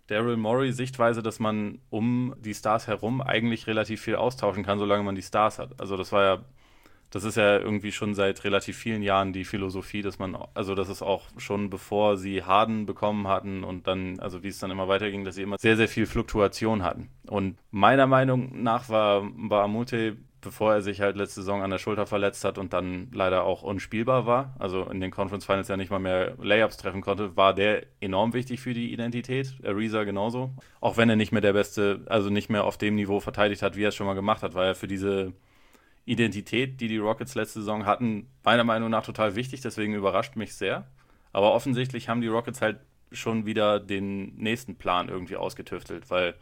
Daryl 0.07 0.37
Morey-Sichtweise, 0.37 1.21
dass 1.21 1.37
man 1.41 1.79
um 1.89 2.33
die 2.39 2.53
Stars 2.53 2.87
herum 2.87 3.19
eigentlich 3.19 3.67
relativ 3.67 3.99
viel 3.99 4.15
austauschen 4.15 4.63
kann, 4.63 4.79
solange 4.79 5.03
man 5.03 5.15
die 5.15 5.23
Stars 5.23 5.59
hat. 5.59 5.77
Also 5.77 5.97
das 5.97 6.13
war 6.13 6.23
ja 6.23 6.45
das 7.09 7.25
ist 7.25 7.35
ja 7.35 7.57
irgendwie 7.57 7.91
schon 7.91 8.15
seit 8.15 8.45
relativ 8.45 8.77
vielen 8.77 9.03
Jahren 9.03 9.33
die 9.33 9.43
Philosophie, 9.43 10.01
dass 10.01 10.17
man, 10.17 10.37
also 10.53 10.75
das 10.75 10.87
ist 10.87 11.01
auch 11.01 11.25
schon 11.37 11.69
bevor 11.69 12.15
sie 12.15 12.43
Harden 12.43 12.85
bekommen 12.85 13.27
hatten 13.27 13.65
und 13.65 13.87
dann, 13.87 14.21
also 14.21 14.43
wie 14.43 14.47
es 14.47 14.59
dann 14.59 14.71
immer 14.71 14.87
weiterging, 14.87 15.25
dass 15.25 15.35
sie 15.35 15.41
immer 15.41 15.57
sehr, 15.57 15.75
sehr 15.75 15.89
viel 15.89 16.05
Fluktuation 16.05 16.83
hatten. 16.83 17.09
Und 17.27 17.57
meiner 17.69 18.07
Meinung 18.07 18.63
nach 18.63 18.87
war 18.87 19.23
Baamute, 19.35 20.15
bevor 20.41 20.73
er 20.73 20.81
sich 20.81 21.01
halt 21.01 21.15
letzte 21.15 21.41
Saison 21.41 21.61
an 21.61 21.69
der 21.69 21.77
Schulter 21.77 22.05
verletzt 22.05 22.43
hat 22.43 22.57
und 22.57 22.73
dann 22.73 23.09
leider 23.13 23.43
auch 23.43 23.63
unspielbar 23.63 24.25
war, 24.25 24.55
also 24.59 24.83
in 24.89 24.99
den 24.99 25.11
Conference 25.11 25.45
Finals 25.45 25.67
ja 25.67 25.77
nicht 25.77 25.91
mal 25.91 25.99
mehr 25.99 26.35
Layups 26.41 26.77
treffen 26.77 27.01
konnte, 27.01 27.35
war 27.37 27.53
der 27.53 27.85
enorm 27.99 28.33
wichtig 28.33 28.59
für 28.59 28.73
die 28.73 28.91
Identität. 28.91 29.53
Ariza 29.63 30.03
genauso. 30.03 30.51
Auch 30.79 30.97
wenn 30.97 31.09
er 31.09 31.15
nicht 31.15 31.31
mehr 31.31 31.41
der 31.41 31.53
Beste, 31.53 32.05
also 32.07 32.29
nicht 32.29 32.49
mehr 32.49 32.65
auf 32.65 32.77
dem 32.77 32.95
Niveau 32.95 33.19
verteidigt 33.19 33.61
hat, 33.61 33.75
wie 33.75 33.83
er 33.83 33.89
es 33.89 33.95
schon 33.95 34.07
mal 34.07 34.13
gemacht 34.13 34.43
hat, 34.43 34.53
war 34.53 34.65
er 34.65 34.75
für 34.75 34.87
diese 34.87 35.33
Identität, 36.05 36.81
die 36.81 36.87
die 36.87 36.97
Rockets 36.97 37.35
letzte 37.35 37.59
Saison 37.59 37.85
hatten, 37.85 38.27
meiner 38.43 38.63
Meinung 38.63 38.89
nach 38.89 39.05
total 39.05 39.35
wichtig, 39.35 39.61
deswegen 39.61 39.93
überrascht 39.93 40.35
mich 40.35 40.55
sehr. 40.55 40.87
Aber 41.31 41.53
offensichtlich 41.53 42.09
haben 42.09 42.21
die 42.21 42.27
Rockets 42.27 42.61
halt 42.61 42.79
schon 43.11 43.45
wieder 43.45 43.79
den 43.79 44.35
nächsten 44.35 44.75
Plan 44.75 45.09
irgendwie 45.09 45.35
ausgetüftelt, 45.35 46.09
weil 46.09 46.35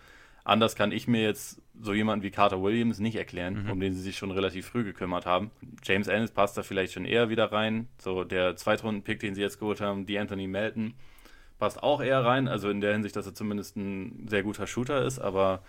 anders 0.44 0.76
kann 0.76 0.92
ich 0.92 1.08
mir 1.08 1.22
jetzt 1.22 1.62
so 1.82 1.94
jemanden 1.94 2.24
wie 2.24 2.32
Carter 2.32 2.62
Williams 2.62 3.00
nicht 3.00 3.16
erklären, 3.16 3.64
mhm. 3.64 3.72
um 3.72 3.80
den 3.80 3.94
sie 3.94 4.02
sich 4.02 4.18
schon 4.18 4.32
relativ 4.32 4.68
früh 4.68 4.84
gekümmert 4.84 5.26
haben. 5.26 5.52
James 5.84 6.08
Ennis 6.08 6.32
passt 6.32 6.58
da 6.58 6.64
vielleicht 6.64 6.94
schon 6.94 7.06
eher 7.06 7.30
wieder 7.30 7.52
rein. 7.52 7.88
So 7.98 8.24
der 8.24 8.56
Zweitrunden-Pick, 8.56 9.20
den 9.20 9.36
sie 9.36 9.42
jetzt 9.42 9.60
geholt 9.60 9.82
haben, 9.82 10.06
die 10.06 10.20
Anthony 10.20 10.48
Melton, 10.48 10.94
passt 11.58 11.82
auch 11.82 12.02
eher 12.02 12.24
rein. 12.24 12.48
Also 12.48 12.70
in 12.70 12.82
der 12.82 12.94
Hinsicht, 12.94 13.16
dass 13.16 13.26
er 13.26 13.34
zumindest 13.34 13.78
ein 13.78 14.28
sehr 14.30 14.44
guter 14.44 14.68
Shooter 14.68 15.06
ist, 15.06 15.20
aber 15.20 15.62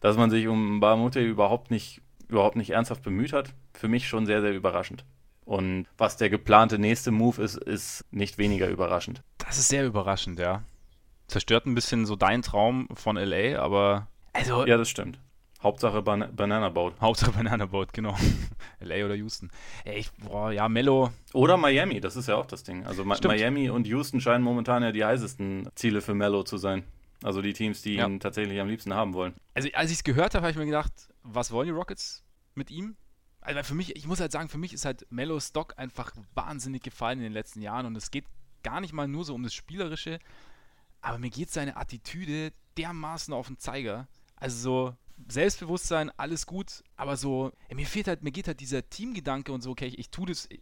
dass 0.00 0.16
man 0.16 0.30
sich 0.30 0.48
um 0.48 0.80
Bahamute 0.80 1.20
überhaupt 1.20 1.70
nicht, 1.70 2.02
überhaupt 2.28 2.56
nicht 2.56 2.70
ernsthaft 2.70 3.02
bemüht 3.02 3.32
hat, 3.32 3.54
für 3.72 3.88
mich 3.88 4.08
schon 4.08 4.26
sehr, 4.26 4.40
sehr 4.40 4.54
überraschend. 4.54 5.04
Und 5.44 5.86
was 5.98 6.16
der 6.16 6.30
geplante 6.30 6.78
nächste 6.78 7.10
Move 7.10 7.42
ist, 7.42 7.56
ist 7.56 8.04
nicht 8.10 8.38
weniger 8.38 8.68
überraschend. 8.68 9.22
Das 9.38 9.58
ist 9.58 9.68
sehr 9.68 9.86
überraschend, 9.86 10.38
ja. 10.38 10.62
Zerstört 11.34 11.66
ein 11.66 11.74
bisschen 11.74 12.06
so 12.06 12.14
dein 12.14 12.42
Traum 12.42 12.86
von 12.94 13.16
LA, 13.16 13.58
aber. 13.58 14.06
Also, 14.32 14.64
ja, 14.66 14.76
das 14.76 14.88
stimmt. 14.88 15.18
Hauptsache 15.60 16.00
Ban 16.00 16.28
Banana 16.36 16.68
Boat. 16.68 16.94
Hauptsache 17.00 17.32
Banana 17.36 17.66
Boat, 17.66 17.92
genau. 17.92 18.16
LA 18.80 19.04
oder 19.04 19.16
Houston. 19.16 19.50
Ey, 19.84 19.98
ich, 19.98 20.12
boah, 20.12 20.52
ja, 20.52 20.68
Mello. 20.68 21.10
Oder 21.32 21.56
Miami, 21.56 21.98
das 21.98 22.14
ist 22.14 22.28
ja 22.28 22.36
auch 22.36 22.46
das 22.46 22.62
Ding. 22.62 22.86
Also 22.86 23.02
stimmt. 23.16 23.34
Miami 23.34 23.68
und 23.68 23.88
Houston 23.88 24.20
scheinen 24.20 24.44
momentan 24.44 24.84
ja 24.84 24.92
die 24.92 25.04
heißesten 25.04 25.70
Ziele 25.74 26.02
für 26.02 26.14
Mello 26.14 26.44
zu 26.44 26.56
sein. 26.56 26.84
Also 27.24 27.42
die 27.42 27.52
Teams, 27.52 27.82
die 27.82 27.94
ja. 27.94 28.06
ihn 28.06 28.20
tatsächlich 28.20 28.60
am 28.60 28.68
liebsten 28.68 28.94
haben 28.94 29.12
wollen. 29.12 29.34
Also 29.54 29.68
als 29.72 29.90
ich 29.90 29.96
es 29.96 30.04
gehört 30.04 30.36
habe, 30.36 30.42
habe 30.42 30.52
ich 30.52 30.56
mir 30.56 30.66
gedacht, 30.66 30.92
was 31.24 31.50
wollen 31.50 31.66
die 31.66 31.74
Rockets 31.74 32.22
mit 32.54 32.70
ihm? 32.70 32.94
Also 33.40 33.60
für 33.64 33.74
mich, 33.74 33.96
ich 33.96 34.06
muss 34.06 34.20
halt 34.20 34.30
sagen, 34.30 34.48
für 34.48 34.58
mich 34.58 34.72
ist 34.72 34.84
halt 34.84 35.04
Mellow 35.10 35.40
Stock 35.40 35.74
einfach 35.78 36.12
wahnsinnig 36.34 36.84
gefallen 36.84 37.18
in 37.18 37.24
den 37.24 37.32
letzten 37.32 37.60
Jahren 37.60 37.86
und 37.86 37.96
es 37.96 38.12
geht 38.12 38.26
gar 38.62 38.80
nicht 38.80 38.92
mal 38.92 39.08
nur 39.08 39.24
so 39.24 39.34
um 39.34 39.42
das 39.42 39.52
Spielerische, 39.52 40.20
aber 41.04 41.18
mir 41.18 41.30
geht 41.30 41.50
seine 41.50 41.76
Attitüde 41.76 42.52
dermaßen 42.76 43.32
auf 43.34 43.46
den 43.46 43.58
Zeiger. 43.58 44.08
Also 44.36 44.56
so 44.56 44.96
Selbstbewusstsein, 45.28 46.10
alles 46.16 46.46
gut, 46.46 46.82
aber 46.96 47.16
so, 47.16 47.52
ey, 47.68 47.76
mir 47.76 47.86
fehlt 47.86 48.08
halt, 48.08 48.22
mir 48.22 48.32
geht 48.32 48.48
halt 48.48 48.60
dieser 48.60 48.88
Teamgedanke 48.88 49.52
und 49.52 49.62
so, 49.62 49.70
okay, 49.70 49.86
ich, 49.86 49.98
ich 49.98 50.10
tue 50.10 50.26
das, 50.26 50.48
ich, 50.50 50.60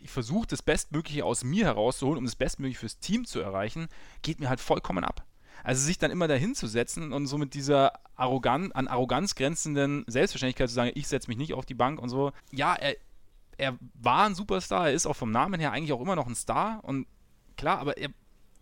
ich 0.00 0.10
versuche 0.10 0.46
das 0.46 0.62
Bestmögliche 0.62 1.24
aus 1.24 1.44
mir 1.44 1.64
herauszuholen, 1.64 2.18
um 2.18 2.24
das 2.24 2.36
Bestmögliche 2.36 2.80
fürs 2.80 2.98
Team 2.98 3.24
zu 3.24 3.40
erreichen, 3.40 3.88
geht 4.22 4.38
mir 4.38 4.48
halt 4.48 4.60
vollkommen 4.60 5.02
ab. 5.02 5.24
Also 5.64 5.82
sich 5.84 5.98
dann 5.98 6.10
immer 6.10 6.28
dahin 6.28 6.54
zu 6.54 6.66
setzen 6.66 7.12
und 7.12 7.26
so 7.26 7.38
mit 7.38 7.54
dieser 7.54 7.92
arrogan 8.14 8.72
an 8.72 8.88
Arroganz 8.88 9.34
grenzenden 9.34 10.04
Selbstverständlichkeit 10.06 10.68
zu 10.68 10.74
sagen, 10.74 10.92
ich 10.94 11.08
setze 11.08 11.28
mich 11.28 11.38
nicht 11.38 11.54
auf 11.54 11.64
die 11.64 11.74
Bank 11.74 12.00
und 12.00 12.10
so. 12.10 12.32
Ja, 12.52 12.74
er, 12.74 12.96
er 13.56 13.78
war 13.94 14.26
ein 14.26 14.34
Superstar, 14.34 14.88
er 14.88 14.94
ist 14.94 15.06
auch 15.06 15.16
vom 15.16 15.30
Namen 15.30 15.58
her 15.58 15.72
eigentlich 15.72 15.92
auch 15.92 16.02
immer 16.02 16.16
noch 16.16 16.26
ein 16.26 16.34
Star 16.34 16.84
und 16.84 17.06
klar, 17.56 17.78
aber 17.78 17.96
er 17.96 18.10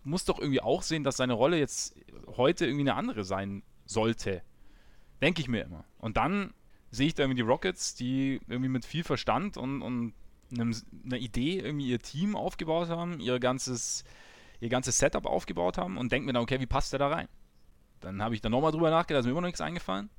muss 0.04 0.24
doch 0.24 0.38
irgendwie 0.38 0.60
auch 0.60 0.82
sehen, 0.82 1.04
dass 1.04 1.16
seine 1.16 1.32
Rolle 1.32 1.58
jetzt 1.58 1.96
heute 2.36 2.66
irgendwie 2.66 2.88
eine 2.88 2.94
andere 2.94 3.24
sein 3.24 3.62
sollte. 3.86 4.42
Denke 5.22 5.40
ich 5.40 5.48
mir 5.48 5.62
immer. 5.62 5.84
Und 5.98 6.16
dann 6.16 6.52
sehe 6.90 7.08
ich 7.08 7.14
da 7.14 7.22
irgendwie 7.22 7.42
die 7.42 7.48
Rockets, 7.48 7.94
die 7.94 8.40
irgendwie 8.46 8.68
mit 8.68 8.84
viel 8.84 9.04
Verstand 9.04 9.56
und, 9.56 9.82
und 9.82 10.14
einem, 10.52 10.74
einer 11.04 11.16
Idee 11.16 11.58
irgendwie 11.58 11.88
ihr 11.88 11.98
Team 11.98 12.36
aufgebaut 12.36 12.88
haben, 12.88 13.20
ihr 13.20 13.38
ganzes, 13.40 14.04
ihr 14.60 14.68
ganzes 14.68 14.98
Setup 14.98 15.26
aufgebaut 15.26 15.78
haben 15.78 15.96
und 15.96 16.12
denke 16.12 16.26
mir 16.26 16.32
dann, 16.32 16.42
okay, 16.42 16.60
wie 16.60 16.66
passt 16.66 16.92
der 16.92 16.98
da 16.98 17.08
rein? 17.08 17.28
Dann 18.00 18.22
habe 18.22 18.34
ich 18.34 18.40
da 18.40 18.48
nochmal 18.48 18.72
drüber 18.72 18.90
nachgedacht, 18.90 19.20
ist 19.20 19.26
mir 19.26 19.32
immer 19.32 19.40
noch 19.40 19.48
nichts 19.48 19.60
eingefallen. 19.60 20.10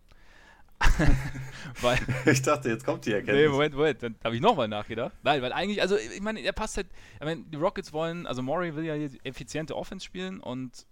weil, 1.82 1.97
ich 2.26 2.41
dachte, 2.41 2.69
jetzt 2.69 2.86
kommt 2.86 3.05
die 3.05 3.13
Erkenntnis. 3.13 3.45
Nee, 3.45 3.49
Moment, 3.49 3.76
Moment, 3.76 4.03
dann 4.03 4.15
habe 4.23 4.36
ich 4.36 4.41
nochmal 4.41 4.67
nachgedacht. 4.67 5.13
Nein, 5.23 5.41
weil 5.41 5.53
eigentlich, 5.53 5.82
also 5.82 5.97
ich 5.97 6.21
meine, 6.21 6.41
er 6.41 6.53
passt 6.53 6.78
halt, 6.78 6.88
ich 7.15 7.26
meine, 7.26 7.43
die 7.43 7.57
Rockets 7.57 7.93
wollen, 7.93 8.28
also 8.28 8.41
Maury 8.41 8.76
will 8.76 8.86
ja 8.86 8.95
effiziente 9.23 9.76
Offense 9.76 10.05
spielen 10.05 10.39
und 10.39 10.86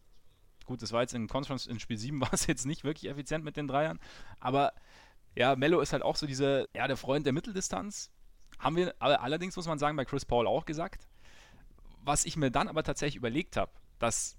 gut, 0.66 0.82
das 0.82 0.92
war 0.92 1.02
jetzt 1.02 1.14
in 1.14 1.28
Conference, 1.28 1.68
in 1.68 1.80
Spiel 1.80 1.98
7 1.98 2.22
war 2.22 2.34
es 2.34 2.48
jetzt 2.48 2.66
nicht 2.66 2.84
wirklich 2.84 3.10
effizient 3.10 3.44
mit 3.44 3.58
den 3.58 3.68
Dreiern, 3.68 4.00
aber 4.40 4.74
ja, 5.36 5.56
Mello 5.56 5.82
ist 5.82 5.94
halt 5.94 6.04
auch 6.04 6.16
so 6.16 6.28
dieser, 6.28 6.68
ja, 6.76 6.88
der 6.88 6.98
Freund 6.98 7.26
der 7.26 7.34
Mitteldistanz. 7.34 8.12
Haben 8.60 8.76
wir 8.76 8.94
allerdings, 9.02 9.56
muss 9.56 9.68
man 9.68 9.80
sagen, 9.80 9.98
bei 9.98 10.06
Chris 10.06 10.26
Paul 10.26 10.48
auch 10.48 10.66
gesagt. 10.66 11.08
Was 12.04 12.26
ich 12.26 12.38
mir 12.38 12.52
dann 12.52 12.68
aber 12.68 12.84
tatsächlich 12.84 13.16
überlegt 13.16 13.58
habe, 13.58 13.72
dass 13.98 14.38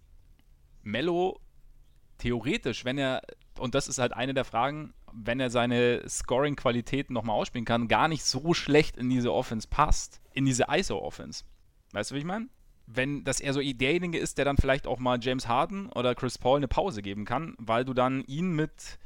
Mello 0.82 1.40
theoretisch, 2.18 2.84
wenn 2.84 2.98
er, 2.98 3.22
und 3.58 3.74
das 3.74 3.88
ist 3.88 3.98
halt 3.98 4.12
eine 4.12 4.34
der 4.34 4.44
Fragen, 4.44 4.94
wenn 5.12 5.40
er 5.40 5.50
seine 5.50 6.02
Scoring-Qualitäten 6.08 7.12
nochmal 7.12 7.36
ausspielen 7.36 7.64
kann, 7.64 7.88
gar 7.88 8.08
nicht 8.08 8.24
so 8.24 8.54
schlecht 8.54 8.96
in 8.96 9.08
diese 9.08 9.32
Offense 9.32 9.68
passt, 9.68 10.20
in 10.32 10.44
diese 10.44 10.66
ISO-Offense. 10.68 11.44
Weißt 11.92 12.10
du, 12.10 12.14
wie 12.14 12.20
ich 12.20 12.24
meine? 12.24 12.48
Wenn 12.86 13.24
das 13.24 13.40
eher 13.40 13.54
so 13.54 13.60
derjenige 13.60 14.18
ist, 14.18 14.36
der 14.36 14.44
dann 14.44 14.56
vielleicht 14.56 14.86
auch 14.86 14.98
mal 14.98 15.18
James 15.20 15.48
Harden 15.48 15.88
oder 15.90 16.14
Chris 16.14 16.36
Paul 16.36 16.58
eine 16.58 16.68
Pause 16.68 17.00
geben 17.00 17.24
kann, 17.24 17.54
weil 17.58 17.84
du 17.84 17.94
dann 17.94 18.22
ihn 18.24 18.52
mit 18.52 18.98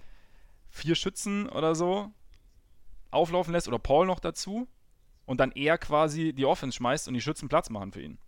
vier 0.70 0.94
Schützen 0.94 1.48
oder 1.48 1.74
so 1.74 2.10
auflaufen 3.10 3.52
lässt 3.52 3.68
oder 3.68 3.78
Paul 3.78 4.06
noch 4.06 4.20
dazu 4.20 4.68
und 5.26 5.40
dann 5.40 5.52
eher 5.52 5.78
quasi 5.78 6.32
die 6.32 6.44
Offense 6.44 6.76
schmeißt 6.76 7.08
und 7.08 7.14
die 7.14 7.20
Schützen 7.20 7.48
Platz 7.48 7.70
machen 7.70 7.92
für 7.92 8.02
ihn. 8.02 8.18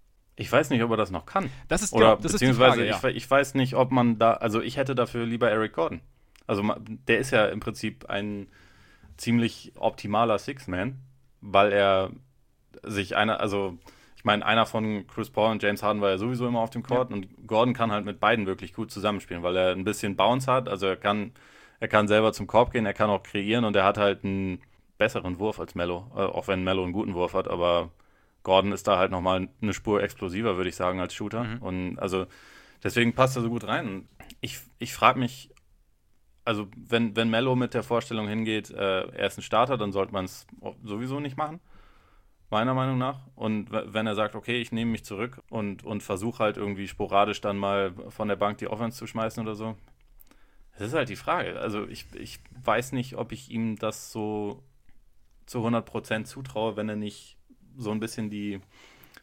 Ich 0.40 0.50
weiß 0.50 0.70
nicht, 0.70 0.82
ob 0.82 0.90
er 0.90 0.96
das 0.96 1.10
noch 1.10 1.26
kann. 1.26 1.50
Das 1.68 1.82
ist, 1.82 1.92
Oder, 1.92 2.16
das 2.16 2.32
beziehungsweise 2.32 2.82
ist 2.82 2.96
Frage, 2.96 3.08
ja. 3.12 3.16
ich, 3.16 3.24
ich, 3.24 3.30
weiß 3.30 3.54
nicht, 3.54 3.74
ob 3.74 3.90
man 3.90 4.18
da, 4.18 4.32
also 4.32 4.62
ich 4.62 4.78
hätte 4.78 4.94
dafür 4.94 5.26
lieber 5.26 5.50
Eric 5.50 5.74
Gordon. 5.74 6.00
Also 6.46 6.62
der 7.06 7.18
ist 7.18 7.30
ja 7.30 7.44
im 7.44 7.60
Prinzip 7.60 8.08
ein 8.08 8.48
ziemlich 9.18 9.72
optimaler 9.76 10.38
Six-Man, 10.38 10.98
weil 11.42 11.72
er 11.72 12.10
sich 12.82 13.16
einer, 13.16 13.38
also 13.38 13.76
ich 14.16 14.24
meine, 14.24 14.46
einer 14.46 14.64
von 14.64 15.06
Chris 15.08 15.28
Paul 15.28 15.50
und 15.50 15.62
James 15.62 15.82
Harden 15.82 16.00
war 16.00 16.08
ja 16.08 16.16
sowieso 16.16 16.48
immer 16.48 16.60
auf 16.60 16.70
dem 16.70 16.82
Court 16.82 17.10
ja. 17.10 17.16
und 17.16 17.46
Gordon 17.46 17.74
kann 17.74 17.92
halt 17.92 18.06
mit 18.06 18.18
beiden 18.18 18.46
wirklich 18.46 18.72
gut 18.72 18.90
zusammenspielen, 18.90 19.42
weil 19.42 19.56
er 19.56 19.72
ein 19.72 19.84
bisschen 19.84 20.16
Bounce 20.16 20.50
hat, 20.50 20.70
also 20.70 20.86
er 20.86 20.96
kann, 20.96 21.32
er 21.80 21.88
kann 21.88 22.08
selber 22.08 22.32
zum 22.32 22.46
Korb 22.46 22.72
gehen, 22.72 22.86
er 22.86 22.94
kann 22.94 23.10
auch 23.10 23.22
kreieren 23.22 23.66
und 23.66 23.76
er 23.76 23.84
hat 23.84 23.98
halt 23.98 24.24
einen 24.24 24.62
besseren 24.96 25.38
Wurf 25.38 25.60
als 25.60 25.74
Mello, 25.74 26.10
äh, 26.16 26.20
auch 26.20 26.48
wenn 26.48 26.64
Mello 26.64 26.82
einen 26.82 26.94
guten 26.94 27.12
Wurf 27.12 27.34
hat, 27.34 27.46
aber 27.46 27.90
Gordon 28.42 28.72
ist 28.72 28.88
da 28.88 28.98
halt 28.98 29.10
nochmal 29.10 29.48
eine 29.60 29.74
Spur 29.74 30.02
explosiver, 30.02 30.56
würde 30.56 30.70
ich 30.70 30.76
sagen, 30.76 31.00
als 31.00 31.14
Shooter. 31.14 31.44
Mhm. 31.44 31.62
Und 31.62 31.98
also 31.98 32.26
deswegen 32.82 33.14
passt 33.14 33.36
er 33.36 33.42
so 33.42 33.50
gut 33.50 33.66
rein. 33.66 34.08
Ich, 34.40 34.60
ich 34.78 34.94
frage 34.94 35.18
mich, 35.18 35.50
also 36.44 36.68
wenn, 36.76 37.14
wenn 37.16 37.30
Mello 37.30 37.54
mit 37.54 37.74
der 37.74 37.82
Vorstellung 37.82 38.26
hingeht, 38.28 38.70
äh, 38.70 39.08
er 39.08 39.26
ist 39.26 39.38
ein 39.38 39.42
Starter, 39.42 39.76
dann 39.76 39.92
sollte 39.92 40.12
man 40.12 40.24
es 40.24 40.46
sowieso 40.82 41.20
nicht 41.20 41.36
machen. 41.36 41.60
Meiner 42.48 42.74
Meinung 42.74 42.98
nach. 42.98 43.20
Und 43.36 43.70
wenn 43.70 44.06
er 44.06 44.16
sagt, 44.16 44.34
okay, 44.34 44.60
ich 44.60 44.72
nehme 44.72 44.90
mich 44.90 45.04
zurück 45.04 45.40
und, 45.50 45.84
und 45.84 46.02
versuche 46.02 46.42
halt 46.42 46.56
irgendwie 46.56 46.88
sporadisch 46.88 47.40
dann 47.40 47.56
mal 47.56 47.94
von 48.08 48.26
der 48.26 48.36
Bank 48.36 48.58
die 48.58 48.66
Offense 48.66 48.98
zu 48.98 49.06
schmeißen 49.06 49.40
oder 49.42 49.54
so. 49.54 49.76
Das 50.76 50.88
ist 50.88 50.94
halt 50.94 51.10
die 51.10 51.16
Frage. 51.16 51.60
Also 51.60 51.86
ich, 51.86 52.06
ich 52.14 52.40
weiß 52.64 52.92
nicht, 52.92 53.16
ob 53.16 53.32
ich 53.32 53.50
ihm 53.50 53.76
das 53.76 54.10
so 54.10 54.64
zu 55.46 55.58
100% 55.58 56.24
zutraue, 56.24 56.76
wenn 56.76 56.88
er 56.88 56.96
nicht 56.96 57.36
so 57.76 57.90
ein 57.90 58.00
bisschen 58.00 58.30
die, 58.30 58.60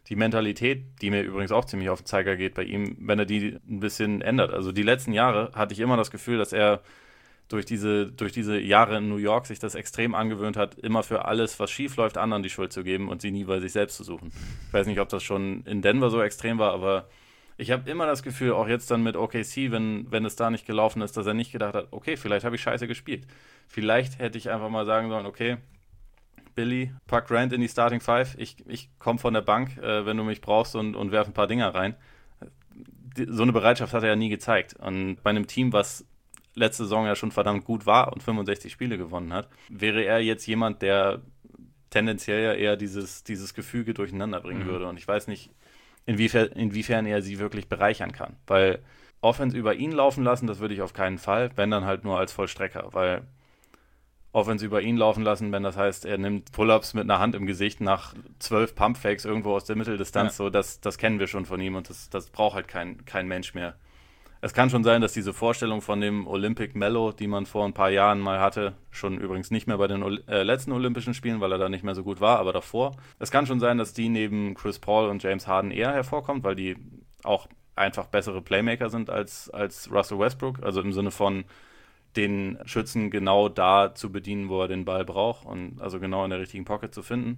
die 0.07 0.15
Mentalität, 0.15 0.83
die 1.01 1.09
mir 1.09 1.23
übrigens 1.23 1.51
auch 1.51 1.65
ziemlich 1.65 1.89
auf 1.89 2.01
den 2.01 2.05
Zeiger 2.05 2.35
geht 2.37 2.53
bei 2.53 2.63
ihm, 2.63 2.95
wenn 2.99 3.19
er 3.19 3.25
die 3.25 3.57
ein 3.69 3.79
bisschen 3.79 4.21
ändert. 4.21 4.53
Also 4.53 4.71
die 4.71 4.83
letzten 4.83 5.13
Jahre 5.13 5.51
hatte 5.53 5.73
ich 5.73 5.79
immer 5.79 5.97
das 5.97 6.11
Gefühl, 6.11 6.37
dass 6.37 6.53
er 6.53 6.81
durch 7.49 7.65
diese, 7.65 8.11
durch 8.11 8.33
diese 8.33 8.59
Jahre 8.59 8.97
in 8.97 9.09
New 9.09 9.17
York 9.17 9.45
sich 9.45 9.59
das 9.59 9.75
extrem 9.75 10.15
angewöhnt 10.15 10.57
hat, 10.57 10.75
immer 10.75 11.03
für 11.03 11.25
alles, 11.25 11.59
was 11.59 11.71
schief 11.71 11.95
läuft, 11.95 12.17
anderen 12.17 12.43
die 12.43 12.49
Schuld 12.49 12.73
zu 12.73 12.83
geben 12.83 13.09
und 13.09 13.21
sie 13.21 13.31
nie 13.31 13.45
bei 13.45 13.59
sich 13.59 13.71
selbst 13.71 13.95
zu 13.95 14.03
suchen. 14.03 14.31
Ich 14.67 14.73
weiß 14.73 14.87
nicht, 14.87 14.99
ob 14.99 15.09
das 15.09 15.23
schon 15.23 15.63
in 15.65 15.81
Denver 15.81 16.09
so 16.09 16.21
extrem 16.21 16.57
war, 16.57 16.73
aber 16.73 17.07
ich 17.57 17.71
habe 17.71 17.89
immer 17.89 18.05
das 18.05 18.21
Gefühl, 18.21 18.51
auch 18.51 18.67
jetzt 18.67 18.91
dann 18.91 19.01
mit 19.01 19.15
OKC, 19.15 19.71
wenn, 19.71 20.11
wenn 20.11 20.25
es 20.25 20.35
da 20.35 20.49
nicht 20.49 20.67
gelaufen 20.67 21.01
ist, 21.01 21.17
dass 21.17 21.25
er 21.25 21.33
nicht 21.33 21.51
gedacht 21.51 21.73
hat, 21.73 21.87
okay, 21.91 22.17
vielleicht 22.17 22.45
habe 22.45 22.55
ich 22.55 22.61
scheiße 22.61 22.87
gespielt. 22.87 23.25
Vielleicht 23.67 24.19
hätte 24.19 24.37
ich 24.37 24.49
einfach 24.49 24.69
mal 24.69 24.85
sagen 24.85 25.09
sollen, 25.09 25.25
okay, 25.25 25.57
Billy, 26.57 26.91
pack 27.05 27.27
Grant 27.27 27.53
in 27.53 27.61
die 27.61 27.69
Starting 27.69 28.01
Five. 28.01 28.35
Ich, 28.39 28.57
ich 28.67 28.89
komme 28.97 29.19
von 29.19 29.35
der 29.35 29.41
Bank, 29.41 29.77
äh, 29.77 30.07
wenn 30.07 30.17
du 30.17 30.23
mich 30.23 30.41
brauchst 30.41 30.75
und, 30.75 30.95
und 30.95 31.11
werfe 31.11 31.29
ein 31.29 31.35
paar 31.35 31.45
Dinger 31.45 31.73
rein. 31.75 31.95
So 33.27 33.43
eine 33.43 33.53
Bereitschaft 33.53 33.93
hat 33.93 34.01
er 34.01 34.09
ja 34.09 34.15
nie 34.15 34.29
gezeigt. 34.29 34.73
Und 34.73 35.21
bei 35.21 35.29
einem 35.29 35.45
Team, 35.45 35.71
was 35.71 36.03
letzte 36.55 36.83
Saison 36.83 37.05
ja 37.05 37.15
schon 37.15 37.31
verdammt 37.31 37.63
gut 37.63 37.85
war 37.85 38.11
und 38.11 38.23
65 38.23 38.73
Spiele 38.73 38.97
gewonnen 38.97 39.33
hat, 39.33 39.47
wäre 39.69 40.03
er 40.03 40.19
jetzt 40.19 40.47
jemand, 40.47 40.81
der 40.81 41.21
tendenziell 41.91 42.43
ja 42.43 42.53
eher 42.53 42.75
dieses, 42.75 43.23
dieses 43.23 43.53
Gefüge 43.53 43.93
durcheinander 43.93 44.41
bringen 44.41 44.63
mhm. 44.63 44.67
würde. 44.67 44.87
Und 44.87 44.97
ich 44.97 45.07
weiß 45.07 45.27
nicht, 45.27 45.51
inwiefern, 46.07 46.47
inwiefern 46.47 47.05
er 47.05 47.21
sie 47.21 47.37
wirklich 47.37 47.69
bereichern 47.69 48.13
kann. 48.13 48.35
Weil 48.47 48.79
Offense 49.21 49.55
über 49.55 49.75
ihn 49.75 49.91
laufen 49.91 50.23
lassen, 50.23 50.47
das 50.47 50.57
würde 50.57 50.73
ich 50.73 50.81
auf 50.81 50.93
keinen 50.93 51.19
Fall, 51.19 51.51
wenn 51.55 51.69
dann 51.69 51.85
halt 51.85 52.03
nur 52.03 52.17
als 52.17 52.31
Vollstrecker. 52.31 52.89
Weil 52.93 53.27
Offense 54.34 54.65
über 54.65 54.82
ihn 54.82 54.97
laufen 54.97 55.23
lassen, 55.23 55.51
wenn 55.51 55.63
das 55.63 55.78
heißt, 55.78 56.05
er 56.05 56.17
nimmt 56.17 56.51
Pull-ups 56.51 56.93
mit 56.93 57.03
einer 57.03 57.19
Hand 57.19 57.36
im 57.36 57.45
Gesicht 57.45 57.82
nach 57.82 58.13
zwölf 58.39 58.75
Pump-Fakes 58.75 59.25
irgendwo 59.25 59.53
aus 59.53 59.65
der 59.65 59.75
Mitteldistanz. 59.75 60.34
Ja. 60.34 60.45
So, 60.45 60.49
das, 60.49 60.80
das 60.80 60.97
kennen 60.97 61.19
wir 61.19 61.28
schon 61.28 61.45
von 61.45 61.59
ihm 61.59 61.75
und 61.75 61.89
das, 61.89 62.09
das 62.09 62.30
braucht 62.30 62.55
halt 62.55 62.67
kein, 62.67 63.05
kein 63.05 63.28
Mensch 63.28 63.53
mehr. 63.53 63.75
es 64.41 64.53
kann 64.53 64.69
schon 64.69 64.84
sein, 64.84 65.01
dass 65.01 65.13
diese 65.13 65.34
Vorstellung 65.34 65.82
von 65.82 66.01
dem 66.01 66.28
Olympic 66.28 66.78
Mellow, 66.78 67.13
die 67.13 67.28
man 67.28 67.45
vor 67.45 67.65
ein 67.65 67.73
paar 67.73 67.89
Jahren 67.89 68.19
mal 68.19 68.39
hatte, 68.39 68.75
schon 68.91 69.17
übrigens 69.17 69.49
nicht 69.49 69.65
mehr 69.65 69.78
bei 69.78 69.88
den 69.88 70.03
äh, 70.28 70.43
letzten 70.43 70.71
Olympischen 70.71 71.13
Spielen, 71.13 71.41
weil 71.41 71.51
er 71.51 71.57
da 71.57 71.69
nicht 71.69 71.84
mehr 71.84 71.95
so 71.95 72.03
gut 72.03 72.21
war, 72.21 72.38
aber 72.38 72.53
davor. 72.53 72.95
Es 73.19 73.32
kann 73.32 73.47
schon 73.47 73.59
sein, 73.59 73.78
dass 73.78 73.93
die 73.93 74.09
neben 74.09 74.53
Chris 74.53 74.78
Paul 74.78 75.09
und 75.09 75.23
James 75.23 75.47
Harden 75.47 75.71
eher 75.71 75.93
hervorkommt, 75.93 76.43
weil 76.43 76.55
die 76.55 76.75
auch 77.23 77.47
einfach 77.75 78.07
bessere 78.07 78.41
Playmaker 78.41 78.89
sind 78.89 79.09
als, 79.09 79.49
als 79.49 79.89
Russell 79.91 80.19
Westbrook. 80.19 80.61
Also 80.63 80.82
im 80.82 80.91
Sinne 80.91 81.11
von 81.11 81.45
den 82.18 82.57
Schützen 82.65 83.11
genau 83.11 83.47
da 83.49 83.93
zu 83.95 84.11
bedienen, 84.11 84.49
wo 84.49 84.61
er 84.61 84.68
den 84.68 84.86
Ball 84.86 85.05
braucht 85.05 85.45
und 85.45 85.80
also 85.80 85.99
genau 85.99 86.24
in 86.24 86.32
der 86.32 86.39
richtigen 86.39 86.65
Pocket 86.65 86.93
zu 86.93 87.03
finden. 87.03 87.38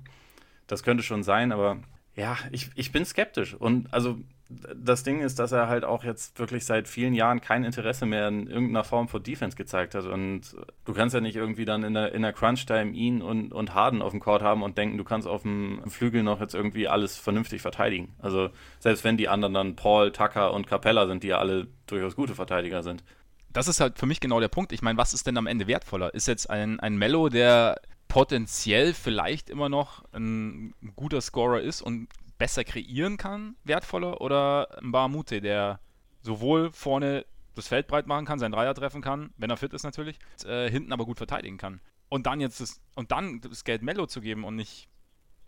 Das 0.68 0.84
könnte 0.84 1.04
schon 1.04 1.24
sein, 1.24 1.52
aber 1.52 1.80
ja, 2.16 2.38
ich, 2.52 2.70
ich 2.76 2.92
bin 2.92 3.06
skeptisch. 3.06 3.54
Und 3.54 3.94
also 3.94 4.18
das 4.50 5.04
Ding 5.04 5.22
ist, 5.22 5.38
dass 5.38 5.52
er 5.52 5.68
halt 5.68 5.86
auch 5.86 6.04
jetzt 6.04 6.40
wirklich 6.40 6.66
seit 6.66 6.88
vielen 6.88 7.14
Jahren 7.14 7.40
kein 7.40 7.64
Interesse 7.64 8.08
mehr 8.08 8.28
in 8.28 8.48
irgendeiner 8.48 8.84
Form 8.84 9.08
von 9.08 9.22
Defense 9.22 9.56
gezeigt 9.56 9.94
hat. 9.94 10.06
Und 10.06 10.56
du 10.86 10.94
kannst 10.94 11.14
ja 11.14 11.22
nicht 11.22 11.36
irgendwie 11.36 11.66
dann 11.66 11.84
in 11.84 11.94
der, 11.94 12.14
in 12.14 12.24
der 12.24 12.34
Crunch-Time 12.34 12.92
ihn 12.92 13.22
und, 13.22 13.54
und 13.54 13.76
Harden 13.76 14.02
auf 14.02 14.12
dem 14.12 14.20
Court 14.20 14.42
haben 14.42 14.64
und 14.64 14.78
denken, 14.78 14.98
du 14.98 15.04
kannst 15.04 15.28
auf 15.28 15.44
dem 15.44 15.82
Flügel 15.88 16.24
noch 16.24 16.42
jetzt 16.42 16.56
irgendwie 16.56 16.88
alles 16.88 17.16
vernünftig 17.16 17.62
verteidigen. 17.62 18.16
Also 18.18 18.50
selbst 18.80 19.04
wenn 19.04 19.18
die 19.18 19.30
anderen 19.30 19.54
dann 19.54 19.76
Paul, 19.76 20.12
Tucker 20.12 20.52
und 20.54 20.66
Capella 20.66 21.06
sind, 21.06 21.22
die 21.22 21.28
ja 21.28 21.38
alle 21.38 21.68
durchaus 21.86 22.16
gute 22.16 22.34
Verteidiger 22.34 22.82
sind. 22.82 23.04
Das 23.52 23.68
ist 23.68 23.80
halt 23.80 23.98
für 23.98 24.06
mich 24.06 24.20
genau 24.20 24.40
der 24.40 24.48
Punkt. 24.48 24.72
Ich 24.72 24.82
meine, 24.82 24.98
was 24.98 25.14
ist 25.14 25.28
denn 25.28 25.38
am 25.38 25.48
Ende 25.48 25.68
wertvoller? 25.68 26.14
Ist 26.14 26.28
jetzt 26.28 26.50
ein, 26.50 26.80
ein 26.80 26.98
Mello, 26.98 27.30
der 27.30 27.82
potenziell 28.08 28.94
vielleicht 28.94 29.50
immer 29.50 29.70
noch 29.70 30.04
ein 30.14 30.74
guter 30.96 31.22
Scorer 31.22 31.62
ist 31.62 31.82
und 31.82 32.10
besser 32.38 32.64
kreieren 32.64 33.18
kann, 33.18 33.56
wertvoller, 33.64 34.22
oder 34.22 34.80
ein 34.82 34.92
Bahamute, 34.92 35.42
der 35.42 35.80
sowohl 36.22 36.72
vorne 36.72 37.26
das 37.56 37.68
Feld 37.68 37.88
breit 37.88 38.08
machen 38.08 38.26
kann, 38.26 38.40
seinen 38.40 38.54
Dreier 38.54 38.74
treffen 38.74 39.02
kann, 39.02 39.32
wenn 39.38 39.50
er 39.50 39.58
fit 39.58 39.74
ist 39.74 39.84
natürlich, 39.84 40.18
äh, 40.46 40.70
hinten 40.70 40.94
aber 40.94 41.06
gut 41.06 41.18
verteidigen 41.18 41.58
kann. 41.58 41.82
Und 42.08 42.26
dann 42.26 42.42
jetzt 42.42 42.62
das, 42.62 42.82
und 42.96 43.12
dann 43.12 43.42
das 43.42 43.64
Geld 43.64 43.84
Mello 43.84 44.08
zu 44.08 44.22
geben 44.22 44.44
und 44.44 44.56
nicht 44.56 44.88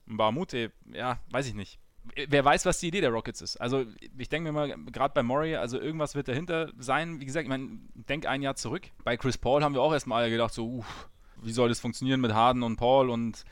ein 0.08 0.18
Bahamute, 0.18 0.72
ja, 0.94 1.20
weiß 1.32 1.48
ich 1.48 1.54
nicht. 1.56 1.80
Wer 2.28 2.44
weiß, 2.44 2.66
was 2.66 2.80
die 2.80 2.88
Idee 2.88 3.02
der 3.02 3.12
Rockets 3.12 3.42
ist. 3.42 3.58
Also, 3.58 3.86
ich 4.18 4.30
denke 4.30 4.52
mir 4.52 4.54
mal, 4.54 4.76
gerade 4.92 5.14
bei 5.14 5.24
Murray, 5.24 5.56
also 5.56 5.80
irgendwas 5.80 6.16
wird 6.16 6.28
dahinter 6.28 6.70
sein. 6.78 7.20
Wie 7.20 7.26
gesagt, 7.26 7.44
ich 7.44 7.50
meine, 7.50 7.70
denk 7.94 8.26
ein 8.26 8.42
Jahr 8.42 8.56
zurück. 8.56 8.84
Bei 9.04 9.18
Chris 9.18 9.38
Paul 9.38 9.64
haben 9.64 9.74
wir 9.74 9.82
auch 9.82 9.94
erstmal 9.94 10.30
gedacht, 10.30 10.54
so, 10.54 10.68
uff, 10.68 11.10
wie 11.42 11.52
soll 11.52 11.70
das 11.70 11.80
funktionieren 11.80 12.22
mit 12.22 12.34
Harden 12.34 12.64
und 12.64 12.78
Paul 12.78 13.10
und 13.10 13.46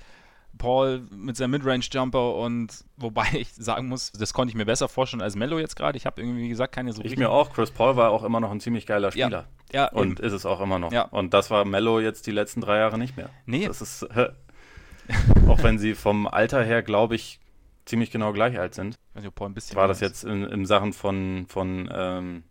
Paul 0.58 1.08
mit 1.12 1.38
seinem 1.38 1.52
Midrange-Jumper 1.52 2.36
und 2.36 2.84
wobei 2.98 3.28
ich 3.34 3.54
sagen 3.54 3.88
muss, 3.88 4.12
das 4.12 4.34
konnte 4.34 4.52
ich 4.52 4.56
mir 4.56 4.66
besser 4.66 4.88
vorstellen 4.88 5.22
als 5.22 5.36
Mello 5.36 5.60
jetzt 5.60 5.76
gerade. 5.76 5.98
Ich 5.98 6.06
habe 6.06 6.22
irgendwie, 6.22 6.44
wie 6.44 6.50
gesagt, 6.50 6.74
keine 6.74 6.94
so 6.94 7.04
Ich 7.04 7.18
mir 7.18 7.30
auch. 7.30 7.54
Chris 7.54 7.72
Paul 7.72 7.96
war 7.96 8.12
auch 8.12 8.24
immer 8.24 8.40
noch 8.40 8.52
ein 8.52 8.60
ziemlich 8.60 8.86
geiler 8.86 9.12
Spieler. 9.12 9.48
Ja, 9.72 9.86
ja 9.86 9.92
und 9.92 10.20
eben. 10.20 10.28
ist 10.28 10.34
es 10.34 10.46
auch 10.46 10.62
immer 10.62 10.80
noch. 10.80 10.92
Ja. 10.92 11.04
Und 11.04 11.34
das 11.34 11.50
war 11.50 11.66
Mello 11.66 12.00
jetzt 12.00 12.28
die 12.28 12.32
letzten 12.32 12.62
drei 12.62 12.78
Jahre 12.78 12.98
nicht 12.98 13.16
mehr. 13.16 13.30
Nee. 13.46 13.68
Das 13.68 13.82
ist, 13.82 14.08
auch 15.48 15.64
wenn 15.64 15.80
sie 15.80 15.96
vom 15.96 16.28
Alter 16.28 16.64
her, 16.64 16.84
glaube 16.84 17.16
ich, 17.16 17.40
ziemlich 17.90 18.12
genau 18.12 18.32
gleich 18.32 18.58
alt 18.58 18.76
sind. 18.76 18.96
Ein 19.16 19.54
bisschen 19.54 19.76
war 19.76 19.88
das 19.88 20.00
jetzt 20.00 20.24
in, 20.24 20.44
in 20.46 20.66
Sachen 20.66 20.94
von, 20.94 21.46
von 21.48 21.90
ähm, 21.92 22.44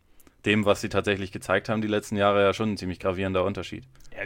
dem, 0.45 0.65
was 0.65 0.81
sie 0.81 0.89
tatsächlich 0.89 1.33
gezeigt 1.33 1.69
haben, 1.69 1.81
die 1.81 1.89
letzten 1.89 2.17
Jahre 2.17 2.43
ja 2.43 2.53
schon 2.53 2.73
ein 2.73 2.77
ziemlich 2.77 2.99
gravierender 2.99 3.45
Unterschied. 3.45 3.85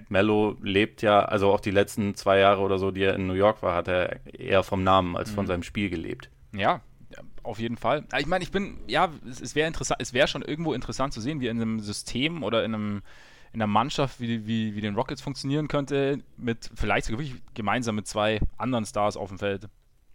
Mello 0.08 0.56
lebt 0.62 1.02
ja, 1.02 1.20
also 1.24 1.52
auch 1.52 1.60
die 1.60 1.70
letzten 1.70 2.14
zwei 2.14 2.38
Jahre 2.38 2.62
oder 2.62 2.78
so, 2.78 2.90
die 2.90 3.02
er 3.02 3.14
in 3.14 3.26
New 3.26 3.34
York 3.34 3.62
war, 3.62 3.74
hat 3.74 3.88
er 3.88 4.24
eher 4.26 4.62
vom 4.62 4.82
Namen 4.82 5.16
als 5.16 5.30
von 5.30 5.44
mhm. 5.44 5.48
seinem 5.48 5.62
Spiel 5.62 5.90
gelebt. 5.90 6.30
Ja, 6.52 6.80
auf 7.42 7.58
jeden 7.58 7.76
Fall. 7.76 8.04
Ich 8.18 8.26
meine, 8.26 8.42
ich 8.42 8.50
bin, 8.50 8.78
ja, 8.86 9.10
es, 9.28 9.40
es 9.40 9.54
wäre 9.54 9.68
interessant, 9.68 10.00
es 10.00 10.14
wäre 10.14 10.28
schon 10.28 10.42
irgendwo 10.42 10.72
interessant 10.72 11.12
zu 11.12 11.20
sehen, 11.20 11.40
wie 11.40 11.48
in 11.48 11.60
einem 11.60 11.80
System 11.80 12.42
oder 12.42 12.64
in 12.64 12.74
einem 12.74 13.02
in 13.54 13.60
einer 13.60 13.66
Mannschaft 13.66 14.18
wie, 14.18 14.46
wie, 14.46 14.74
wie 14.74 14.80
den 14.80 14.94
Rockets 14.94 15.20
funktionieren 15.20 15.68
könnte, 15.68 16.20
mit 16.38 16.70
vielleicht 16.74 17.06
sogar 17.06 17.20
wirklich 17.20 17.42
gemeinsam 17.52 17.96
mit 17.96 18.06
zwei 18.06 18.40
anderen 18.56 18.86
Stars 18.86 19.18
auf 19.18 19.28
dem 19.28 19.38
Feld. 19.38 19.68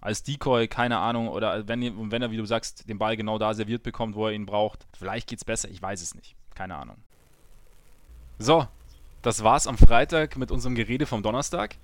Als 0.08 0.24
Decoy, 0.24 0.68
keine 0.70 1.00
Ahnung, 1.00 1.28
oder 1.28 1.68
wenn, 1.68 2.10
wenn 2.10 2.22
er, 2.22 2.32
wie 2.32 2.38
du 2.38 2.46
sagst, 2.46 2.88
den 2.88 2.98
Ball 2.98 3.18
genau 3.18 3.38
da 3.38 3.54
serviert 3.54 3.84
bekommt, 3.84 4.16
wo 4.16 4.28
er 4.28 4.32
ihn 4.32 4.46
braucht. 4.46 4.88
Vielleicht 4.98 5.28
geht 5.28 5.40
es 5.40 5.44
besser, 5.44 5.68
ich 5.68 5.82
weiß 5.82 6.02
es 6.02 6.16
nicht. 6.16 6.38
Keine 6.56 6.78
Ahnung. 6.78 6.96
So, 8.40 8.66
das 9.22 9.44
war's 9.44 9.68
am 9.68 9.78
Freitag 9.78 10.38
mit 10.38 10.50
unserem 10.50 10.76
Gerede 10.76 11.08
vom 11.08 11.24
Donnerstag. 11.24 11.76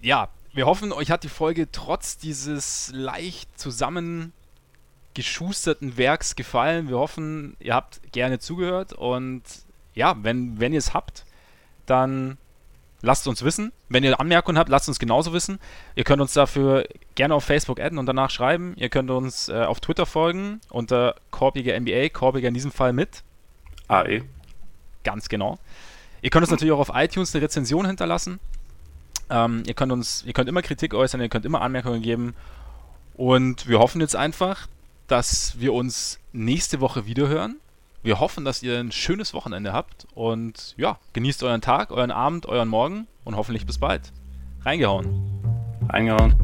Ja, 0.00 0.30
wir 0.52 0.66
hoffen, 0.66 0.92
euch 0.92 1.12
hat 1.12 1.22
die 1.22 1.28
Folge 1.28 1.70
trotz 1.70 2.18
dieses 2.18 2.90
leicht 2.92 3.56
zusammengeschusterten 3.56 5.98
Werks 5.98 6.34
gefallen. 6.34 6.88
Wir 6.88 6.98
hoffen, 6.98 7.56
ihr 7.60 7.76
habt 7.76 8.00
gerne 8.10 8.40
zugehört 8.40 8.92
und 8.92 9.44
ja, 9.94 10.16
wenn, 10.24 10.58
wenn 10.58 10.72
ihr 10.72 10.80
es 10.80 10.94
habt, 10.94 11.26
dann 11.86 12.38
lasst 13.02 13.26
uns 13.28 13.42
wissen. 13.42 13.72
Wenn 13.88 14.04
ihr 14.04 14.18
Anmerkungen 14.18 14.58
habt, 14.58 14.68
lasst 14.68 14.88
uns 14.88 14.98
genauso 14.98 15.32
wissen. 15.32 15.58
Ihr 15.94 16.04
könnt 16.04 16.20
uns 16.20 16.32
dafür 16.32 16.86
gerne 17.14 17.34
auf 17.34 17.44
Facebook 17.44 17.80
adden 17.80 17.98
und 17.98 18.06
danach 18.06 18.30
schreiben. 18.30 18.74
Ihr 18.76 18.88
könnt 18.88 19.10
uns 19.10 19.48
äh, 19.48 19.64
auf 19.64 19.80
Twitter 19.80 20.06
folgen 20.06 20.60
unter 20.70 21.14
Korbiger 21.30 21.78
NBA, 21.78 22.08
Korbiger 22.10 22.48
in 22.48 22.54
diesem 22.54 22.72
Fall 22.72 22.92
mit 22.92 23.22
AE. 23.88 24.22
Ganz 25.04 25.28
genau. 25.28 25.58
Ihr 26.22 26.30
könnt 26.30 26.42
uns 26.42 26.50
natürlich 26.50 26.72
auch 26.72 26.80
auf 26.80 26.92
iTunes 26.94 27.34
eine 27.34 27.44
Rezension 27.44 27.86
hinterlassen. 27.86 28.38
Ähm, 29.30 29.62
ihr 29.66 29.74
könnt 29.74 29.92
uns, 29.92 30.24
ihr 30.26 30.32
könnt 30.32 30.48
immer 30.48 30.62
Kritik 30.62 30.92
äußern, 30.92 31.20
ihr 31.20 31.28
könnt 31.28 31.46
immer 31.46 31.62
Anmerkungen 31.62 32.02
geben. 32.02 32.34
Und 33.14 33.68
wir 33.68 33.78
hoffen 33.78 34.00
jetzt 34.00 34.16
einfach, 34.16 34.66
dass 35.06 35.58
wir 35.58 35.72
uns 35.72 36.18
nächste 36.32 36.80
Woche 36.80 37.06
wiederhören. 37.06 37.56
Wir 38.02 38.18
hoffen, 38.18 38.46
dass 38.46 38.62
ihr 38.62 38.78
ein 38.78 38.92
schönes 38.92 39.34
Wochenende 39.34 39.74
habt 39.74 40.06
und 40.14 40.74
ja, 40.78 40.98
genießt 41.12 41.42
euren 41.42 41.60
Tag, 41.60 41.90
euren 41.90 42.10
Abend, 42.10 42.46
euren 42.46 42.68
Morgen 42.68 43.06
und 43.24 43.36
hoffentlich 43.36 43.66
bis 43.66 43.76
bald. 43.78 44.12
Reingehauen. 44.64 45.30
Reingehauen. 45.86 46.34